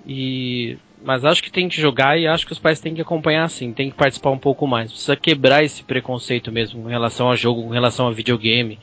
E 0.06 0.78
mas 1.04 1.26
acho 1.26 1.42
que 1.42 1.52
tem 1.52 1.68
que 1.68 1.82
jogar 1.82 2.20
e 2.20 2.28
acho 2.28 2.46
que 2.46 2.54
os 2.54 2.60
pais 2.60 2.80
têm 2.80 2.94
que 2.94 3.02
acompanhar 3.02 3.44
assim, 3.44 3.74
tem 3.74 3.90
que 3.90 3.96
participar 3.96 4.30
um 4.32 4.38
pouco 4.38 4.68
mais. 4.68 4.92
Precisa 4.92 5.16
quebrar 5.16 5.64
esse 5.64 5.84
preconceito 5.84 6.52
mesmo 6.52 6.88
em 6.88 6.92
relação 6.92 7.28
ao 7.28 7.36
jogo, 7.36 7.70
em 7.70 7.74
relação 7.74 8.06
ao 8.06 8.14
videogame. 8.14 8.80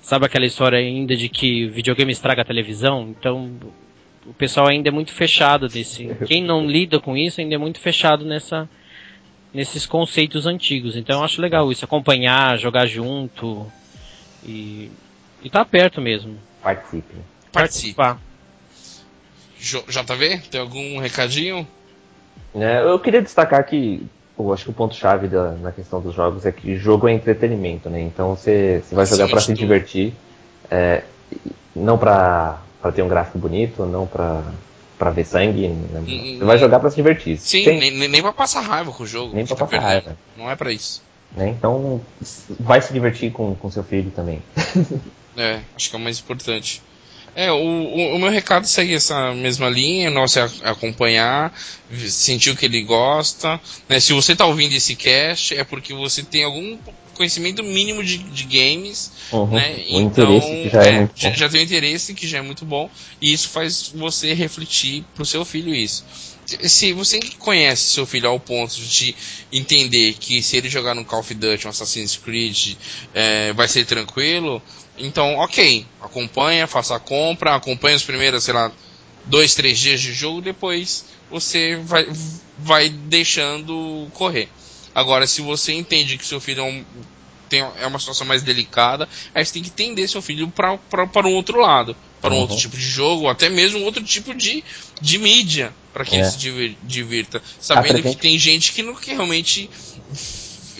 Sabe 0.00 0.26
aquela 0.26 0.46
história 0.46 0.78
ainda 0.78 1.14
de 1.14 1.28
que 1.28 1.66
videogame 1.66 2.12
estraga 2.12 2.42
a 2.42 2.44
televisão? 2.44 3.14
Então 3.18 3.50
o 4.26 4.32
pessoal 4.32 4.68
ainda 4.68 4.88
é 4.88 4.92
muito 4.92 5.12
fechado 5.12 5.68
desse. 5.68 6.14
Quem 6.26 6.42
não 6.42 6.66
lida 6.66 6.98
com 6.98 7.16
isso 7.16 7.40
ainda 7.40 7.54
é 7.54 7.58
muito 7.58 7.78
fechado 7.78 8.24
nessa 8.24 8.68
nesses 9.52 9.84
conceitos 9.84 10.46
antigos. 10.46 10.96
Então 10.96 11.18
eu 11.18 11.24
acho 11.24 11.42
legal 11.42 11.70
isso, 11.70 11.84
acompanhar, 11.84 12.58
jogar 12.58 12.86
junto 12.86 13.70
e 14.44 14.90
e 15.42 15.50
tá 15.50 15.64
perto 15.64 16.00
mesmo. 16.00 16.38
Participe. 16.62 17.14
Participar. 17.52 18.20
JV, 19.60 20.38
tem 20.50 20.60
algum 20.60 20.98
recadinho? 20.98 21.66
É, 22.54 22.82
eu 22.82 22.98
queria 22.98 23.22
destacar 23.22 23.64
que 23.64 24.06
eu 24.38 24.52
acho 24.52 24.64
que 24.64 24.70
o 24.70 24.74
ponto-chave 24.74 25.28
da- 25.28 25.52
na 25.52 25.70
questão 25.70 26.00
dos 26.00 26.14
jogos 26.14 26.46
é 26.46 26.52
que 26.52 26.76
jogo 26.76 27.06
é 27.06 27.12
entretenimento, 27.12 27.90
né? 27.90 28.00
Então 28.00 28.34
você, 28.34 28.82
você 28.82 28.94
vai 28.94 29.06
jogar 29.06 29.28
para 29.28 29.40
se 29.40 29.52
divertir, 29.52 30.14
é, 30.70 31.04
não 31.76 31.98
para 31.98 32.58
ter 32.94 33.02
um 33.02 33.08
gráfico 33.08 33.38
bonito, 33.38 33.84
não 33.84 34.06
para 34.06 34.42
pra 34.98 35.10
ver 35.10 35.24
sangue. 35.24 35.68
Né? 35.68 36.00
Hum, 36.06 36.36
você 36.38 36.44
vai 36.44 36.58
jogar 36.58 36.78
pra 36.80 36.90
se 36.90 36.96
divertir. 36.96 37.38
Sim, 37.38 37.64
Tem... 37.64 37.80
nem, 37.80 38.08
nem 38.08 38.22
pra 38.22 38.32
passar 38.32 38.60
raiva 38.60 38.92
com 38.92 39.02
o 39.02 39.06
jogo. 39.06 39.34
Nem 39.34 39.46
pra 39.46 39.56
passar 39.56 39.70
perdendo. 39.70 39.88
raiva. 39.88 40.16
Não 40.36 40.50
é 40.50 40.56
pra 40.56 40.70
isso. 40.70 41.02
Né? 41.34 41.48
Então, 41.48 42.00
vai 42.58 42.82
se 42.82 42.92
divertir 42.92 43.32
com, 43.32 43.54
com 43.54 43.70
seu 43.70 43.82
filho 43.82 44.10
também. 44.10 44.42
é, 45.36 45.60
acho 45.74 45.88
que 45.88 45.96
é 45.96 45.98
o 45.98 46.02
mais 46.02 46.18
importante. 46.18 46.82
É, 47.34 47.50
o, 47.50 47.56
o, 47.56 48.16
o, 48.16 48.18
meu 48.18 48.30
recado 48.30 48.66
segue 48.66 48.94
essa 48.94 49.32
mesma 49.34 49.68
linha, 49.68 50.10
nossa 50.10 50.50
acompanhar, 50.62 51.52
sentir 52.08 52.50
o 52.50 52.56
que 52.56 52.66
ele 52.66 52.82
gosta. 52.82 53.60
Né? 53.88 54.00
Se 54.00 54.12
você 54.12 54.32
está 54.32 54.46
ouvindo 54.46 54.74
esse 54.74 54.96
cast, 54.96 55.54
é 55.54 55.64
porque 55.64 55.94
você 55.94 56.22
tem 56.22 56.44
algum 56.44 56.76
conhecimento 57.20 57.62
mínimo 57.62 58.02
de, 58.02 58.16
de 58.16 58.44
games, 58.44 59.12
uhum. 59.30 59.48
né? 59.48 59.84
O 59.90 60.00
então, 60.00 60.34
interesse 60.34 60.62
que 60.62 60.68
já 60.70 60.82
é, 60.82 60.88
é 60.88 60.92
muito 60.92 61.12
já, 61.14 61.30
já, 61.32 61.48
tem 61.50 61.60
um 61.60 61.64
interesse 61.64 62.14
que 62.14 62.26
já 62.26 62.38
é 62.38 62.42
muito 62.42 62.64
bom, 62.64 62.90
e 63.20 63.30
isso 63.30 63.50
faz 63.50 63.92
você 63.94 64.32
refletir 64.32 65.04
pro 65.14 65.26
seu 65.26 65.44
filho 65.44 65.74
isso. 65.74 66.02
Se 66.46 66.92
você 66.94 67.20
conhece 67.38 67.92
seu 67.92 68.06
filho 68.06 68.28
ao 68.28 68.40
ponto 68.40 68.74
de 68.74 69.14
entender 69.52 70.14
que 70.14 70.42
se 70.42 70.56
ele 70.56 70.68
jogar 70.68 70.94
no 70.94 71.04
Call 71.04 71.20
of 71.20 71.32
Duty, 71.32 71.66
um 71.66 71.70
Assassin's 71.70 72.16
Creed, 72.16 72.74
é, 73.14 73.52
vai 73.52 73.68
ser 73.68 73.84
tranquilo, 73.84 74.60
então, 75.00 75.36
ok, 75.36 75.86
acompanha, 76.00 76.66
faça 76.66 76.96
a 76.96 77.00
compra, 77.00 77.54
acompanha 77.54 77.96
os 77.96 78.02
primeiros, 78.02 78.44
sei 78.44 78.54
lá, 78.54 78.70
dois, 79.24 79.54
três 79.54 79.78
dias 79.78 80.00
de 80.00 80.12
jogo, 80.12 80.40
depois 80.40 81.04
você 81.30 81.76
vai, 81.76 82.06
vai 82.58 82.88
deixando 82.88 84.08
correr. 84.14 84.48
Agora, 84.94 85.26
se 85.26 85.40
você 85.40 85.72
entende 85.72 86.18
que 86.18 86.26
seu 86.26 86.40
filho 86.40 86.60
é, 86.60 86.64
um, 86.64 86.84
tem, 87.48 87.64
é 87.80 87.86
uma 87.86 87.98
situação 87.98 88.26
mais 88.26 88.42
delicada, 88.42 89.08
aí 89.34 89.44
você 89.44 89.52
tem 89.52 89.62
que 89.62 89.68
entender 89.68 90.08
seu 90.08 90.20
filho 90.20 90.48
para 90.50 91.28
um 91.28 91.34
outro 91.34 91.60
lado, 91.60 91.96
para 92.20 92.30
um 92.32 92.36
uhum. 92.36 92.40
outro 92.42 92.56
tipo 92.56 92.76
de 92.76 92.84
jogo, 92.84 93.22
ou 93.22 93.28
até 93.28 93.48
mesmo 93.48 93.78
um 93.78 93.84
outro 93.84 94.02
tipo 94.02 94.34
de, 94.34 94.64
de 95.00 95.18
mídia, 95.18 95.72
para 95.92 96.04
que 96.04 96.16
é. 96.16 96.20
ele 96.20 96.30
se 96.30 96.76
divirta. 96.82 97.42
Sabendo 97.60 98.02
que 98.02 98.16
tem 98.16 98.38
gente 98.38 98.72
que, 98.72 98.82
não, 98.82 98.94
que 98.94 99.12
realmente 99.12 99.70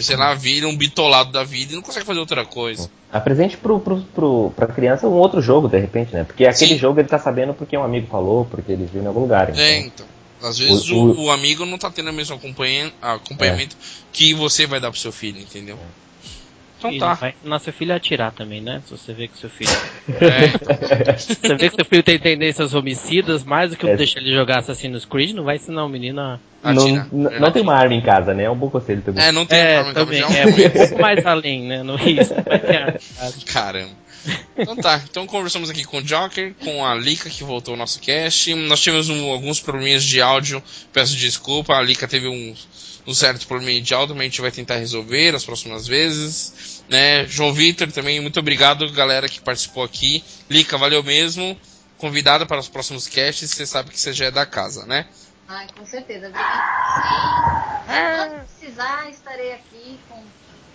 sei 0.02 0.16
lá, 0.16 0.34
vira 0.34 0.66
um 0.68 0.76
bitolado 0.76 1.32
da 1.32 1.44
vida 1.44 1.72
e 1.72 1.76
não 1.76 1.82
consegue 1.82 2.06
fazer 2.06 2.20
outra 2.20 2.44
coisa. 2.44 2.90
Apresente 3.12 3.56
pro, 3.56 3.80
pro, 3.80 4.00
pro, 4.14 4.52
pra 4.54 4.66
criança 4.66 5.08
um 5.08 5.12
outro 5.12 5.40
jogo, 5.40 5.68
de 5.68 5.78
repente, 5.78 6.12
né? 6.12 6.24
Porque 6.24 6.46
aquele 6.46 6.74
Sim. 6.74 6.78
jogo 6.78 7.00
ele 7.00 7.08
tá 7.08 7.18
sabendo 7.18 7.54
porque 7.54 7.76
um 7.76 7.82
amigo 7.82 8.06
falou, 8.06 8.44
porque 8.44 8.72
ele 8.72 8.86
viu 8.86 9.02
em 9.02 9.06
algum 9.06 9.20
lugar. 9.20 9.50
Então. 9.50 9.62
É, 9.62 9.78
então. 9.78 10.06
Às 10.42 10.58
vezes 10.58 10.88
o, 10.90 10.96
o, 10.96 11.24
o, 11.24 11.30
amigo 11.30 11.66
não 11.66 11.76
tá 11.76 11.90
tendo 11.90 12.08
o 12.08 12.14
mesmo 12.14 12.34
acompanhamento 12.34 13.76
é. 13.76 13.84
que 14.10 14.32
você 14.32 14.66
vai 14.66 14.80
dar 14.80 14.90
pro 14.90 14.98
seu 14.98 15.12
filho, 15.12 15.38
entendeu? 15.38 15.76
É. 15.76 16.10
Então 16.80 16.98
tá. 16.98 17.14
Vai 17.14 17.34
nossa 17.44 17.70
filha 17.70 17.94
atirar 17.94 18.32
também, 18.32 18.60
né? 18.60 18.82
Se 18.86 18.96
você 18.96 19.12
vê 19.12 19.28
que 19.28 19.38
seu 19.38 19.50
filho. 19.50 19.70
É. 20.08 21.12
você 21.18 21.54
vê 21.54 21.68
que 21.68 21.76
seu 21.76 21.84
filho 21.84 22.02
tem 22.02 22.18
tendências 22.18 22.72
homicidas, 22.72 23.44
mais 23.44 23.70
do 23.70 23.76
que 23.76 23.86
é. 23.86 23.96
deixar 23.96 24.20
ele 24.20 24.32
jogar 24.32 24.60
Assassin's 24.60 25.04
Creed, 25.04 25.32
não 25.32 25.44
vai 25.44 25.56
ensinar 25.56 25.84
o 25.84 25.88
menino 25.88 26.20
a. 26.20 26.40
Não, 26.62 27.08
não, 27.10 27.40
não 27.40 27.50
tem 27.50 27.62
uma 27.62 27.74
arma 27.74 27.94
em 27.94 28.02
casa, 28.02 28.34
né? 28.34 28.44
É 28.44 28.50
um 28.50 28.56
bom 28.56 28.68
conselho 28.68 29.00
também. 29.02 29.24
É, 29.24 29.32
não 29.32 29.46
tem 29.46 29.58
é, 29.58 29.76
arma 29.76 29.90
em 29.90 29.94
também, 29.94 30.20
casa. 30.20 30.38
É, 30.38 30.46
um 30.46 30.70
pouco 30.70 31.00
mais 31.00 31.26
além, 31.26 31.62
né? 31.62 31.82
No 31.82 31.96
isso. 31.96 32.34
Caramba. 33.46 34.00
Então 34.58 34.76
tá, 34.76 35.00
então 35.08 35.26
conversamos 35.26 35.70
aqui 35.70 35.82
com 35.84 35.96
o 35.96 36.02
Joker, 36.02 36.52
com 36.62 36.84
a 36.84 36.94
Lika 36.94 37.30
que 37.30 37.42
voltou 37.42 37.72
ao 37.72 37.78
nosso 37.78 37.98
cast. 38.00 38.54
Nós 38.54 38.80
tivemos 38.80 39.08
um, 39.08 39.30
alguns 39.30 39.60
probleminhas 39.60 40.04
de 40.04 40.20
áudio, 40.20 40.62
peço 40.92 41.16
desculpa. 41.16 41.74
A 41.74 41.80
Lika 41.80 42.06
teve 42.06 42.28
um 42.28 42.54
um 43.06 43.14
certo 43.14 43.46
problema 43.46 43.80
de 43.80 43.94
áudio, 43.94 44.14
mas 44.14 44.22
a 44.22 44.28
gente 44.28 44.40
vai 44.40 44.50
tentar 44.50 44.76
resolver 44.76 45.34
as 45.34 45.44
próximas 45.44 45.86
vezes. 45.86 46.82
Né? 46.88 47.26
João 47.26 47.52
Vitor 47.52 47.90
também, 47.90 48.20
muito 48.20 48.38
obrigado, 48.38 48.90
galera 48.92 49.28
que 49.28 49.40
participou 49.40 49.82
aqui. 49.82 50.22
Lica, 50.48 50.76
valeu 50.76 51.02
mesmo. 51.02 51.58
Convidada 51.98 52.46
para 52.46 52.60
os 52.60 52.68
próximos 52.68 53.06
casts, 53.06 53.50
você 53.50 53.66
sabe 53.66 53.90
que 53.90 54.00
você 54.00 54.12
já 54.12 54.26
é 54.26 54.30
da 54.30 54.46
casa, 54.46 54.86
né? 54.86 55.06
Ai, 55.52 55.66
com 55.76 55.84
certeza. 55.84 56.28
Sim. 56.28 56.32
Quando 57.86 58.46
precisar, 58.46 59.10
estarei 59.10 59.52
aqui 59.54 59.98
com 60.08 60.22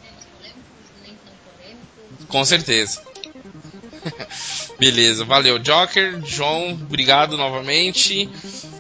temas 0.01 0.26
polêmicos, 0.36 0.63
nem 1.01 1.15
tão 1.15 1.34
polêmicos. 1.45 2.28
Com 2.28 2.43
certeza. 2.43 3.01
Beleza, 4.78 5.23
valeu, 5.23 5.57
Joker, 5.59 6.21
João, 6.26 6.71
obrigado 6.73 7.38
novamente. 7.38 8.30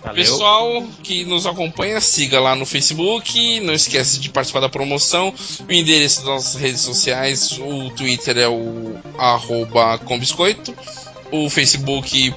Valeu. 0.01 0.15
Pessoal 0.15 0.83
que 1.01 1.23
nos 1.23 1.47
acompanha, 1.47 2.01
siga 2.01 2.41
lá 2.41 2.57
no 2.57 2.65
Facebook, 2.65 3.61
não 3.61 3.73
esquece 3.73 4.19
de 4.19 4.29
participar 4.29 4.59
da 4.59 4.69
promoção. 4.69 5.33
O 5.65 5.71
endereço 5.71 6.17
das 6.17 6.25
nossas 6.25 6.55
redes 6.55 6.81
sociais, 6.81 7.57
o 7.57 7.89
Twitter 7.91 8.37
é 8.37 8.49
o 8.49 8.99
arroba 9.17 9.97
combiscoito, 9.99 10.75
o 11.31 11.49
Facebook 11.49 12.35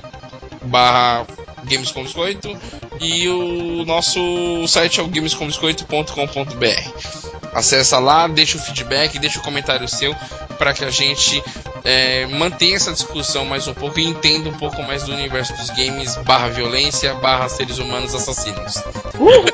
barra 0.63 1.27
Games 1.65 1.91
com 1.91 2.03
Biscoito 2.03 2.57
e 3.01 3.29
o 3.29 3.85
nosso 3.85 4.67
site 4.67 5.01
é 5.01 5.03
o 5.03 5.09
gamescombiscoito.com.br. 5.09 7.29
Acessa 7.53 7.99
lá, 7.99 8.29
deixa 8.29 8.57
o 8.57 8.61
feedback, 8.61 9.19
deixa 9.19 9.39
o 9.39 9.43
comentário 9.43 9.89
seu 9.89 10.15
para 10.59 10.75
que 10.75 10.85
a 10.85 10.91
gente 10.91 11.43
é, 11.85 12.27
mantenha 12.27 12.77
essa 12.77 12.93
discussão 12.93 13.45
mais 13.45 13.67
um 13.69 13.75
pouco 13.75 13.99
e 13.99 14.05
entenda 14.05 14.49
um 14.49 14.55
pouco 14.55 14.83
mais 14.83 15.05
do 15.05 15.13
universo 15.13 15.57
dos 15.57 15.71
games 15.71 16.17
barra 16.17 16.49
violência 16.49 17.15
barra 17.15 17.49
seres 17.49 17.79
humanos 17.79 18.15
assassinos. 18.15 18.77
Uh! 19.15 19.45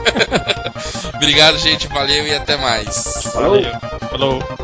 Obrigado, 1.15 1.59
gente. 1.59 1.87
Valeu 1.89 2.27
e 2.27 2.35
até 2.35 2.57
mais. 2.57 3.31
Valeu. 3.35 3.71
Falou. 4.11 4.64